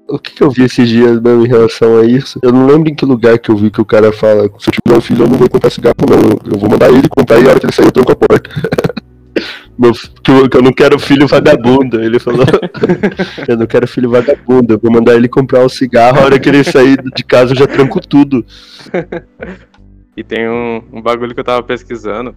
O 0.08 0.18
que, 0.18 0.32
que 0.34 0.42
eu 0.42 0.50
vi 0.50 0.64
esses 0.64 0.88
dias 0.88 1.20
mesmo 1.20 1.44
em 1.44 1.48
relação 1.48 1.98
a 1.98 2.04
isso? 2.04 2.38
Eu 2.42 2.52
não 2.52 2.66
lembro 2.66 2.88
em 2.90 2.94
que 2.94 3.04
lugar 3.04 3.38
que 3.38 3.50
eu 3.50 3.56
vi 3.56 3.70
que 3.70 3.80
o 3.80 3.84
cara 3.84 4.10
fala: 4.12 4.44
se 4.58 4.70
eu 4.70 4.74
tiver 4.82 4.96
um 4.96 5.00
filho, 5.00 5.24
eu 5.24 5.28
não 5.28 5.36
vou 5.36 5.48
comprar 5.50 5.70
cigarro, 5.70 5.94
não. 6.08 6.16
Eu- 6.18 6.52
Eu 6.54 6.58
vou 6.58 6.70
mandar 6.70 6.88
ele 6.90 7.08
comprar 7.08 7.38
e 7.40 7.46
a 7.46 7.50
hora 7.50 7.60
que 7.60 7.66
ele 7.66 7.72
sair, 7.74 7.86
eu 7.86 7.92
tranco 7.92 8.12
a 8.12 8.16
porta. 8.16 8.50
Meu 9.78 9.92
que, 9.92 10.30
eu, 10.30 10.48
que 10.48 10.56
eu 10.56 10.62
não 10.62 10.72
quero 10.72 10.98
filho 10.98 11.28
vagabundo. 11.28 12.02
Ele 12.02 12.18
falou: 12.18 12.44
Eu 13.46 13.56
não 13.56 13.66
quero 13.66 13.86
filho 13.86 14.10
vagabundo. 14.10 14.74
Eu 14.74 14.78
vou 14.78 14.90
mandar 14.90 15.14
ele 15.14 15.28
comprar 15.28 15.64
um 15.64 15.68
cigarro, 15.68 16.18
a 16.18 16.24
hora 16.24 16.38
que 16.38 16.48
ele 16.48 16.64
sair 16.64 17.00
de 17.14 17.22
casa, 17.22 17.52
eu 17.52 17.56
já 17.56 17.66
tranco 17.66 18.00
tudo. 18.00 18.44
E 20.16 20.24
tem 20.24 20.48
um, 20.48 20.82
um 20.92 21.00
bagulho 21.00 21.32
que 21.32 21.38
eu 21.38 21.44
tava 21.44 21.62
pesquisando, 21.62 22.34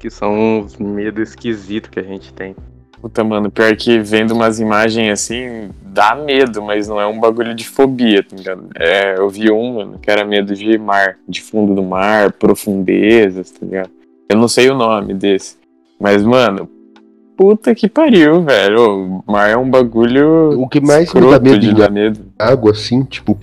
que 0.00 0.10
são 0.10 0.58
uns 0.58 0.76
medos 0.76 1.28
esquisitos 1.28 1.88
que 1.88 2.00
a 2.00 2.02
gente 2.02 2.32
tem. 2.32 2.56
Puta, 3.00 3.22
mano, 3.22 3.50
pior 3.50 3.76
que 3.76 4.00
vendo 4.00 4.32
umas 4.32 4.58
imagens 4.58 5.12
assim, 5.12 5.70
dá 5.82 6.14
medo, 6.14 6.62
mas 6.62 6.88
não 6.88 7.00
é 7.00 7.06
um 7.06 7.20
bagulho 7.20 7.54
de 7.54 7.68
fobia, 7.68 8.22
tá 8.22 8.34
ligado? 8.34 8.68
É, 8.74 9.16
eu 9.16 9.28
vi 9.28 9.52
um, 9.52 9.74
mano, 9.74 9.98
que 9.98 10.10
era 10.10 10.24
medo 10.24 10.54
de 10.54 10.76
mar, 10.78 11.18
de 11.28 11.40
fundo 11.40 11.74
do 11.74 11.82
mar, 11.82 12.32
profundezas, 12.32 13.50
tá 13.50 13.64
ligado? 13.64 13.90
Eu 14.28 14.38
não 14.38 14.48
sei 14.48 14.70
o 14.70 14.74
nome 14.74 15.14
desse. 15.14 15.56
Mas, 16.04 16.22
mano, 16.22 16.68
puta 17.34 17.74
que 17.74 17.88
pariu, 17.88 18.42
velho. 18.42 19.22
O 19.26 19.32
mar 19.32 19.48
é 19.48 19.56
um 19.56 19.70
bagulho. 19.70 20.50
O 20.60 20.68
que 20.68 20.78
mais 20.78 21.10
me 21.14 21.20
dá 21.22 21.40
medo 21.40 21.58
de 21.58 21.72
dar 21.72 21.90
medo. 21.90 22.20
água, 22.38 22.72
assim, 22.72 23.04
tipo 23.04 23.34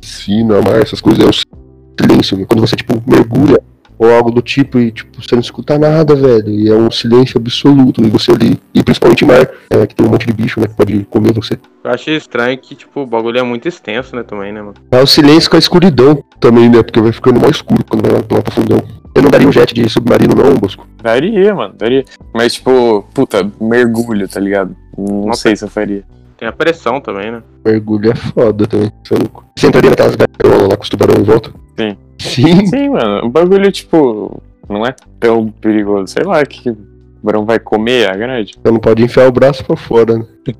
piscina, 0.00 0.60
mar, 0.60 0.82
essas 0.82 1.00
coisas, 1.00 1.24
é 1.24 1.28
o 1.28 2.02
silêncio. 2.02 2.44
Quando 2.48 2.58
você, 2.58 2.74
tipo, 2.74 3.00
mergulha 3.06 3.62
ou 3.96 4.10
algo 4.10 4.32
do 4.32 4.42
tipo 4.42 4.80
e, 4.80 4.90
tipo, 4.90 5.22
você 5.22 5.36
não 5.36 5.40
escuta 5.40 5.78
nada, 5.78 6.16
velho. 6.16 6.50
E 6.50 6.68
é 6.68 6.74
um 6.74 6.90
silêncio 6.90 7.38
absoluto. 7.38 8.04
E 8.04 8.10
você 8.10 8.32
ali, 8.32 8.58
e 8.74 8.82
principalmente 8.82 9.24
mar, 9.24 9.48
é, 9.70 9.86
que 9.86 9.94
tem 9.94 10.04
um 10.04 10.10
monte 10.10 10.26
de 10.26 10.32
bicho, 10.32 10.58
né, 10.58 10.66
que 10.66 10.74
pode 10.74 11.06
comer 11.08 11.32
você. 11.32 11.56
Eu 11.84 11.90
acho 11.92 12.10
estranho 12.10 12.58
que, 12.58 12.74
tipo, 12.74 13.02
o 13.02 13.06
bagulho 13.06 13.38
é 13.38 13.44
muito 13.44 13.68
extenso, 13.68 14.16
né, 14.16 14.24
também, 14.24 14.52
né, 14.52 14.60
mano? 14.60 14.74
É 14.90 15.00
o 15.00 15.06
silêncio 15.06 15.48
com 15.48 15.54
a 15.54 15.60
escuridão 15.60 16.24
também, 16.40 16.68
né, 16.68 16.82
porque 16.82 17.00
vai 17.00 17.12
ficando 17.12 17.38
mais 17.38 17.54
escuro 17.54 17.84
quando 17.88 18.02
vai 18.02 18.10
lá, 18.10 18.24
lá 18.28 18.42
pro 18.42 18.52
fundão. 18.52 19.01
Eu 19.14 19.22
não 19.22 19.30
daria 19.30 19.46
um 19.46 19.52
jet 19.52 19.74
de 19.74 19.88
submarino, 19.88 20.34
não, 20.34 20.54
Bosco. 20.54 20.86
Daria, 21.02 21.54
mano, 21.54 21.74
daria. 21.76 22.04
Mas, 22.34 22.54
tipo, 22.54 23.04
puta, 23.12 23.50
mergulho, 23.60 24.26
tá 24.26 24.40
ligado? 24.40 24.74
Não 24.96 25.26
Nossa. 25.26 25.42
sei 25.42 25.56
se 25.56 25.64
eu 25.64 25.68
faria. 25.68 26.02
Tem 26.38 26.48
a 26.48 26.52
pressão 26.52 27.00
também, 27.00 27.30
né? 27.30 27.42
Mergulho 27.64 28.10
é 28.10 28.14
foda 28.14 28.66
também, 28.66 28.90
você 29.04 29.14
é 29.14 29.18
louco. 29.18 29.44
Você 29.56 29.66
entraria 29.68 29.90
naquelas 29.90 30.16
gaiolas 30.16 30.68
lá 30.68 30.76
com 30.76 30.82
os 30.82 30.88
tubarões 30.88 31.20
em 31.20 31.22
volta? 31.24 31.52
Sim. 31.78 31.96
Sim? 32.18 32.66
Sim, 32.66 32.88
mano, 32.88 33.26
o 33.26 33.28
bagulho, 33.28 33.70
tipo, 33.70 34.42
não 34.68 34.84
é 34.86 34.94
tão 35.20 35.48
perigoso. 35.50 36.12
Sei 36.12 36.24
lá, 36.24 36.44
que 36.44 36.70
o 36.70 36.76
barão 37.22 37.44
vai 37.44 37.58
comer 37.58 38.10
a 38.10 38.16
grade. 38.16 38.54
Você 38.60 38.72
não 38.72 38.80
pode 38.80 39.02
enfiar 39.02 39.28
o 39.28 39.32
braço 39.32 39.64
pra 39.64 39.76
fora, 39.76 40.18
né? 40.18 40.26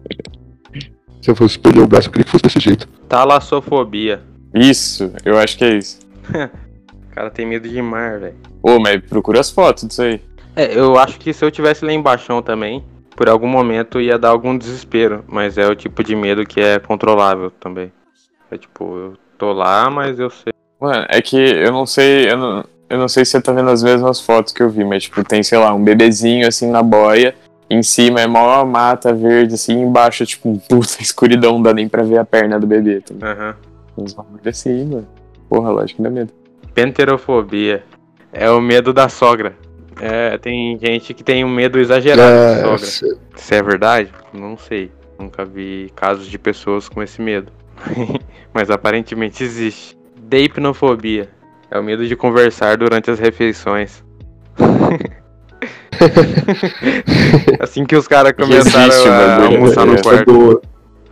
Se 1.22 1.30
eu 1.30 1.36
fosse 1.36 1.58
perder 1.58 1.80
o 1.80 1.86
braço, 1.86 2.08
eu 2.08 2.12
queria 2.12 2.24
que 2.24 2.30
fosse 2.30 2.42
desse 2.42 2.58
jeito. 2.60 2.88
Talassofobia. 3.08 4.20
Isso, 4.52 5.12
eu 5.24 5.38
acho 5.38 5.56
que 5.56 5.64
é 5.64 5.78
isso. 5.78 6.00
O 7.12 7.14
cara 7.14 7.30
tem 7.30 7.44
medo 7.44 7.68
de 7.68 7.82
mar, 7.82 8.18
velho. 8.18 8.34
Ô, 8.62 8.78
mas 8.78 8.98
procura 9.02 9.38
as 9.38 9.50
fotos 9.50 9.86
disso 9.86 10.00
aí. 10.00 10.18
É, 10.56 10.78
eu 10.78 10.98
acho 10.98 11.20
que 11.20 11.32
se 11.34 11.44
eu 11.44 11.50
tivesse 11.50 11.84
lá 11.84 11.92
embaixo 11.92 12.40
também, 12.40 12.82
por 13.14 13.28
algum 13.28 13.46
momento 13.46 14.00
ia 14.00 14.18
dar 14.18 14.30
algum 14.30 14.56
desespero. 14.56 15.22
Mas 15.28 15.58
é 15.58 15.68
o 15.68 15.76
tipo 15.76 16.02
de 16.02 16.16
medo 16.16 16.46
que 16.46 16.58
é 16.58 16.78
controlável 16.78 17.50
também. 17.50 17.92
É 18.50 18.56
tipo, 18.56 18.96
eu 18.96 19.16
tô 19.36 19.52
lá, 19.52 19.90
mas 19.90 20.18
eu 20.18 20.30
sei 20.30 20.52
Mano, 20.80 21.06
é 21.08 21.20
que 21.22 21.36
eu 21.36 21.70
não 21.70 21.86
sei, 21.86 22.30
eu 22.30 22.36
não, 22.36 22.64
eu 22.90 22.98
não 22.98 23.08
sei 23.08 23.24
se 23.24 23.32
você 23.32 23.40
tá 23.40 23.52
vendo 23.52 23.70
as 23.70 23.82
mesmas 23.82 24.20
fotos 24.20 24.52
que 24.52 24.62
eu 24.62 24.68
vi, 24.68 24.82
mas 24.82 25.04
tipo, 25.04 25.22
tem, 25.22 25.42
sei 25.42 25.58
lá, 25.58 25.72
um 25.72 25.84
bebezinho 25.84 26.48
assim 26.48 26.70
na 26.70 26.82
boia, 26.82 27.36
em 27.70 27.82
cima 27.82 28.20
é 28.20 28.26
mó 28.26 28.64
mata 28.64 29.14
verde, 29.14 29.54
assim, 29.54 29.80
embaixo, 29.80 30.26
tipo, 30.26 30.48
um 30.48 30.58
puta 30.58 30.96
escuridão, 31.00 31.52
não 31.52 31.62
dá 31.62 31.72
nem 31.72 31.88
pra 31.88 32.02
ver 32.02 32.18
a 32.18 32.24
perna 32.24 32.58
do 32.58 32.66
bebê. 32.66 33.00
Tá? 33.00 33.14
Aham. 33.30 33.56
Uns 33.96 34.12
bagulho 34.12 34.40
assim, 34.44 34.86
mano. 34.86 35.08
Porra, 35.48 35.70
lógico 35.70 35.98
que 35.98 36.02
dá 36.02 36.10
medo. 36.10 36.32
Penterofobia. 36.74 37.84
É 38.32 38.50
o 38.50 38.60
medo 38.60 38.92
da 38.92 39.08
sogra. 39.08 39.54
É, 40.00 40.38
tem 40.38 40.78
gente 40.78 41.12
que 41.12 41.22
tem 41.22 41.44
um 41.44 41.50
medo 41.50 41.78
exagerado 41.78 42.32
de 42.32 42.54
sogra. 42.54 42.70
Nossa, 42.70 43.18
Se 43.36 43.54
é 43.54 43.62
verdade, 43.62 44.12
não 44.32 44.56
sei. 44.56 44.90
Nunca 45.18 45.44
vi 45.44 45.92
casos 45.94 46.26
de 46.26 46.38
pessoas 46.38 46.88
com 46.88 47.02
esse 47.02 47.20
medo. 47.20 47.52
Mas 48.52 48.70
aparentemente 48.70 49.44
existe. 49.44 49.96
Deipnofobia. 50.20 51.28
É 51.70 51.78
o 51.78 51.82
medo 51.82 52.06
de 52.06 52.16
conversar 52.16 52.76
durante 52.76 53.10
as 53.10 53.18
refeições. 53.18 54.02
assim 57.60 57.84
que 57.84 57.96
os 57.96 58.08
caras 58.08 58.32
começaram 58.32 58.88
existe 58.88 59.08
o 59.08 59.12
a 59.12 59.44
almoçar 59.46 59.86
no 59.86 59.92
é. 59.92 59.94
essa 59.94 60.02
quarto. 60.02 60.32
boa. 60.32 60.62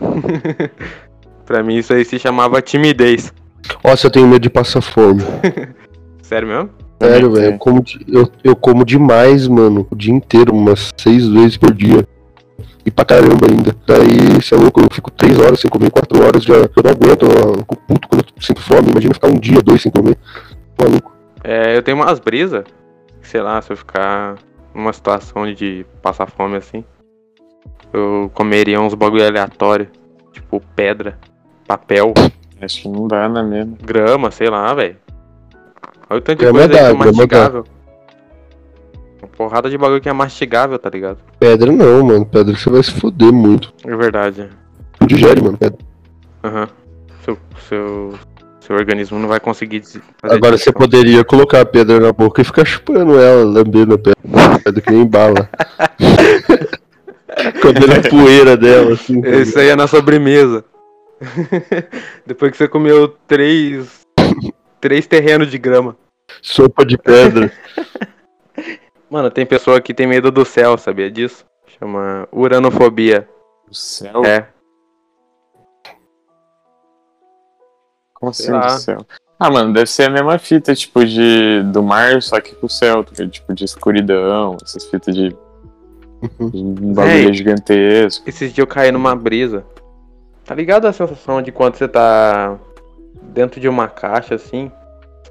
pra 1.47 1.63
mim 1.63 1.77
isso 1.77 1.93
aí 1.93 2.05
se 2.05 2.19
chamava 2.19 2.61
timidez. 2.61 3.33
Nossa, 3.85 4.07
eu 4.07 4.11
tenho 4.11 4.27
medo 4.27 4.41
de 4.43 4.51
passar 4.51 4.81
fome. 4.81 5.23
Sério 6.23 6.49
mesmo? 6.49 6.71
Sério, 7.03 7.33
velho. 7.33 7.53
Eu 7.55 7.59
como, 7.59 7.83
de- 7.83 8.05
eu, 8.09 8.29
eu 8.45 8.55
como 8.57 8.85
demais, 8.85 9.49
mano. 9.49 9.87
O 9.91 9.95
dia 9.97 10.13
inteiro, 10.13 10.55
umas 10.55 10.91
seis 10.99 11.27
vezes 11.27 11.57
por 11.57 11.73
dia. 11.73 12.07
E 12.85 12.91
pra 12.91 13.05
caramba 13.05 13.47
ainda. 13.51 13.75
Daí, 13.87 14.35
você 14.41 14.55
é 14.55 14.59
louco, 14.59 14.81
eu 14.81 14.89
fico 14.93 15.11
três 15.11 15.39
horas 15.39 15.61
sem 15.61 15.71
comer, 15.71 15.91
quatro 15.91 16.23
horas 16.23 16.43
já. 16.43 16.55
Eu 16.55 16.71
não 16.85 16.91
aguento, 16.91 17.27
eu 17.27 17.55
fico 17.59 17.77
puto 17.77 18.09
quando 18.09 18.25
eu 18.25 18.43
sinto 18.43 18.61
fome. 18.61 18.91
Imagina 18.91 19.15
ficar 19.15 19.29
um 19.29 19.39
dia, 19.39 19.63
dois 19.63 19.81
sem 19.83 19.91
comer. 19.93 20.17
Maluco. 20.81 21.13
É, 21.43 21.77
eu 21.77 21.83
tenho 21.83 21.97
umas 21.97 22.19
brisas. 22.21 22.65
Sei 23.23 23.41
lá, 23.41 23.61
se 23.63 23.73
eu 23.73 23.77
ficar 23.77 24.37
numa 24.75 24.93
situação 24.93 25.53
de 25.53 25.85
passar 26.03 26.27
fome 26.27 26.57
assim, 26.57 26.85
eu 27.93 28.31
comeria 28.35 28.81
uns 28.81 28.95
bagulho 28.95 29.27
aleatório. 29.27 29.89
Tipo 30.33 30.61
pedra, 30.77 31.19
papel, 31.67 32.15
Acho 32.61 32.83
que 32.83 32.89
não 32.89 33.09
dá, 33.09 33.29
né, 33.29 33.43
mesmo? 33.43 33.77
grama, 33.83 34.31
sei 34.31 34.51
lá, 34.51 34.73
velho. 34.75 34.97
Olha 36.09 36.19
o 36.19 36.21
tanto 36.21 36.39
de 36.39 36.45
Grama 36.45 36.59
coisa 36.59 36.75
aí 36.75 36.79
que 36.79 36.85
é 36.85 36.93
mastigável. 36.93 37.65
Uma 39.23 39.29
porrada 39.29 39.71
de 39.71 39.79
bagulho 39.79 40.01
que 40.01 40.09
é 40.09 40.13
mastigável, 40.13 40.79
tá 40.79 40.91
ligado? 40.91 41.19
Pedra 41.39 41.71
não, 41.71 42.05
mano. 42.05 42.27
Pedra 42.27 42.55
você 42.55 42.69
vai 42.69 42.83
se 42.83 42.91
fuder 42.91 43.33
muito. 43.33 43.73
É 43.85 43.97
verdade. 43.97 44.49
Não 45.01 45.07
digere, 45.07 45.41
mano. 45.41 45.57
Pedra. 45.57 45.79
Aham. 46.43 46.69
Seu, 47.25 47.39
seu, 47.69 48.15
seu 48.61 48.77
organismo 48.77 49.19
não 49.19 49.29
vai 49.29 49.39
conseguir 49.39 49.83
Agora 50.23 50.57
você 50.57 50.73
poderia 50.73 51.23
colocar 51.23 51.61
a 51.61 51.67
pedra 51.67 52.01
na 52.01 52.13
boca 52.13 52.41
e 52.41 52.45
ficar 52.45 52.65
chupando 52.65 53.19
ela, 53.19 53.45
lambendo 53.45 53.95
a 53.95 53.99
pedra. 53.99 54.59
Pedra 54.65 54.81
que 54.81 54.91
nem 54.91 55.07
bala. 55.07 55.49
Comendo 57.61 57.93
a 57.93 58.11
poeira 58.11 58.57
dela, 58.57 58.95
assim. 58.95 59.21
Isso 59.41 59.59
aí 59.59 59.69
é 59.69 59.77
na 59.77 59.87
sobremesa. 59.87 60.65
Depois 62.27 62.51
que 62.51 62.57
você 62.57 62.69
comeu 62.69 63.09
três. 63.27 64.07
três 64.81 65.07
terrenos 65.07 65.51
de 65.51 65.59
grama. 65.59 65.97
Sopa 66.43 66.85
de 66.85 66.97
pedra. 66.97 67.53
Mano, 69.11 69.31
tem 69.31 69.45
pessoa 69.45 69.81
que 69.81 69.93
tem 69.93 70.07
medo 70.07 70.31
do 70.31 70.45
céu, 70.45 70.79
sabia 70.79 71.11
disso? 71.11 71.45
Chama 71.79 72.29
uranofobia. 72.33 73.29
O 73.69 73.75
céu? 73.75 74.25
É. 74.25 74.47
Como 78.15 78.31
assim 78.31 78.53
do 78.53 78.71
céu? 78.79 79.05
Ah, 79.39 79.51
mano, 79.51 79.73
deve 79.73 79.87
ser 79.87 80.05
a 80.05 80.11
mesma 80.11 80.39
fita, 80.39 80.75
tipo, 80.75 81.05
de, 81.05 81.63
do 81.73 81.83
mar, 81.83 82.21
só 82.21 82.41
que 82.41 82.55
com 82.55 82.67
o 82.67 82.71
céu, 82.71 83.03
tá 83.03 83.27
tipo, 83.27 83.55
de 83.55 83.65
escuridão, 83.65 84.59
essas 84.63 84.85
fitas 84.85 85.15
de, 85.15 85.31
de 85.31 85.37
um 86.59 86.93
bagulho 86.93 87.25
Véi. 87.25 87.33
gigantesco. 87.33 88.29
Esses 88.29 88.53
dias 88.53 88.59
eu 88.59 88.67
caí 88.67 88.93
numa 88.93 89.17
brisa. 89.17 89.65
Tá 90.51 90.57
ligado 90.57 90.85
a 90.87 90.93
sensação 90.93 91.41
de 91.41 91.53
quando 91.53 91.77
você 91.77 91.87
tá 91.87 92.59
dentro 93.23 93.61
de 93.61 93.69
uma 93.69 93.87
caixa 93.87 94.35
assim, 94.35 94.69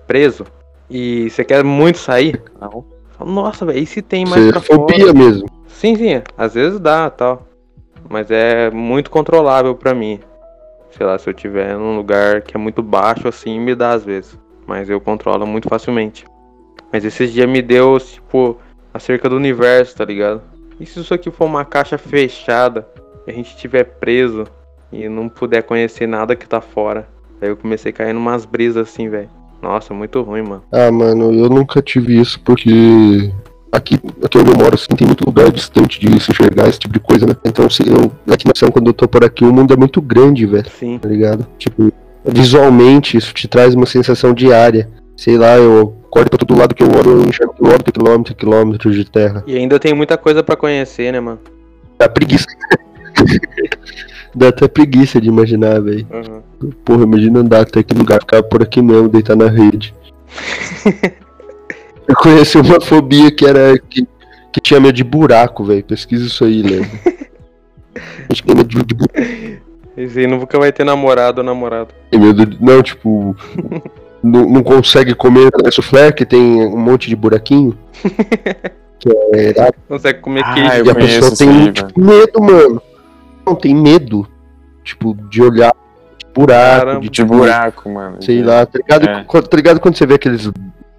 preso, 0.08 0.46
e 0.90 1.30
você 1.30 1.44
quer 1.44 1.62
muito 1.62 1.98
sair? 1.98 2.42
Não. 2.58 2.86
Nossa, 3.28 3.66
velho, 3.66 3.80
e 3.80 3.86
se 3.86 4.02
tem 4.02 4.26
mais 4.26 4.46
Você 4.46 4.52
pra 4.54 4.62
fobia 4.62 5.08
fora? 5.08 5.14
mesmo. 5.14 5.46
Sim, 5.68 5.98
sim, 5.98 6.22
às 6.38 6.54
vezes 6.54 6.80
dá 6.80 7.10
tal. 7.10 7.46
Mas 8.10 8.32
é 8.32 8.72
muito 8.72 9.12
controlável 9.12 9.76
pra 9.76 9.94
mim. 9.94 10.22
Sei 10.92 11.06
lá, 11.06 11.20
se 11.20 11.30
eu 11.30 11.34
tiver 11.34 11.78
num 11.78 11.98
lugar 11.98 12.42
que 12.42 12.56
é 12.56 12.58
muito 12.58 12.82
baixo 12.82 13.28
assim, 13.28 13.60
me 13.60 13.76
dá 13.76 13.92
às 13.92 14.06
vezes. 14.06 14.40
Mas 14.66 14.90
eu 14.90 15.02
controlo 15.02 15.46
muito 15.46 15.68
facilmente. 15.68 16.24
Mas 16.94 17.04
esses 17.04 17.34
dias 17.34 17.50
me 17.50 17.62
deu, 17.62 18.00
tipo, 18.00 18.58
acerca 18.94 19.28
do 19.28 19.36
universo, 19.36 19.98
tá 19.98 20.06
ligado? 20.06 20.42
E 20.80 20.86
se 20.86 20.98
isso 21.02 21.14
aqui 21.14 21.30
for 21.30 21.44
uma 21.44 21.66
caixa 21.66 21.98
fechada 21.98 22.88
e 23.28 23.32
a 23.32 23.34
gente 23.34 23.50
estiver 23.50 23.84
preso 23.84 24.46
e 24.92 25.08
não 25.08 25.30
puder 25.30 25.64
conhecer 25.64 26.08
nada 26.08 26.36
que 26.36 26.48
tá 26.48 26.62
fora? 26.62 27.08
Aí 27.42 27.50
eu 27.50 27.58
comecei 27.58 27.92
a 27.92 27.94
cair 27.94 28.14
numas 28.14 28.46
brisas 28.46 28.90
assim, 28.90 29.10
velho. 29.10 29.30
Nossa, 29.62 29.94
muito 29.94 30.22
ruim, 30.22 30.42
mano. 30.42 30.64
Ah, 30.72 30.92
mano, 30.92 31.34
eu 31.34 31.50
nunca 31.50 31.82
tive 31.82 32.20
isso 32.20 32.40
porque 32.42 33.32
aqui, 33.72 33.96
aqui 34.24 34.38
onde 34.38 34.52
eu 34.52 34.58
moro, 34.58 34.76
assim, 34.76 34.96
tem 34.96 35.08
muito 35.08 35.26
lugar 35.26 35.52
distante 35.52 36.00
de 36.00 36.20
se 36.20 36.32
enxergar 36.32 36.68
esse 36.68 36.80
tipo 36.80 36.94
de 36.94 37.00
coisa, 37.00 37.26
né? 37.26 37.36
Então, 37.46 37.70
se 37.70 37.88
eu, 37.88 38.12
aqui 38.32 38.46
na 38.46 38.54
ação, 38.56 38.72
quando 38.72 38.88
eu 38.88 38.94
tô 38.94 39.08
por 39.08 39.24
aqui, 39.24 39.44
o 39.44 39.54
mundo 39.54 39.74
é 39.74 39.78
muito 39.78 40.02
grande, 40.02 40.46
velho, 40.46 40.70
Sim. 40.70 40.98
tá 40.98 41.10
ligado? 41.10 41.46
Tipo, 41.58 41.92
visualmente, 42.26 43.18
isso 43.18 43.34
te 43.34 43.48
traz 43.48 43.76
uma 43.76 43.86
sensação 43.86 44.34
diária. 44.34 44.90
Sei 45.16 45.38
lá, 45.38 45.58
eu 45.58 45.98
acordo 46.08 46.30
pra 46.30 46.38
todo 46.38 46.58
lado 46.58 46.74
que 46.74 46.84
eu 46.84 46.88
olho, 46.88 47.22
eu 47.22 47.26
enxergo 47.26 47.54
quilômetro, 47.54 47.92
quilômetro, 47.92 48.36
quilômetros 48.36 48.96
de 48.96 49.06
terra. 49.06 49.44
E 49.46 49.58
ainda 49.58 49.78
tem 49.78 49.94
muita 49.94 50.18
coisa 50.18 50.42
pra 50.42 50.56
conhecer, 50.56 51.12
né, 51.12 51.20
mano? 51.20 51.40
Dá 51.98 52.08
preguiça. 52.08 52.46
Dá 54.36 54.50
até 54.50 54.68
preguiça 54.68 55.20
de 55.20 55.28
imaginar, 55.28 55.82
velho. 55.82 56.06
Uhum. 56.12 56.72
Porra, 56.86 57.04
imagina 57.04 57.40
andar 57.40 57.62
até 57.62 57.80
aquele 57.80 58.00
lugar, 58.00 58.20
ficar 58.20 58.44
por 58.44 58.62
aqui 58.62 58.82
mesmo, 58.82 59.10
deitar 59.10 59.36
na 59.36 59.48
rede. 59.48 59.94
Eu 62.08 62.16
conheci 62.16 62.58
uma 62.58 62.82
fobia 62.82 63.32
que 63.32 63.46
era. 63.46 63.78
que, 63.78 64.08
que 64.52 64.60
tinha 64.60 64.80
medo 64.80 64.96
de 64.96 65.04
buraco, 65.04 65.64
velho. 65.64 65.84
Pesquisa 65.84 66.26
isso 66.26 66.44
aí, 66.44 66.64
Léo. 66.64 66.86
Acho 68.32 68.44
que 68.44 68.52
é 68.52 68.56
medo 68.56 68.68
de, 68.68 68.96
buraco. 68.96 69.14
Esse 69.96 70.20
aí 70.20 70.28
nunca 70.28 70.58
vai 70.58 70.72
ter 70.72 70.84
namorado 70.84 71.42
ou 71.42 71.46
namorado. 71.46 71.90
Tem 72.10 72.20
medo 72.20 72.46
de- 72.46 72.64
Não, 72.64 72.82
tipo. 72.82 73.36
não, 74.24 74.50
não 74.50 74.64
consegue 74.64 75.14
comer 75.14 75.52
soufflé, 75.72 76.12
que 76.12 76.26
tem 76.26 76.42
um 76.66 76.78
monte 76.78 77.10
de 77.10 77.16
buraquinho. 77.16 77.78
Que 79.00 79.10
é. 79.34 79.72
Consegue 79.88 80.20
comer 80.20 80.42
Ah, 80.44 80.54
queijo. 80.56 80.86
E 80.86 80.90
a 80.90 80.96
pessoa 80.96 81.36
tem 81.36 81.50
aí, 81.50 81.72
tipo, 81.72 82.02
medo, 82.02 82.42
mano. 82.42 82.82
Não, 83.50 83.56
tem 83.56 83.76
medo. 83.76 84.28
Tipo, 84.84 85.14
de 85.30 85.42
olhar 85.42 85.74
de 86.18 86.26
buraco, 86.34 86.80
Caramba. 86.86 87.00
de 87.02 87.10
tipo, 87.10 87.28
buraco, 87.36 87.90
mano. 87.90 88.22
Sei 88.22 88.38
de- 88.38 88.44
lá, 88.44 88.66
tá 88.66 88.78
ligado? 88.80 89.10
É. 89.10 89.24
Tá 89.24 89.58
ligado 89.58 89.80
quando 89.80 89.96
você 89.98 90.06
vê 90.06 90.16
aqueles 90.16 90.50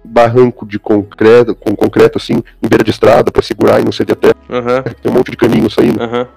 barranco 0.03 0.65
de 0.65 0.77
concreto, 0.77 1.55
com 1.55 1.73
concreto 1.75 2.17
assim, 2.17 2.43
em 2.61 2.67
beira 2.67 2.83
de 2.83 2.89
estrada 2.91 3.31
pra 3.31 3.41
segurar 3.41 3.79
e 3.79 3.85
não 3.85 3.91
ceder 3.91 4.17
até. 4.17 4.31
Aham, 4.53 4.83
Tem 5.01 5.11
um 5.11 5.15
monte 5.15 5.31
de 5.31 5.37
caninho 5.37 5.69
saindo, 5.69 6.01
aham. 6.03 6.27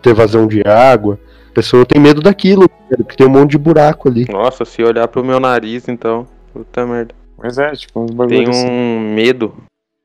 ter 0.00 0.14
vazão 0.14 0.46
de 0.46 0.62
água. 0.66 1.18
A 1.50 1.54
pessoa 1.54 1.84
tem 1.84 2.00
medo 2.00 2.20
daquilo, 2.22 2.68
porque 2.88 3.16
tem 3.16 3.26
um 3.26 3.30
monte 3.30 3.50
de 3.52 3.58
buraco 3.58 4.08
ali. 4.08 4.26
Nossa, 4.30 4.64
se 4.64 4.82
olhar 4.82 5.06
pro 5.08 5.24
meu 5.24 5.38
nariz, 5.40 5.88
então. 5.88 6.26
Puta 6.52 6.86
merda. 6.86 7.14
Mas 7.36 7.58
é, 7.58 7.72
tipo, 7.72 8.00
uns 8.00 8.28
Tem 8.28 8.48
assim. 8.48 8.70
um 8.70 9.14
medo, 9.14 9.52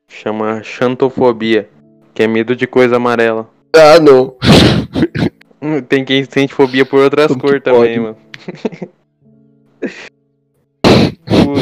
chama 0.08 0.60
xantofobia, 0.62 1.68
que 2.12 2.22
é 2.22 2.26
medo 2.26 2.54
de 2.56 2.66
coisa 2.66 2.96
amarela. 2.96 3.48
Ah, 3.74 4.00
não. 4.00 4.36
Tem 5.88 6.04
quem 6.04 6.24
sente 6.24 6.54
fobia 6.54 6.84
por 6.84 7.00
outras 7.00 7.34
cores 7.36 7.62
também, 7.62 7.80
pode? 7.80 8.00
mano. 8.00 8.16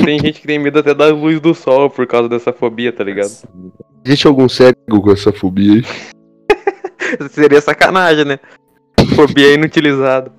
Tem 0.05 0.21
gente 0.21 0.41
que 0.41 0.47
tem 0.47 0.59
medo 0.59 0.79
até 0.79 0.95
da 0.95 1.09
luz 1.09 1.41
do 1.41 1.55
sol 1.55 1.91
por 1.91 2.07
causa 2.07 2.29
dessa 2.29 2.53
fobia, 2.53 2.93
tá 2.93 3.03
ligado? 3.03 3.31
Existe 4.05 4.27
algum 4.27 4.49
cego 4.49 5.03
com 5.03 5.11
essa 5.11 5.33
fobia 5.33 5.75
aí? 5.75 5.85
Seria 7.31 7.61
sacanagem, 7.61 8.25
né? 8.25 8.39
Fobia 9.15 9.55
inutilizada. 9.55 10.33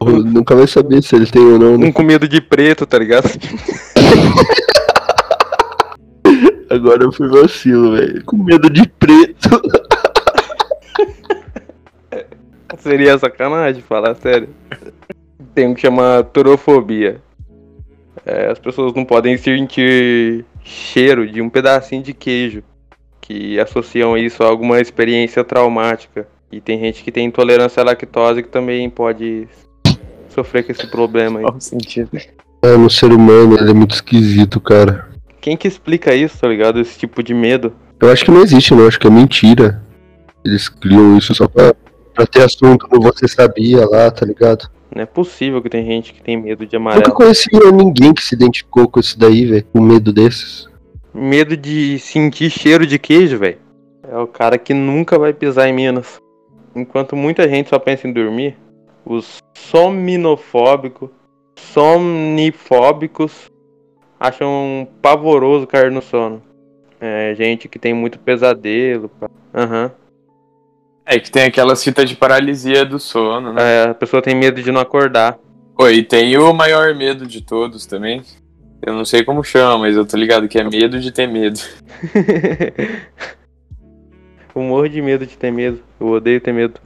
Nunca 0.00 0.54
vai 0.54 0.66
saber 0.66 1.02
se 1.02 1.14
ele 1.14 1.26
tem 1.26 1.42
ou 1.42 1.58
não, 1.58 1.78
né? 1.78 1.86
Um 1.86 1.92
com 1.92 2.02
medo 2.02 2.26
de 2.26 2.40
preto, 2.40 2.86
tá 2.86 2.98
ligado? 2.98 3.28
Agora 6.72 7.04
eu 7.04 7.12
fui 7.12 7.28
vacilo, 7.28 7.94
velho. 7.94 8.24
Com 8.24 8.38
medo 8.38 8.70
de 8.70 8.88
preto. 8.88 9.48
Seria 12.78 13.18
sacanagem, 13.18 13.82
falar 13.82 14.14
sério. 14.14 14.48
Tem 15.54 15.68
um 15.68 15.74
que 15.74 15.82
chama 15.82 16.26
turofobia. 16.32 17.20
É, 18.24 18.50
as 18.50 18.58
pessoas 18.58 18.94
não 18.94 19.04
podem 19.04 19.36
sentir 19.36 20.46
cheiro 20.64 21.30
de 21.30 21.42
um 21.42 21.50
pedacinho 21.50 22.02
de 22.02 22.14
queijo. 22.14 22.62
Que 23.20 23.60
associam 23.60 24.16
isso 24.16 24.42
a 24.42 24.46
alguma 24.46 24.80
experiência 24.80 25.44
traumática. 25.44 26.26
E 26.50 26.58
tem 26.58 26.80
gente 26.80 27.04
que 27.04 27.12
tem 27.12 27.26
intolerância 27.26 27.82
à 27.82 27.84
lactose 27.84 28.42
que 28.42 28.48
também 28.48 28.88
pode 28.88 29.46
sofrer 30.30 30.64
com 30.64 30.72
esse 30.72 30.90
problema 30.90 31.40
aí. 31.40 31.44
Qual 31.44 31.58
o 31.58 31.60
sentido? 31.60 32.18
É, 32.62 32.76
no 32.78 32.88
ser 32.88 33.12
humano, 33.12 33.58
ele 33.58 33.70
é 33.70 33.74
muito 33.74 33.94
esquisito, 33.94 34.58
cara. 34.58 35.11
Quem 35.42 35.56
que 35.56 35.66
explica 35.66 36.14
isso, 36.14 36.38
tá 36.38 36.46
ligado? 36.46 36.78
Esse 36.78 36.96
tipo 36.96 37.20
de 37.20 37.34
medo. 37.34 37.74
Eu 38.00 38.12
acho 38.12 38.24
que 38.24 38.30
não 38.30 38.42
existe, 38.42 38.72
não. 38.72 38.82
Eu 38.82 38.88
acho 38.88 39.00
que 39.00 39.08
é 39.08 39.10
mentira. 39.10 39.82
Eles 40.44 40.68
criam 40.68 41.18
isso 41.18 41.34
só 41.34 41.48
pra, 41.48 41.74
pra 42.14 42.24
ter 42.24 42.44
assunto 42.44 42.86
no 42.88 43.00
Você 43.00 43.26
Sabia 43.26 43.84
lá, 43.84 44.08
tá 44.08 44.24
ligado? 44.24 44.70
Não 44.94 45.02
é 45.02 45.06
possível 45.06 45.60
que 45.60 45.68
tem 45.68 45.84
gente 45.84 46.12
que 46.12 46.22
tem 46.22 46.36
medo 46.40 46.64
de 46.64 46.78
Nunca 46.78 46.90
amarelo. 46.90 47.12
conheci 47.14 47.50
ninguém 47.74 48.14
que 48.14 48.22
se 48.22 48.36
identificou 48.36 48.88
com 48.88 49.00
isso 49.00 49.18
daí, 49.18 49.44
velho. 49.44 49.66
Com 49.72 49.80
medo 49.80 50.12
desses. 50.12 50.68
Medo 51.12 51.56
de 51.56 51.98
sentir 51.98 52.48
cheiro 52.48 52.86
de 52.86 52.96
queijo, 52.96 53.36
velho. 53.38 53.58
É 54.08 54.16
o 54.16 54.28
cara 54.28 54.56
que 54.56 54.72
nunca 54.72 55.18
vai 55.18 55.32
pisar 55.32 55.68
em 55.68 55.72
Minas. 55.72 56.20
Enquanto 56.72 57.16
muita 57.16 57.48
gente 57.48 57.68
só 57.68 57.80
pensa 57.80 58.06
em 58.06 58.12
dormir, 58.12 58.56
os 59.04 59.38
sominofóbicos, 59.54 61.10
somnifóbicos 61.56 63.50
acham 64.22 64.86
pavoroso 65.02 65.66
cair 65.66 65.90
no 65.90 66.00
sono. 66.00 66.40
É 67.00 67.34
gente 67.34 67.68
que 67.68 67.78
tem 67.78 67.92
muito 67.92 68.20
pesadelo. 68.20 69.10
Aham. 69.52 69.90
É 71.04 71.18
que 71.18 71.32
tem 71.32 71.42
aquelas 71.42 71.82
fitas 71.82 72.08
de 72.08 72.14
paralisia 72.14 72.84
do 72.84 73.00
sono, 73.00 73.52
né? 73.52 73.60
É, 73.60 73.90
a 73.90 73.94
pessoa 73.94 74.22
tem 74.22 74.36
medo 74.36 74.62
de 74.62 74.70
não 74.70 74.80
acordar. 74.80 75.36
Pô, 75.76 75.88
e 75.88 76.04
tem 76.04 76.38
o 76.38 76.52
maior 76.52 76.94
medo 76.94 77.26
de 77.26 77.40
todos 77.40 77.86
também. 77.86 78.22
Eu 78.80 78.94
não 78.94 79.04
sei 79.04 79.24
como 79.24 79.42
chama, 79.42 79.78
mas 79.78 79.96
eu 79.96 80.06
tô 80.06 80.16
ligado 80.16 80.46
que 80.46 80.58
é 80.58 80.62
medo 80.62 81.00
de 81.00 81.10
ter 81.10 81.26
medo. 81.26 81.58
eu 84.54 84.62
morro 84.62 84.88
de 84.88 85.02
medo 85.02 85.26
de 85.26 85.36
ter 85.36 85.50
medo. 85.50 85.80
Eu 85.98 86.06
odeio 86.06 86.40
ter 86.40 86.52
medo. 86.52 86.80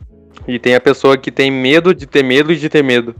E 0.48 0.58
tem 0.58 0.74
a 0.74 0.80
pessoa 0.80 1.18
que 1.18 1.30
tem 1.30 1.50
medo 1.50 1.94
de 1.94 2.06
ter 2.06 2.22
medo 2.22 2.52
e 2.52 2.56
de 2.56 2.70
ter 2.70 2.82
medo. 2.82 3.14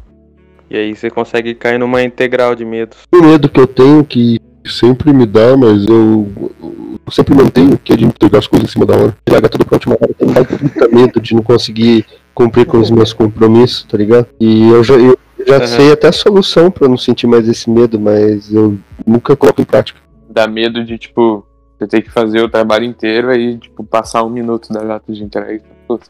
E 0.71 0.77
aí 0.77 0.97
você 0.97 1.11
consegue 1.11 1.55
cair 1.55 1.79
numa 1.79 2.03
integral 2.03 2.55
de 2.55 2.65
medos. 2.65 2.99
O 3.13 3.23
medo 3.23 3.49
que 3.49 3.61
eu 3.61 3.67
tenho, 3.67 4.05
que 4.05 4.41
sempre 4.67 5.13
me 5.13 5.27
dá, 5.27 5.57
mas 5.57 5.87
eu, 5.87 6.29
eu 6.61 7.13
sempre 7.13 7.35
mantenho, 7.35 7.79
que 7.79 7.93
é 7.93 7.97
de 7.97 8.05
entregar 8.05 8.39
as 8.39 8.47
coisas 8.47 8.69
em 8.69 8.73
cima 8.73 8.85
da 8.85 8.97
hora. 8.97 9.17
Largar 9.31 9.49
tudo 9.49 9.65
pra 9.65 9.77
última 9.77 9.95
hora. 9.95 10.11
Eu 10.11 10.15
tenho 10.15 10.33
muito 10.33 10.95
medo 10.95 11.21
de 11.21 11.35
não 11.35 11.43
conseguir 11.43 12.05
cumprir 12.35 12.67
com 12.67 12.79
os 12.79 12.91
meus 12.91 13.13
compromissos, 13.13 13.85
tá 13.85 13.97
ligado? 13.97 14.27
E 14.41 14.69
eu 14.69 14.83
já, 14.83 14.95
eu 14.95 15.17
já 15.47 15.57
Aham. 15.57 15.67
sei 15.67 15.93
até 15.93 16.09
a 16.09 16.13
solução 16.13 16.71
pra 16.71 16.89
não 16.89 16.99
sentir 16.99 17.27
mais 17.27 17.49
esse 17.49 17.71
medo, 17.71 17.99
mas 17.99 18.53
eu 18.53 18.77
nunca 19.07 19.37
coloco 19.37 19.63
em 19.63 19.65
prática. 19.65 20.01
Dá 20.29 20.47
medo 20.47 20.85
de, 20.85 20.99
tipo, 20.99 21.47
você 21.79 21.87
ter 21.87 22.03
que 22.03 22.11
fazer 22.11 22.41
o 22.41 22.49
trabalho 22.49 22.85
inteiro 22.85 23.31
aí, 23.31 23.57
tipo, 23.57 23.85
passar 23.85 24.25
um 24.25 24.31
minuto 24.31 24.73
da 24.73 24.83
data 24.83 25.13
de 25.13 25.23
entrega. 25.23 25.63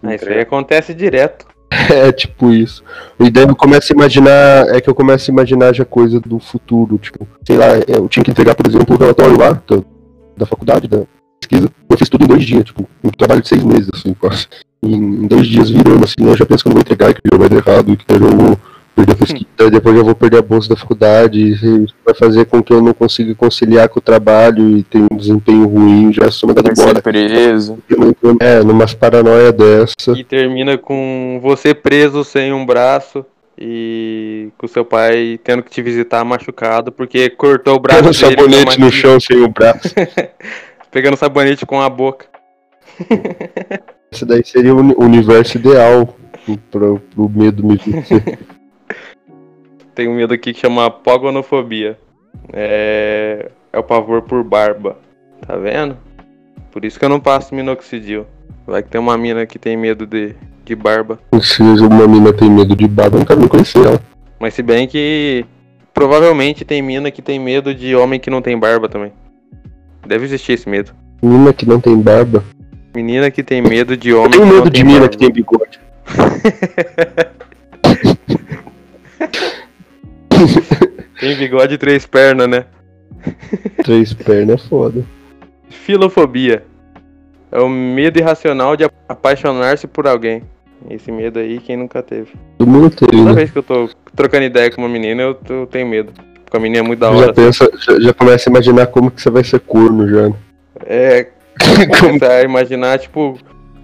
Ah, 0.02 0.14
isso 0.14 0.28
aí 0.28 0.40
acontece 0.40 0.94
direto. 0.94 1.46
É 1.90 2.12
tipo 2.12 2.52
isso. 2.52 2.82
E 3.18 3.30
daí 3.30 3.44
eu 3.44 3.56
começo 3.56 3.92
a 3.92 3.96
imaginar, 3.96 4.68
é 4.74 4.80
que 4.80 4.88
eu 4.88 4.94
começo 4.94 5.30
a 5.30 5.32
imaginar 5.32 5.74
já 5.74 5.84
coisa 5.84 6.20
do 6.20 6.38
futuro, 6.38 6.98
tipo, 6.98 7.26
sei 7.46 7.56
lá, 7.56 7.66
eu 7.86 8.08
tinha 8.08 8.24
que 8.24 8.30
entregar, 8.30 8.54
por 8.54 8.66
exemplo, 8.66 8.94
o 8.94 8.98
relatório 8.98 9.38
lá 9.38 9.52
da, 9.52 9.82
da 10.36 10.46
faculdade, 10.46 10.88
da 10.88 11.02
pesquisa. 11.40 11.70
Eu 11.88 11.98
fiz 11.98 12.08
tudo 12.08 12.24
em 12.24 12.28
dois 12.28 12.44
dias, 12.44 12.64
tipo, 12.64 12.88
um 13.02 13.10
trabalho 13.10 13.42
de 13.42 13.48
seis 13.48 13.62
meses, 13.62 13.88
assim, 13.92 14.14
quase. 14.14 14.46
E 14.82 14.94
em 14.94 15.26
dois 15.26 15.46
dias 15.46 15.70
virando, 15.70 16.04
assim, 16.04 16.28
eu 16.28 16.36
já 16.36 16.46
penso 16.46 16.62
que 16.62 16.68
eu 16.68 16.70
não 16.70 16.76
vou 16.76 16.82
entregar, 16.82 17.14
que 17.14 17.20
já 17.30 17.38
vai 17.38 17.48
dar 17.48 17.56
errado, 17.56 17.92
e 17.92 17.96
que 17.96 18.04
eu 18.12 18.58
vou 18.96 19.04
perder 19.04 19.12
a 19.12 19.16
pesquisa, 19.16 19.46
e 19.60 19.70
depois 19.70 19.96
eu 19.96 20.04
vou 20.04 20.14
perder 20.14 20.38
a 20.38 20.42
bolsa 20.42 20.68
da 20.70 20.76
faculdade, 20.76 21.38
e 21.38 21.52
isso 21.52 21.94
vai 22.04 22.14
fazer 22.14 22.46
com 22.46 22.62
que 22.62 22.72
eu 22.72 22.80
não 22.80 22.94
consiga 22.94 23.34
conciliar 23.34 23.88
com 23.88 23.98
o 23.98 24.02
trabalho 24.02 24.78
e 24.78 24.82
tenha 24.82 25.06
um 25.10 25.16
desempenho 25.16 25.66
ruim, 25.66 26.12
já 26.12 26.30
sou 26.30 26.48
mandado 26.48 26.70
embora. 26.70 27.02
preso. 27.02 27.78
É, 28.40 28.62
numas 28.62 28.94
paranoia 28.94 29.52
dessa. 29.52 30.12
E 30.16 30.24
termina 30.24 30.78
com 30.78 31.38
você 31.42 31.74
preso 31.74 32.24
sem 32.24 32.52
um 32.52 32.64
braço. 32.64 33.24
E 33.58 34.50
com 34.58 34.68
seu 34.68 34.84
pai 34.84 35.40
tendo 35.42 35.62
que 35.62 35.70
te 35.70 35.80
visitar 35.80 36.22
machucado 36.26 36.92
porque 36.92 37.30
cortou 37.30 37.76
o 37.76 37.78
braço 37.78 38.02
Pegando 38.02 38.18
dele 38.18 38.36
sabonete 38.36 38.78
no 38.78 38.92
chão 38.92 39.18
sem 39.18 39.42
o 39.42 39.48
braço. 39.48 39.94
Pegando 40.92 41.16
sabonete 41.16 41.64
com 41.64 41.80
a 41.80 41.88
boca. 41.88 42.26
Esse 44.12 44.26
daí 44.26 44.44
seria 44.44 44.74
o 44.74 45.02
universo 45.02 45.56
ideal 45.56 46.14
pro, 46.70 47.00
pro 47.14 47.28
medo 47.30 47.66
me 47.66 47.76
vencer. 47.76 48.38
Um 50.00 50.14
medo 50.14 50.34
aqui 50.34 50.52
que 50.52 50.60
chama 50.60 50.90
pogonofobia. 50.90 51.98
É... 52.52 53.50
é 53.72 53.78
o 53.78 53.82
pavor 53.82 54.22
por 54.22 54.42
barba. 54.44 54.98
Tá 55.46 55.56
vendo? 55.56 55.96
Por 56.70 56.84
isso 56.84 56.98
que 56.98 57.04
eu 57.04 57.08
não 57.08 57.20
passo 57.20 57.54
minoxidil. 57.54 58.26
Vai 58.66 58.82
que 58.82 58.90
tem 58.90 59.00
uma 59.00 59.16
mina 59.16 59.46
que 59.46 59.58
tem 59.58 59.76
medo 59.76 60.06
de, 60.06 60.34
de 60.64 60.74
barba. 60.74 61.18
Se 61.40 61.62
uma 61.62 62.06
mina 62.06 62.32
tem 62.32 62.50
medo 62.50 62.74
de 62.74 62.86
barba, 62.88 63.16
eu 63.16 63.20
não 63.20 63.26
quero 63.26 63.40
nem 63.40 63.48
conhecer 63.48 63.86
ela. 63.86 64.00
Mas 64.38 64.54
se 64.54 64.62
bem 64.62 64.86
que 64.86 65.46
provavelmente 65.94 66.64
tem 66.64 66.82
mina 66.82 67.10
que 67.10 67.22
tem 67.22 67.38
medo 67.38 67.74
de 67.74 67.96
homem 67.96 68.20
que 68.20 68.28
não 68.28 68.42
tem 68.42 68.58
barba 68.58 68.88
também. 68.88 69.12
Deve 70.06 70.26
existir 70.26 70.52
esse 70.52 70.68
medo. 70.68 70.92
Mina 71.22 71.52
que 71.52 71.64
não 71.64 71.80
tem 71.80 71.98
barba. 71.98 72.44
Menina 72.94 73.30
que 73.30 73.42
tem 73.42 73.62
medo 73.62 73.96
de 73.96 74.10
Eu 74.10 74.18
homem 74.18 74.32
tenho 74.32 74.44
que 74.44 74.48
não 74.48 74.56
medo 74.56 74.70
de 74.70 74.84
mina 74.84 75.08
que 75.08 75.16
tem 75.16 75.30
bigode. 75.30 75.80
Tem 81.20 81.36
bigode 81.36 81.74
e 81.74 81.78
três 81.78 82.06
pernas, 82.06 82.48
né? 82.48 82.64
Três 83.84 84.12
pernas 84.12 84.64
é 84.64 84.68
foda. 84.68 85.04
Filofobia. 85.70 86.64
É 87.50 87.60
o 87.60 87.68
medo 87.68 88.18
irracional 88.18 88.76
de 88.76 88.84
ap- 88.84 88.92
apaixonar-se 89.08 89.86
por 89.86 90.06
alguém. 90.06 90.42
Esse 90.90 91.10
medo 91.10 91.38
aí, 91.38 91.58
quem 91.58 91.76
nunca 91.76 92.02
teve? 92.02 92.32
Todo 92.58 92.68
mundo 92.70 92.90
tem, 92.90 93.08
Toda 93.08 93.24
né? 93.30 93.32
vez 93.34 93.50
que 93.50 93.58
eu 93.58 93.62
tô 93.62 93.88
trocando 94.14 94.44
ideia 94.44 94.70
com 94.70 94.82
uma 94.82 94.88
menina, 94.88 95.22
eu, 95.22 95.38
eu 95.48 95.66
tenho 95.66 95.86
medo. 95.86 96.12
Porque 96.44 96.56
a 96.56 96.60
menina 96.60 96.80
é 96.84 96.86
muito 96.86 97.00
da 97.00 97.10
Já 97.10 97.16
hora. 97.16 97.32
pensa, 97.32 97.70
já, 97.78 97.98
já 97.98 98.12
começa 98.14 98.48
a 98.48 98.50
imaginar 98.50 98.86
como 98.88 99.10
que 99.10 99.20
você 99.22 99.30
vai 99.30 99.42
ser 99.42 99.60
corno 99.60 100.06
já. 100.08 100.30
É. 100.84 101.28
Começar 102.00 102.30
a 102.32 102.42
imaginar, 102.42 102.98
tipo, 102.98 103.38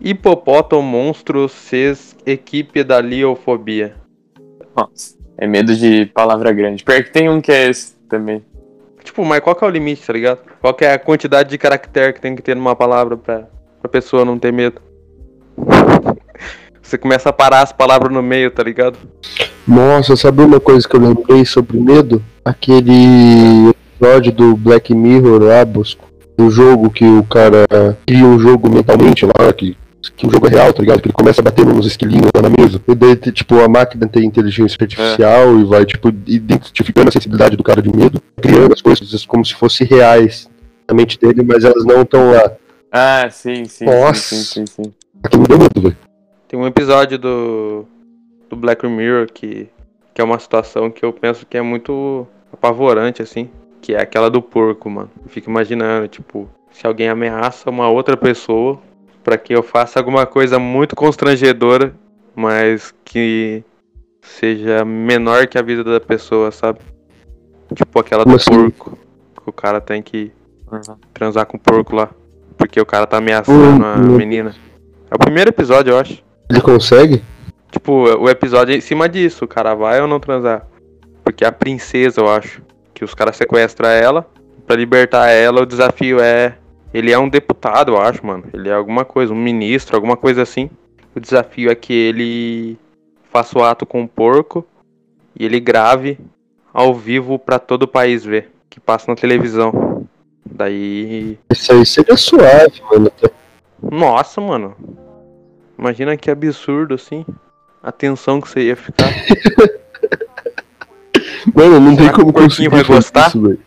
Hipopótamo 0.00 0.82
monstro 0.82 1.48
ses 1.48 2.16
equipe 2.24 2.84
da 2.84 3.00
liofobia. 3.00 3.96
Nossa, 4.76 5.16
é 5.36 5.46
medo 5.46 5.74
de 5.74 6.06
palavra 6.06 6.52
grande. 6.52 6.84
Pior 6.84 7.02
que 7.02 7.10
tem 7.10 7.28
um 7.28 7.40
que 7.40 7.50
é 7.50 7.68
esse 7.68 7.94
também. 8.08 8.44
Tipo, 9.02 9.24
mas 9.24 9.40
qual 9.40 9.56
que 9.56 9.64
é 9.64 9.66
o 9.66 9.70
limite, 9.70 10.06
tá 10.06 10.12
ligado? 10.12 10.40
Qual 10.60 10.72
que 10.72 10.84
é 10.84 10.92
a 10.92 10.98
quantidade 10.98 11.50
de 11.50 11.58
caractere 11.58 12.12
que 12.12 12.20
tem 12.20 12.36
que 12.36 12.42
ter 12.42 12.54
numa 12.54 12.76
palavra 12.76 13.16
pra, 13.16 13.48
pra 13.80 13.90
pessoa 13.90 14.24
não 14.24 14.38
ter 14.38 14.52
medo? 14.52 14.80
Você 16.88 16.96
começa 16.96 17.28
a 17.28 17.32
parar 17.34 17.60
as 17.60 17.70
palavras 17.70 18.10
no 18.10 18.22
meio, 18.22 18.50
tá 18.50 18.62
ligado? 18.62 18.96
Nossa, 19.66 20.16
sabe 20.16 20.40
uma 20.40 20.58
coisa 20.58 20.88
que 20.88 20.96
eu 20.96 21.00
lembrei 21.00 21.44
sobre 21.44 21.78
medo? 21.78 22.24
Aquele 22.42 23.68
episódio 23.68 24.32
do 24.32 24.56
Black 24.56 24.94
Mirror 24.94 25.42
lá, 25.42 25.62
Bosco. 25.66 26.08
Um 26.38 26.50
jogo 26.50 26.88
que 26.88 27.04
o 27.04 27.22
cara 27.24 27.66
cria 28.06 28.24
um 28.24 28.38
jogo 28.38 28.70
mentalmente 28.70 29.26
lá, 29.26 29.52
que 29.52 29.76
que 30.16 30.26
o 30.26 30.30
jogo 30.30 30.46
é 30.46 30.50
real, 30.50 30.72
tá 30.72 30.80
ligado? 30.80 31.02
Que 31.02 31.08
ele 31.08 31.12
começa 31.12 31.42
batendo 31.42 31.74
nos 31.74 31.84
esquilinhos 31.84 32.30
lá 32.34 32.40
na 32.40 32.48
mesa. 32.48 32.80
E 32.88 32.94
daí, 32.94 33.16
tipo, 33.16 33.60
a 33.60 33.68
máquina 33.68 34.08
tem 34.08 34.24
inteligência 34.24 34.78
artificial 34.80 35.58
é. 35.58 35.60
e 35.60 35.64
vai, 35.64 35.84
tipo, 35.84 36.08
identificando 36.08 37.10
a 37.10 37.12
sensibilidade 37.12 37.56
do 37.56 37.62
cara 37.62 37.82
de 37.82 37.94
medo, 37.94 38.22
criando 38.40 38.72
as 38.72 38.80
coisas 38.80 39.26
como 39.26 39.44
se 39.44 39.54
fossem 39.54 39.86
reais 39.86 40.48
na 40.88 40.94
mente 40.94 41.18
dele, 41.18 41.42
mas 41.42 41.64
elas 41.64 41.84
não 41.84 42.00
estão 42.00 42.30
lá. 42.30 42.52
Ah, 42.90 43.28
sim, 43.30 43.66
sim. 43.66 43.84
Nossa. 43.84 44.34
Sim, 44.34 44.36
sim, 44.36 44.64
sim, 44.66 44.82
sim. 44.84 44.92
Aqui 45.22 45.36
me 45.36 45.46
deu 45.46 45.58
medo, 45.58 45.82
velho. 45.82 46.07
Tem 46.48 46.58
um 46.58 46.66
episódio 46.66 47.18
do, 47.18 47.84
do 48.48 48.56
Black 48.56 48.86
Mirror 48.86 49.26
que, 49.30 49.68
que 50.14 50.20
é 50.20 50.24
uma 50.24 50.38
situação 50.38 50.90
que 50.90 51.04
eu 51.04 51.12
penso 51.12 51.44
que 51.44 51.58
é 51.58 51.62
muito 51.62 52.26
apavorante, 52.50 53.20
assim. 53.20 53.50
Que 53.82 53.94
é 53.94 54.00
aquela 54.00 54.30
do 54.30 54.40
porco, 54.40 54.88
mano. 54.88 55.10
Eu 55.22 55.28
fico 55.28 55.50
imaginando, 55.50 56.08
tipo, 56.08 56.48
se 56.70 56.86
alguém 56.86 57.10
ameaça 57.10 57.68
uma 57.68 57.90
outra 57.90 58.16
pessoa 58.16 58.80
para 59.22 59.36
que 59.36 59.54
eu 59.54 59.62
faça 59.62 59.98
alguma 59.98 60.24
coisa 60.24 60.58
muito 60.58 60.96
constrangedora, 60.96 61.94
mas 62.34 62.94
que 63.04 63.62
seja 64.22 64.86
menor 64.86 65.46
que 65.48 65.58
a 65.58 65.62
vida 65.62 65.84
da 65.84 66.00
pessoa, 66.00 66.50
sabe? 66.50 66.78
Tipo 67.74 68.00
aquela 68.00 68.24
do 68.24 68.34
assim? 68.34 68.50
porco. 68.50 68.98
Que 69.42 69.50
o 69.50 69.52
cara 69.52 69.82
tem 69.82 70.00
que 70.00 70.32
transar 71.12 71.44
com 71.44 71.58
o 71.58 71.60
porco 71.60 71.94
lá. 71.94 72.08
Porque 72.56 72.80
o 72.80 72.86
cara 72.86 73.06
tá 73.06 73.18
ameaçando 73.18 73.84
uhum. 73.84 73.92
a 73.92 73.96
menina. 73.98 74.54
É 75.10 75.14
o 75.14 75.18
primeiro 75.18 75.50
episódio, 75.50 75.92
eu 75.92 75.98
acho. 75.98 76.26
Ele 76.48 76.60
consegue? 76.60 77.22
Tipo, 77.70 77.92
o 77.92 78.28
episódio 78.28 78.74
é 78.74 78.78
em 78.78 78.80
cima 78.80 79.08
disso, 79.08 79.44
o 79.44 79.48
cara 79.48 79.74
vai 79.74 80.00
ou 80.00 80.08
não 80.08 80.18
transar. 80.18 80.66
Porque 81.22 81.44
a 81.44 81.52
princesa, 81.52 82.20
eu 82.20 82.28
acho, 82.28 82.62
que 82.94 83.04
os 83.04 83.14
caras 83.14 83.36
sequestram 83.36 83.88
ela, 83.88 84.26
para 84.66 84.76
libertar 84.76 85.28
ela, 85.28 85.62
o 85.62 85.66
desafio 85.66 86.20
é. 86.20 86.56
Ele 86.92 87.12
é 87.12 87.18
um 87.18 87.28
deputado, 87.28 87.92
eu 87.92 88.00
acho, 88.00 88.24
mano. 88.24 88.44
Ele 88.52 88.68
é 88.68 88.72
alguma 88.72 89.04
coisa, 89.04 89.32
um 89.32 89.36
ministro, 89.36 89.94
alguma 89.94 90.16
coisa 90.16 90.42
assim. 90.42 90.70
O 91.14 91.20
desafio 91.20 91.70
é 91.70 91.74
que 91.74 91.92
ele 91.92 92.78
faça 93.30 93.58
o 93.58 93.62
ato 93.62 93.84
com 93.84 94.02
o 94.02 94.08
porco 94.08 94.66
e 95.38 95.44
ele 95.44 95.60
grave 95.60 96.18
ao 96.72 96.94
vivo 96.94 97.38
para 97.38 97.58
todo 97.58 97.82
o 97.82 97.88
país 97.88 98.24
ver, 98.24 98.50
que 98.70 98.80
passa 98.80 99.10
na 99.10 99.16
televisão. 99.16 100.06
Daí. 100.44 101.38
Isso 101.50 101.72
aí 101.72 101.84
seria 101.84 102.16
suave, 102.16 102.82
mano. 102.90 103.12
Nossa, 103.82 104.40
mano. 104.40 104.74
Imagina 105.78 106.16
que 106.16 106.30
absurdo, 106.30 106.94
assim. 106.94 107.24
A 107.82 107.92
tensão 107.92 108.40
que 108.40 108.48
você 108.48 108.62
ia 108.62 108.76
ficar. 108.76 109.06
mano, 111.54 111.78
não 111.78 111.94
Será 111.94 112.06
tem 112.06 112.12
como 112.12 112.32
conseguir 112.32 112.68
vai 112.68 112.82
gostar? 112.82 113.28
isso, 113.28 113.40
velho. 113.40 113.60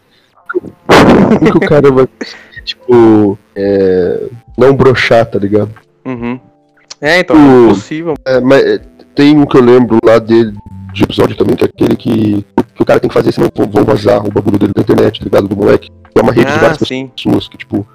Como 0.51 1.51
que 1.51 1.57
o 1.57 1.69
cara 1.69 1.89
vai, 1.89 2.07
tipo, 2.65 3.37
é, 3.55 4.27
não 4.57 4.75
brochar, 4.75 5.25
tá 5.25 5.39
ligado? 5.39 5.71
Uhum. 6.03 6.37
É, 6.99 7.19
então, 7.19 7.35
o, 7.35 7.65
é 7.65 7.69
possível. 7.69 8.15
É, 8.25 8.41
mas 8.41 8.81
tem 9.15 9.37
um 9.37 9.45
que 9.45 9.55
eu 9.55 9.61
lembro 9.61 9.97
lá 10.03 10.19
dele, 10.19 10.53
de 10.93 11.03
episódio 11.03 11.37
também, 11.37 11.55
que 11.55 11.63
é 11.63 11.67
aquele 11.67 11.95
que, 11.95 12.45
que 12.75 12.81
o 12.81 12.85
cara 12.85 12.99
tem 12.99 13.07
que 13.07 13.13
fazer, 13.13 13.31
senão 13.31 13.49
vão 13.55 13.85
vazar 13.85 14.25
o 14.25 14.31
bagulho 14.31 14.59
dele 14.59 14.73
da 14.75 14.81
internet, 14.81 15.19
tá 15.19 15.23
ligado? 15.23 15.47
Do 15.47 15.55
moleque. 15.55 15.89
É 16.13 16.21
uma 16.21 16.33
rede 16.33 16.51
ah, 16.51 16.53
de 16.53 16.59
várias 16.59 16.79
sim. 16.85 17.09
pessoas 17.15 17.47
que, 17.47 17.57
tipo, 17.57 17.87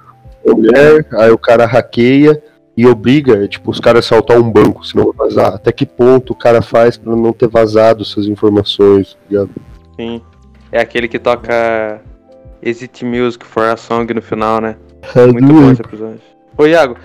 mulher, 0.45 1.05
aí 1.13 1.29
o 1.29 1.37
cara 1.37 1.67
hackeia 1.67 2.41
e 2.77 2.85
obriga, 2.85 3.47
tipo, 3.47 3.71
os 3.71 3.79
caras 3.79 4.05
a 4.05 4.09
saltar 4.09 4.37
um 4.37 4.51
banco, 4.51 4.85
senão 4.85 5.11
vai 5.11 5.27
vazar. 5.27 5.55
Até 5.55 5.71
que 5.71 5.83
ponto 5.83 6.33
o 6.33 6.35
cara 6.35 6.61
faz 6.61 6.95
pra 6.95 7.15
não 7.15 7.33
ter 7.33 7.47
vazado 7.47 8.05
suas 8.05 8.27
informações, 8.27 9.15
tá 9.15 9.19
ligado? 9.27 9.49
Sim. 9.95 10.21
É 10.71 10.79
aquele 10.79 11.07
que 11.07 11.17
toca 11.17 11.99
Exit 12.61 13.03
Music 13.03 13.43
for 13.43 13.63
a 13.63 13.75
Song 13.77 14.13
no 14.13 14.21
final, 14.21 14.61
né? 14.61 14.75
É, 15.15 15.25
Muito 15.25 15.47
bom 15.51 15.71
esse 15.71 15.81
episódio. 15.81 16.21
Ô 16.55 16.65
Iago, 16.65 16.97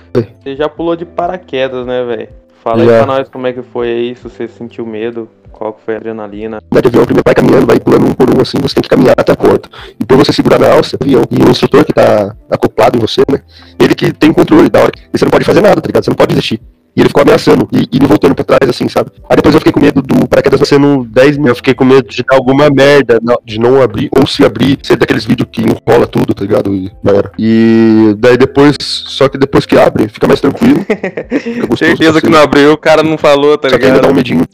você 0.42 0.56
já 0.56 0.68
pulou 0.68 0.94
de 0.94 1.06
paraquedas, 1.06 1.86
né, 1.86 2.04
velho? 2.04 2.28
Fala 2.62 2.84
Já. 2.84 2.92
aí 2.92 2.98
pra 2.98 3.06
nós 3.06 3.28
como 3.28 3.46
é 3.46 3.52
que 3.52 3.60
foi 3.60 3.88
aí, 3.88 4.14
se 4.14 4.22
você 4.22 4.46
sentiu 4.46 4.86
medo, 4.86 5.28
qual 5.50 5.72
que 5.72 5.82
foi 5.82 5.94
a 5.94 5.96
adrenalina. 5.96 6.60
Na 6.72 6.80
de 6.80 6.86
avião, 6.88 7.02
o 7.02 7.06
primeiro 7.06 7.24
vai 7.26 7.34
caminhando, 7.34 7.66
vai 7.66 7.80
pulando 7.80 8.06
um 8.06 8.14
por 8.14 8.30
um 8.30 8.40
assim, 8.40 8.58
você 8.60 8.74
tem 8.76 8.82
que 8.82 8.88
caminhar 8.88 9.14
até 9.18 9.32
a 9.32 9.36
porta. 9.36 9.68
E 9.98 10.04
por 10.04 10.16
você 10.16 10.32
segurar 10.32 10.60
na 10.60 10.72
alça, 10.72 10.96
avião, 11.00 11.22
e 11.28 11.42
o 11.42 11.50
instrutor 11.50 11.84
que 11.84 11.92
tá 11.92 12.36
acoplado 12.48 12.96
em 12.96 13.00
você, 13.00 13.22
né? 13.28 13.42
Ele 13.80 13.96
que 13.96 14.12
tem 14.12 14.32
controle 14.32 14.70
da 14.70 14.80
hora. 14.80 14.92
E 15.12 15.18
você 15.18 15.24
não 15.24 15.30
pode 15.30 15.44
fazer 15.44 15.60
nada, 15.60 15.80
tá 15.80 15.86
ligado? 15.88 16.04
Você 16.04 16.10
não 16.10 16.16
pode 16.16 16.28
desistir. 16.28 16.60
E 16.94 17.00
ele 17.00 17.08
ficou 17.08 17.22
ameaçando 17.22 17.66
e, 17.72 17.88
e 17.90 18.00
me 18.00 18.06
voltando 18.06 18.34
pra 18.34 18.44
trás, 18.44 18.68
assim, 18.68 18.86
sabe? 18.88 19.10
Aí 19.30 19.36
depois 19.36 19.54
eu 19.54 19.60
fiquei 19.60 19.72
com 19.72 19.80
medo 19.80 20.02
do 20.02 20.28
paraquedas 20.28 20.68
sendo 20.68 21.04
10 21.04 21.38
mil. 21.38 21.48
Eu 21.48 21.54
fiquei 21.56 21.72
com 21.72 21.84
medo 21.86 22.06
de 22.06 22.22
dar 22.22 22.36
alguma 22.36 22.68
merda, 22.68 23.18
de 23.46 23.58
não 23.58 23.80
abrir, 23.80 24.10
ou 24.14 24.26
se 24.26 24.44
abrir, 24.44 24.78
ser 24.82 24.96
daqueles 24.96 25.24
vídeos 25.24 25.48
que 25.50 25.62
enrola 25.62 26.06
tudo, 26.06 26.34
tá 26.34 26.42
ligado? 26.44 26.74
E. 26.74 26.92
E 27.38 28.14
daí 28.18 28.36
depois, 28.36 28.76
só 28.80 29.26
que 29.28 29.38
depois 29.38 29.64
que 29.64 29.76
abre, 29.78 30.06
fica 30.08 30.26
mais 30.26 30.40
tranquilo. 30.40 30.80
Fica 30.84 31.66
gostoso, 31.66 31.76
Certeza 31.78 32.20
que 32.20 32.26
assim. 32.26 32.34
não 32.36 32.42
abriu, 32.42 32.72
o 32.72 32.76
cara 32.76 33.02
não 33.02 33.16
falou, 33.16 33.56
tá 33.56 33.70
Só 33.70 33.78
que 33.78 33.86
ainda 33.86 34.00
dá 34.00 34.08
um 34.08 34.12
ligado? 34.12 34.16
medinho 34.16 34.46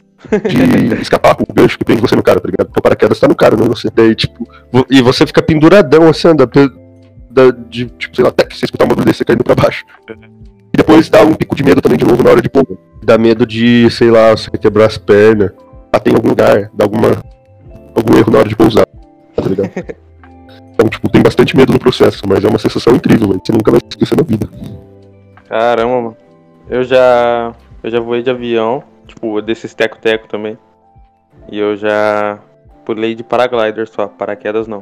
de 0.95 0.95
escapar 1.01 1.35
o 1.39 1.53
gancho 1.53 1.77
que 1.77 1.83
prende 1.83 2.01
você 2.01 2.15
no 2.15 2.23
cara, 2.23 2.39
tá 2.39 2.47
ligado? 2.49 2.69
O 2.77 2.81
paraquedas 2.81 3.19
tá 3.19 3.27
no 3.27 3.35
cara, 3.35 3.57
não 3.57 3.65
é 3.65 3.69
você. 3.69 3.89
Daí, 3.93 4.15
tipo, 4.15 4.47
e 4.89 5.01
você 5.01 5.27
fica 5.27 5.41
penduradão, 5.41 6.07
assim, 6.07 6.29
anda, 6.29 6.45
da- 6.45 7.51
de, 7.69 7.85
tipo, 7.97 8.15
sei 8.15 8.23
lá, 8.23 8.29
até 8.29 8.45
que 8.45 8.57
você 8.57 8.63
escutar 8.65 8.85
uma 8.85 8.89
bagulho 8.89 9.05
desse, 9.07 9.25
caindo 9.25 9.43
pra 9.43 9.55
baixo. 9.55 9.83
E 10.79 10.81
depois 10.81 11.09
dá 11.09 11.21
um 11.23 11.33
pico 11.33 11.57
de 11.57 11.63
medo 11.63 11.81
também 11.81 11.97
de 11.97 12.05
novo 12.05 12.23
na 12.23 12.29
hora 12.31 12.41
de 12.41 12.49
pôr. 12.49 12.65
Dá 13.03 13.17
medo 13.17 13.45
de, 13.45 13.89
sei 13.91 14.09
lá, 14.09 14.31
você 14.31 14.49
quebrar 14.51 14.85
as 14.85 14.97
pernas, 14.97 15.51
bater 15.91 16.13
em 16.13 16.15
algum 16.15 16.29
lugar, 16.29 16.69
dar 16.73 16.85
alguma, 16.85 17.21
algum 17.93 18.17
erro 18.17 18.31
na 18.31 18.39
hora 18.39 18.47
de 18.47 18.55
pousar, 18.55 18.87
tá 19.35 19.43
ligado? 19.43 19.69
Então, 20.73 20.89
tipo, 20.89 21.09
tem 21.09 21.21
bastante 21.21 21.57
medo 21.57 21.73
no 21.73 21.79
processo, 21.79 22.23
mas 22.25 22.41
é 22.41 22.47
uma 22.47 22.57
sensação 22.57 22.95
incrível, 22.95 23.27
velho. 23.27 23.41
Você 23.45 23.51
nunca 23.51 23.69
vai 23.69 23.81
esquecer 23.85 24.15
na 24.15 24.23
vida. 24.23 24.47
Caramba, 25.49 25.93
mano. 26.01 26.17
Eu 26.69 26.85
já. 26.85 27.53
Eu 27.83 27.91
já 27.91 27.99
voei 27.99 28.23
de 28.23 28.29
avião, 28.29 28.81
tipo, 29.05 29.41
desses 29.41 29.73
teco-teco 29.73 30.29
também. 30.29 30.57
E 31.51 31.59
eu 31.59 31.75
já 31.75 32.39
pulei 32.85 33.13
de 33.13 33.25
paraglider 33.25 33.89
só, 33.89 34.07
paraquedas 34.07 34.67
não. 34.69 34.81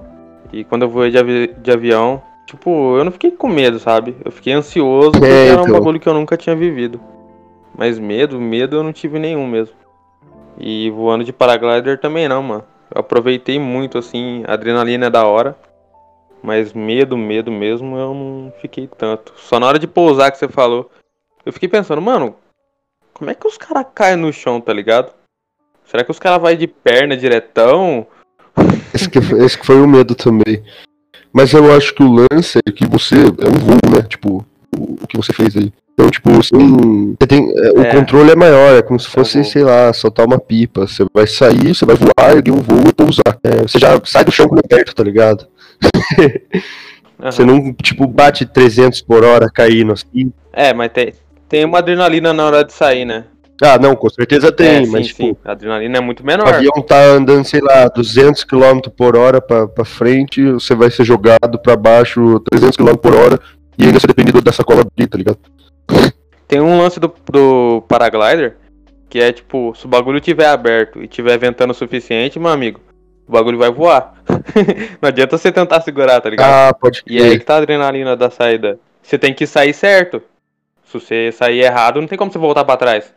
E 0.54 0.64
quando 0.64 0.84
eu 0.84 0.89
voei 0.89 1.10
de, 1.10 1.18
avi- 1.18 1.56
de 1.64 1.72
avião, 1.72 2.22
tipo, 2.48 2.98
eu 2.98 3.04
não 3.04 3.12
fiquei 3.12 3.30
com 3.30 3.48
medo, 3.48 3.78
sabe? 3.80 4.16
Eu 4.26 4.32
fiquei 4.32 4.54
ansioso 4.54 5.12
porque 5.12 5.26
É, 5.26 5.50
era 5.50 5.60
um 5.60 5.66
então. 5.66 5.74
bagulho 5.74 6.00
que 6.00 6.10
eu 6.10 6.14
nunca 6.14 6.36
tinha 6.36 6.56
vivido. 6.56 7.00
Mas 7.78 8.00
medo, 8.00 8.39
medo 8.41 8.78
eu 8.78 8.84
não 8.84 8.91
tive 8.91 9.20
nenhum 9.20 9.45
mesmo. 9.45 9.76
E 10.58 10.89
voando 10.89 11.24
de 11.24 11.32
paraglider 11.32 12.00
também 12.00 12.28
não, 12.28 12.41
mano. 12.41 12.64
Eu 12.93 13.02
aproveitei 13.02 13.60
muito, 13.60 13.98
assim, 14.00 14.43
a 14.48 14.54
adrenalina 14.54 15.06
é 15.06 15.10
da 15.10 15.26
hora. 15.28 15.56
Mas 16.41 16.74
medo, 16.74 17.18
medo 17.18 17.52
mesmo, 17.52 17.95
eu 17.98 18.14
não 18.14 18.54
fiquei 18.62 18.88
tanto. 18.88 19.34
Só 19.36 19.60
na 19.60 19.68
hora 19.68 19.78
de 19.78 19.86
pousar 19.88 20.32
que 20.32 20.38
você 20.38 20.48
falou. 20.48 20.89
Eu 21.45 21.52
fiquei 21.54 21.68
pensando, 21.70 22.02
mano, 22.02 22.36
como 23.14 23.30
é 23.30 23.36
que 23.36 23.48
os 23.48 23.58
caras 23.58 23.86
caem 23.93 24.16
no 24.18 24.32
chão, 24.34 24.60
tá 24.62 24.72
ligado? 24.74 25.12
Será 25.86 26.04
que 26.04 26.12
os 26.12 26.20
caras 26.20 26.41
vai 26.41 26.56
de 26.56 26.68
perna 26.68 27.16
diretão? 27.16 28.06
Esse 28.93 29.10
que, 29.10 29.22
foi- 29.22 29.43
esse 29.45 29.58
que 29.58 29.66
foi 29.66 29.80
o 29.82 29.88
medo 29.88 30.16
também. 30.16 30.64
Mas 31.38 31.54
eu 31.54 31.72
acho 31.72 31.94
que 31.94 32.02
o 32.02 32.26
lance 32.32 32.58
é 32.68 32.72
que 32.72 32.84
você 32.88 33.14
é 33.14 33.48
um 33.48 33.60
voo, 33.60 33.96
né? 33.96 34.02
Tipo, 34.10 34.44
o, 34.76 34.98
o 35.04 35.08
que 35.08 35.16
você 35.16 35.32
fez 35.32 35.56
aí. 35.56 35.72
Então, 35.94 36.10
tipo, 36.10 36.32
você 36.32 36.50
tem. 36.50 37.16
Você 37.20 37.28
tem 37.28 37.54
é, 37.56 37.72
o 37.74 37.82
É. 37.82 37.92
controle 37.96 38.32
é 38.32 38.36
maior, 38.36 38.76
é 38.76 38.82
como 38.82 39.00
se 39.00 39.08
fosse, 39.08 39.36
voo. 39.36 39.46
sei 39.46 39.64
lá, 39.64 39.94
soltar 39.94 40.26
uma 40.26 40.40
pipa. 40.40 40.88
Você 40.88 41.06
vai 41.14 41.28
sair, 41.28 41.76
você 41.76 41.86
vai 41.86 41.96
voar, 41.96 42.36
erguer 42.36 42.52
um 42.52 42.60
voo 42.60 42.82
e 42.90 42.92
pousar. 42.92 43.38
É, 43.44 43.62
você 43.62 43.78
já 43.78 44.02
sai 44.04 44.26
do 44.26 44.32
chão 44.32 44.50
é 44.58 44.68
perto, 44.68 44.96
tá 44.96 45.04
ligado? 45.04 45.48
Aham. 47.22 47.32
Você 47.32 47.46
não, 47.46 47.72
tipo, 47.72 48.08
bate 48.08 48.44
300 48.44 49.02
por 49.04 49.24
hora 49.24 49.48
caindo 49.54 49.94
assim. 49.94 50.34
É, 50.52 50.74
mas 50.74 50.92
tem, 50.92 51.14
tem 51.48 51.66
uma 51.66 51.78
adrenalina 51.78 52.34
na 52.34 52.46
hora 52.48 52.64
de 52.64 52.74
sair, 52.74 53.06
né? 53.06 53.26
Ah, 53.62 53.80
não, 53.80 53.95
com 53.95 54.10
certeza 54.10 54.51
tem, 54.51 54.68
é, 54.68 54.86
sim, 54.86 54.91
mas, 54.91 55.08
tipo, 55.08 55.24
sim. 55.24 55.38
A 55.43 55.51
adrenalina 55.51 55.97
é 55.97 56.01
muito 56.01 56.22
o 56.22 56.26
menor. 56.26 56.47
avião 56.47 56.82
tá 56.82 57.01
andando, 57.01 57.43
sei 57.43 57.60
lá, 57.62 57.88
200 57.88 58.43
km 58.43 58.80
por 58.95 59.16
hora 59.16 59.41
pra, 59.41 59.68
pra 59.68 59.86
frente, 59.86 60.51
você 60.51 60.76
vai 60.76 60.91
ser 60.91 61.03
jogado 61.03 61.60
pra 61.60 61.76
baixo 61.76 62.39
300 62.51 62.78
km 62.78 62.95
por 62.95 63.16
hora 63.16 63.39
e 63.78 63.86
ainda 63.86 63.99
você 63.99 64.08
depende 64.08 64.32
da 64.32 64.51
sacola 64.51 64.82
abrir, 64.82 65.08
tá 65.08 65.18
ligado? 65.18 65.39
Tem 66.47 66.62
um 66.62 66.78
lance 66.78 66.99
do, 66.99 67.12
do 67.32 67.82
paraglider 67.88 68.55
que 69.10 69.20
é 69.20 69.32
tipo, 69.32 69.74
se 69.76 69.86
o 69.86 69.89
bagulho 69.89 70.20
tiver 70.20 70.47
aberto 70.47 71.01
e 71.01 71.08
tiver 71.08 71.38
ventando 71.38 71.72
o 71.72 71.76
suficiente, 71.76 72.39
meu 72.39 72.51
amigo, 72.51 72.82
o 73.28 73.32
bagulho 73.32 73.58
vai 73.58 73.72
voar. 73.72 74.14
Não 75.01 75.08
adianta 75.08 75.38
você 75.38 75.51
tentar 75.51 75.82
segurar, 75.82 76.22
tá 76.22 76.30
ligado? 76.30 76.70
Ah, 76.70 76.74
pode 76.74 77.03
E 77.08 77.22
aí 77.22 77.39
que 77.39 77.45
tá 77.45 77.55
a 77.55 77.58
adrenalina 77.58 78.16
da 78.16 78.30
saída. 78.30 78.80
Você 79.01 79.18
tem 79.18 79.34
que 79.34 79.47
sair 79.47 79.74
certo. 79.74 80.22
Se 80.86 80.93
você 80.93 81.32
sair 81.32 81.62
errado, 81.62 81.99
não 81.99 82.08
tem 82.08 82.18
como 82.18 82.32
você 82.32 82.38
voltar 82.38 82.64
pra 82.64 82.78
trás. 82.78 83.14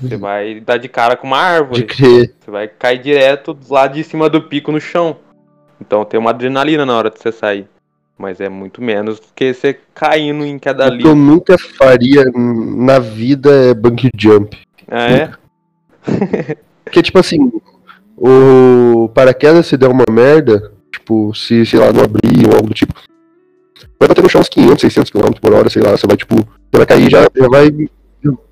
Você 0.00 0.16
vai 0.16 0.60
dar 0.60 0.78
de 0.78 0.88
cara 0.88 1.16
com 1.16 1.26
uma 1.26 1.36
de 1.36 1.42
árvore. 1.42 1.82
crer. 1.84 2.34
Você 2.40 2.50
vai 2.50 2.68
cair 2.68 3.00
direto 3.00 3.56
lá 3.68 3.86
de 3.86 4.02
cima 4.02 4.28
do 4.28 4.42
pico 4.42 4.72
no 4.72 4.80
chão. 4.80 5.16
Então 5.80 6.04
tem 6.04 6.18
uma 6.18 6.30
adrenalina 6.30 6.86
na 6.86 6.96
hora 6.96 7.10
de 7.10 7.18
você 7.18 7.32
sair. 7.32 7.66
Mas 8.16 8.40
é 8.40 8.48
muito 8.48 8.82
menos 8.82 9.18
do 9.18 9.26
que 9.34 9.54
você 9.54 9.78
caindo 9.94 10.44
em 10.44 10.56
O 10.56 10.98
que 10.98 11.06
eu 11.06 11.14
nunca 11.14 11.56
faria 11.58 12.24
na 12.34 12.98
vida 12.98 13.50
é 13.50 13.74
bungee 13.74 14.10
jump. 14.14 14.58
Ah, 14.88 15.10
é? 15.10 15.30
Porque, 16.84 17.02
tipo 17.02 17.18
assim, 17.18 17.50
o 18.16 19.08
paraquedas 19.14 19.66
se 19.66 19.76
der 19.76 19.88
uma 19.88 20.04
merda, 20.10 20.72
tipo, 20.92 21.34
se, 21.34 21.64
sei 21.64 21.78
lá, 21.78 21.92
não 21.92 22.04
abrir 22.04 22.46
ou 22.46 22.54
algo 22.54 22.68
do 22.68 22.74
tipo, 22.74 22.92
vai 23.98 24.08
bater 24.08 24.22
no 24.22 24.28
chão 24.28 24.40
uns 24.40 24.48
500, 24.48 24.80
600 24.80 25.10
km 25.10 25.32
por 25.40 25.54
hora, 25.54 25.70
sei 25.70 25.82
lá, 25.82 25.92
você 25.92 26.06
vai, 26.06 26.16
tipo, 26.16 26.36
você 26.36 26.76
vai 26.76 26.86
cair 26.86 27.10
já, 27.10 27.22
já 27.22 27.48
vai 27.48 27.70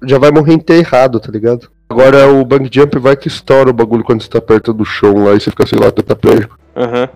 já 0.02 0.18
vai 0.18 0.30
morrer 0.30 0.54
enterrado, 0.54 1.20
tá 1.20 1.30
ligado? 1.30 1.70
Agora 1.88 2.30
o 2.30 2.44
bang 2.44 2.68
jump 2.70 2.98
vai 2.98 3.16
que 3.16 3.28
estoura 3.28 3.70
o 3.70 3.72
bagulho 3.72 4.04
quando 4.04 4.22
você 4.22 4.28
tá 4.28 4.40
perto 4.40 4.72
do 4.72 4.84
chão 4.84 5.24
lá 5.24 5.34
e 5.34 5.40
você 5.40 5.50
fica, 5.50 5.66
sei 5.66 5.78
lá, 5.78 5.90
tetraplégico. 5.90 6.58
Aham. 6.76 7.08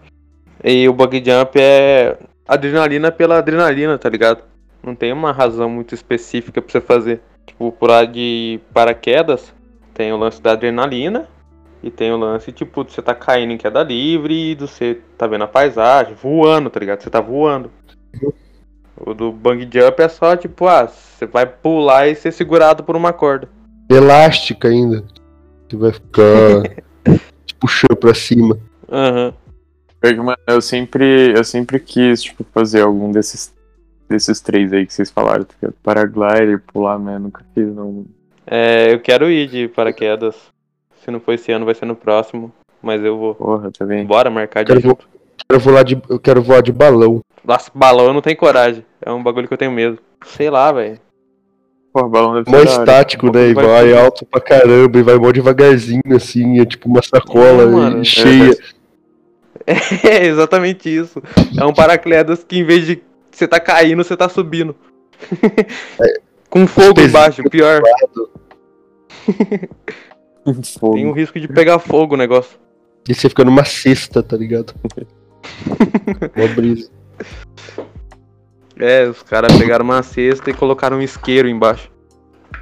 E 0.64 0.88
o 0.88 0.92
bug 0.92 1.22
jump 1.24 1.58
é 1.60 2.16
adrenalina 2.46 3.10
pela 3.10 3.38
adrenalina, 3.38 3.98
tá 3.98 4.08
ligado? 4.08 4.42
Não 4.82 4.94
tem 4.94 5.12
uma 5.12 5.32
razão 5.32 5.68
muito 5.68 5.94
específica 5.94 6.62
pra 6.62 6.70
você 6.70 6.80
fazer. 6.80 7.20
Tipo, 7.46 7.72
pular 7.72 8.06
de 8.06 8.60
paraquedas, 8.72 9.52
tem 9.92 10.12
o 10.12 10.16
lance 10.16 10.40
da 10.40 10.52
adrenalina 10.52 11.28
e 11.82 11.90
tem 11.90 12.12
o 12.12 12.16
lance, 12.16 12.52
tipo, 12.52 12.84
de 12.84 12.92
você 12.92 13.02
tá 13.02 13.14
caindo 13.14 13.52
em 13.52 13.58
queda 13.58 13.82
livre 13.82 14.52
e 14.52 14.54
de 14.54 14.62
você 14.62 15.00
tá 15.18 15.26
vendo 15.26 15.44
a 15.44 15.48
paisagem, 15.48 16.14
voando, 16.14 16.70
tá 16.70 16.78
ligado? 16.78 17.02
Você 17.02 17.10
tá 17.10 17.20
voando. 17.20 17.70
O 19.04 19.14
do 19.14 19.32
bang 19.32 19.62
jump 19.62 20.00
é 20.00 20.08
só, 20.08 20.36
tipo, 20.36 20.66
ah, 20.66 20.86
você 20.86 21.26
vai 21.26 21.44
pular 21.44 22.06
e 22.08 22.14
ser 22.14 22.32
segurado 22.32 22.84
por 22.84 22.94
uma 22.94 23.12
corda. 23.12 23.48
Elástica 23.90 24.68
ainda. 24.68 25.04
Que 25.68 25.76
vai 25.76 25.92
ficar 25.92 26.62
te 27.44 27.54
puxando 27.56 27.96
pra 27.96 28.14
cima. 28.14 28.58
Aham. 28.90 29.34
Mano, 30.16 30.36
eu 30.48 30.60
sempre, 30.60 31.32
eu 31.36 31.44
sempre 31.44 31.78
quis, 31.78 32.22
tipo, 32.22 32.44
fazer 32.52 32.82
algum 32.82 33.12
desses, 33.12 33.54
desses 34.08 34.40
três 34.40 34.72
aí 34.72 34.84
que 34.84 34.92
vocês 34.92 35.10
falaram. 35.10 35.44
tá? 35.44 35.70
Paraglider, 35.82 36.60
pular, 36.72 36.98
mas 36.98 37.20
nunca 37.20 37.44
fiz, 37.54 37.72
não. 37.72 38.04
É, 38.46 38.92
eu 38.92 39.00
quero 39.00 39.30
ir 39.30 39.48
de 39.48 39.68
paraquedas. 39.68 40.34
Se 41.04 41.10
não 41.10 41.20
for 41.20 41.32
esse 41.32 41.52
ano, 41.52 41.64
vai 41.64 41.74
ser 41.74 41.86
no 41.86 41.94
próximo. 41.96 42.52
Mas 42.82 43.02
eu 43.04 43.16
vou. 43.16 43.34
Porra, 43.34 43.70
tá 43.70 43.84
bem. 43.84 44.04
Bora 44.04 44.28
marcar 44.28 44.64
de 44.64 44.72
Quero, 44.72 44.98
quero, 45.48 45.60
voar 45.60 45.84
de, 45.84 46.02
eu 46.08 46.18
quero 46.18 46.42
voar 46.42 46.62
de 46.62 46.72
balão. 46.72 47.20
Nossa, 47.44 47.70
balão 47.74 48.06
eu 48.06 48.12
não 48.12 48.20
tenho 48.20 48.36
coragem. 48.36 48.84
É 49.00 49.10
um 49.10 49.22
bagulho 49.22 49.48
que 49.48 49.54
eu 49.54 49.58
tenho 49.58 49.72
medo. 49.72 49.98
Sei 50.24 50.48
lá, 50.48 50.70
velho. 50.72 51.00
Porra, 51.92 52.08
balão 52.08 52.34
deve 52.34 52.44
ser 52.44 52.52
da 52.52 52.58
hora. 52.58 52.80
estático, 52.80 53.32
né? 53.32 53.48
E 53.48 53.54
vai 53.54 53.92
alto 53.94 54.24
pra 54.24 54.40
caramba 54.40 54.98
e 54.98 55.02
vai 55.02 55.16
mó 55.16 55.30
devagarzinho, 55.30 56.00
assim, 56.14 56.60
é 56.60 56.64
tipo 56.64 56.88
uma 56.88 57.02
sacola 57.02 57.64
É, 57.64 57.66
mano. 57.66 58.02
e 58.02 58.04
cheia. 58.04 58.56
É 59.64 60.26
exatamente 60.26 60.88
isso. 60.88 61.22
É 61.56 61.64
um 61.64 61.72
paraquedas 61.72 62.42
que 62.42 62.58
em 62.58 62.64
vez 62.64 62.84
de 62.84 63.00
você 63.30 63.46
tá 63.46 63.60
caindo, 63.60 64.02
você 64.02 64.16
tá 64.16 64.28
subindo. 64.28 64.74
Com 66.50 66.66
fogo 66.66 67.00
embaixo, 67.00 67.44
pior. 67.44 67.80
Fogo. 70.80 70.94
Tem 70.96 71.06
o 71.06 71.12
risco 71.12 71.38
de 71.38 71.46
pegar 71.46 71.78
fogo 71.78 72.14
o 72.14 72.18
negócio. 72.18 72.58
E 73.08 73.14
você 73.14 73.28
fica 73.28 73.44
numa 73.44 73.64
cesta, 73.64 74.20
tá 74.20 74.36
ligado? 74.36 74.74
Mó 76.36 76.48
brisa. 76.56 76.90
É, 78.78 79.06
os 79.06 79.22
caras 79.22 79.56
pegaram 79.56 79.84
uma 79.84 80.02
cesta 80.02 80.50
e 80.50 80.54
colocaram 80.54 80.96
um 80.96 81.02
isqueiro 81.02 81.48
embaixo. 81.48 81.90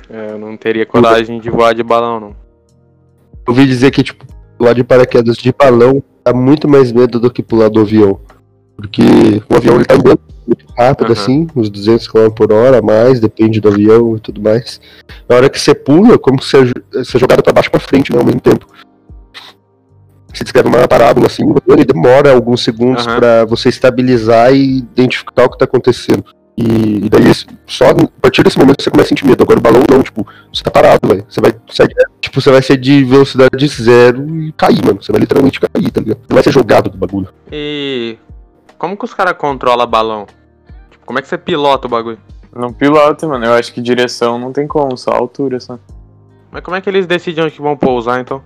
É, 0.08 0.32
eu 0.32 0.38
não 0.38 0.56
teria 0.56 0.84
coragem 0.84 1.40
de 1.40 1.48
voar 1.50 1.74
de 1.74 1.82
balão, 1.82 2.20
não. 2.20 2.28
Eu 2.28 3.54
ouvi 3.54 3.66
dizer 3.66 3.90
que, 3.90 4.02
tipo, 4.02 4.24
pular 4.58 4.74
de 4.74 4.84
paraquedas 4.84 5.36
de 5.36 5.52
balão 5.52 6.02
dá 6.24 6.32
muito 6.32 6.68
mais 6.68 6.92
medo 6.92 7.18
do 7.18 7.30
que 7.30 7.42
pular 7.42 7.68
do 7.68 7.80
avião. 7.80 8.20
Porque 8.76 9.02
o 9.48 9.56
avião 9.56 9.76
ele 9.76 9.84
tá 9.84 9.94
andando 9.94 10.20
muito 10.46 10.66
rápido, 10.76 11.12
Aham. 11.12 11.22
assim, 11.22 11.46
uns 11.54 11.70
200 11.70 12.08
km 12.08 12.30
por 12.30 12.52
hora 12.52 12.78
a 12.78 12.82
mais, 12.82 13.20
depende 13.20 13.60
do 13.60 13.68
avião 13.68 14.16
e 14.16 14.20
tudo 14.20 14.40
mais. 14.40 14.80
Na 15.28 15.36
hora 15.36 15.48
que 15.48 15.60
você 15.60 15.74
pula, 15.74 16.18
como 16.18 16.42
se 16.42 16.56
você 16.56 17.04
ser 17.04 17.18
jogado 17.18 17.42
pra 17.42 17.52
baixo 17.52 17.68
e 17.68 17.72
pra 17.72 17.80
frente 17.80 18.12
né, 18.12 18.18
ao 18.18 18.24
mesmo 18.24 18.40
tempo. 18.40 18.66
Você 20.32 20.44
descreve 20.44 20.68
uma 20.68 20.86
parábola 20.86 21.26
assim, 21.26 21.42
ele 21.66 21.84
demora 21.84 22.32
alguns 22.32 22.62
segundos 22.62 23.06
Aham. 23.06 23.18
pra 23.18 23.44
você 23.44 23.68
estabilizar 23.68 24.52
e 24.54 24.78
identificar 24.78 25.44
o 25.44 25.50
que 25.50 25.58
tá 25.58 25.64
acontecendo. 25.64 26.24
E, 26.56 27.06
e 27.06 27.08
daí, 27.08 27.32
só 27.66 27.90
a 27.90 27.94
partir 28.20 28.42
desse 28.42 28.58
momento 28.58 28.82
você 28.82 28.90
começa 28.90 29.06
a 29.06 29.08
sentir 29.08 29.24
medo. 29.24 29.42
Agora 29.42 29.58
o 29.58 29.62
balão 29.62 29.82
não, 29.90 30.02
tipo, 30.02 30.26
você 30.52 30.62
tá 30.62 30.70
parado, 30.70 31.08
velho. 31.08 31.24
Você 31.28 31.40
vai 31.40 31.54
sair, 31.70 31.94
tipo, 32.20 32.40
você 32.40 32.50
vai 32.50 32.60
ser 32.60 32.76
de 32.76 33.02
velocidade 33.02 33.66
zero 33.68 34.28
e 34.38 34.52
cair, 34.52 34.84
mano. 34.84 35.02
Você 35.02 35.10
vai 35.10 35.22
literalmente 35.22 35.58
cair, 35.58 35.90
tá 35.90 36.00
ligado? 36.00 36.18
Você 36.28 36.34
vai 36.34 36.42
ser 36.42 36.52
jogado 36.52 36.90
do 36.90 36.98
bagulho. 36.98 37.28
E 37.50 38.18
como 38.76 38.96
que 38.96 39.04
os 39.04 39.14
caras 39.14 39.34
controlam 39.38 39.86
balão? 39.86 40.26
Tipo, 40.90 41.06
como 41.06 41.18
é 41.18 41.22
que 41.22 41.28
você 41.28 41.38
pilota 41.38 41.86
o 41.86 41.90
bagulho? 41.90 42.18
Não 42.54 42.72
piloto, 42.72 43.28
mano. 43.28 43.46
Eu 43.46 43.54
acho 43.54 43.72
que 43.72 43.80
direção 43.80 44.38
não 44.38 44.52
tem 44.52 44.66
como, 44.66 44.96
só 44.98 45.12
altura, 45.12 45.60
só. 45.60 45.78
Mas 46.50 46.62
como 46.62 46.76
é 46.76 46.80
que 46.80 46.90
eles 46.90 47.06
decidem 47.06 47.44
onde 47.44 47.54
que 47.54 47.62
vão 47.62 47.76
pousar 47.76 48.20
então? 48.20 48.42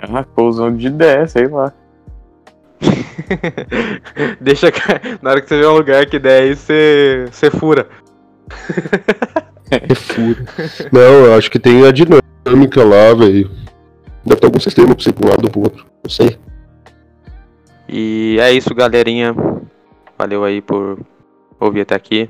Ah, 0.00 0.22
pousou 0.22 0.70
de 0.70 0.90
10, 0.90 1.30
sei 1.30 1.48
lá. 1.48 1.72
Deixa 4.40 4.70
que 4.70 4.80
na 5.20 5.30
hora 5.30 5.40
que 5.40 5.48
você 5.48 5.58
vê 5.58 5.66
um 5.66 5.76
lugar 5.76 6.06
que 6.06 6.18
der 6.18 6.42
aí, 6.42 6.54
você, 6.54 7.26
você 7.30 7.50
fura. 7.50 7.88
É 9.70 9.94
furo. 9.94 10.44
não, 10.92 11.26
eu 11.26 11.34
acho 11.34 11.50
que 11.50 11.58
tem 11.58 11.84
a 11.86 11.92
dinâmica 11.92 12.84
lá, 12.84 13.12
velho. 13.14 13.50
Deve 14.24 14.40
ter 14.40 14.46
algum 14.46 14.60
sistema 14.60 14.94
pra 14.94 15.02
você 15.02 15.10
ir 15.10 15.12
pra 15.12 15.26
um 15.26 15.30
lado 15.30 15.44
ou 15.44 15.50
pro 15.50 15.60
outro. 15.60 15.86
Não 16.02 16.10
sei. 16.10 16.38
E 17.88 18.38
é 18.40 18.52
isso, 18.52 18.74
galerinha. 18.74 19.34
Valeu 20.18 20.44
aí 20.44 20.60
por 20.60 20.98
ouvir 21.60 21.82
até 21.82 21.94
aqui. 21.94 22.28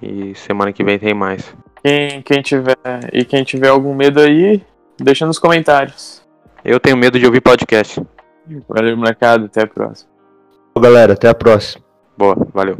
E 0.00 0.34
semana 0.34 0.72
que 0.72 0.84
vem 0.84 0.98
tem 0.98 1.14
mais. 1.14 1.54
Quem, 1.82 2.22
quem 2.22 2.42
tiver. 2.42 2.76
E 3.12 3.24
quem 3.24 3.44
tiver 3.44 3.68
algum 3.68 3.94
medo 3.94 4.20
aí, 4.20 4.62
deixa 5.00 5.26
nos 5.26 5.38
comentários. 5.38 6.21
Eu 6.64 6.78
tenho 6.78 6.96
medo 6.96 7.18
de 7.18 7.26
ouvir 7.26 7.40
podcast. 7.40 8.00
Valeu, 8.68 8.96
molecada. 8.96 9.46
Até 9.46 9.62
a 9.62 9.66
próxima. 9.66 10.10
Galera, 10.78 11.12
até 11.12 11.28
a 11.28 11.34
próxima. 11.34 11.84
Boa, 12.16 12.36
valeu. 12.52 12.76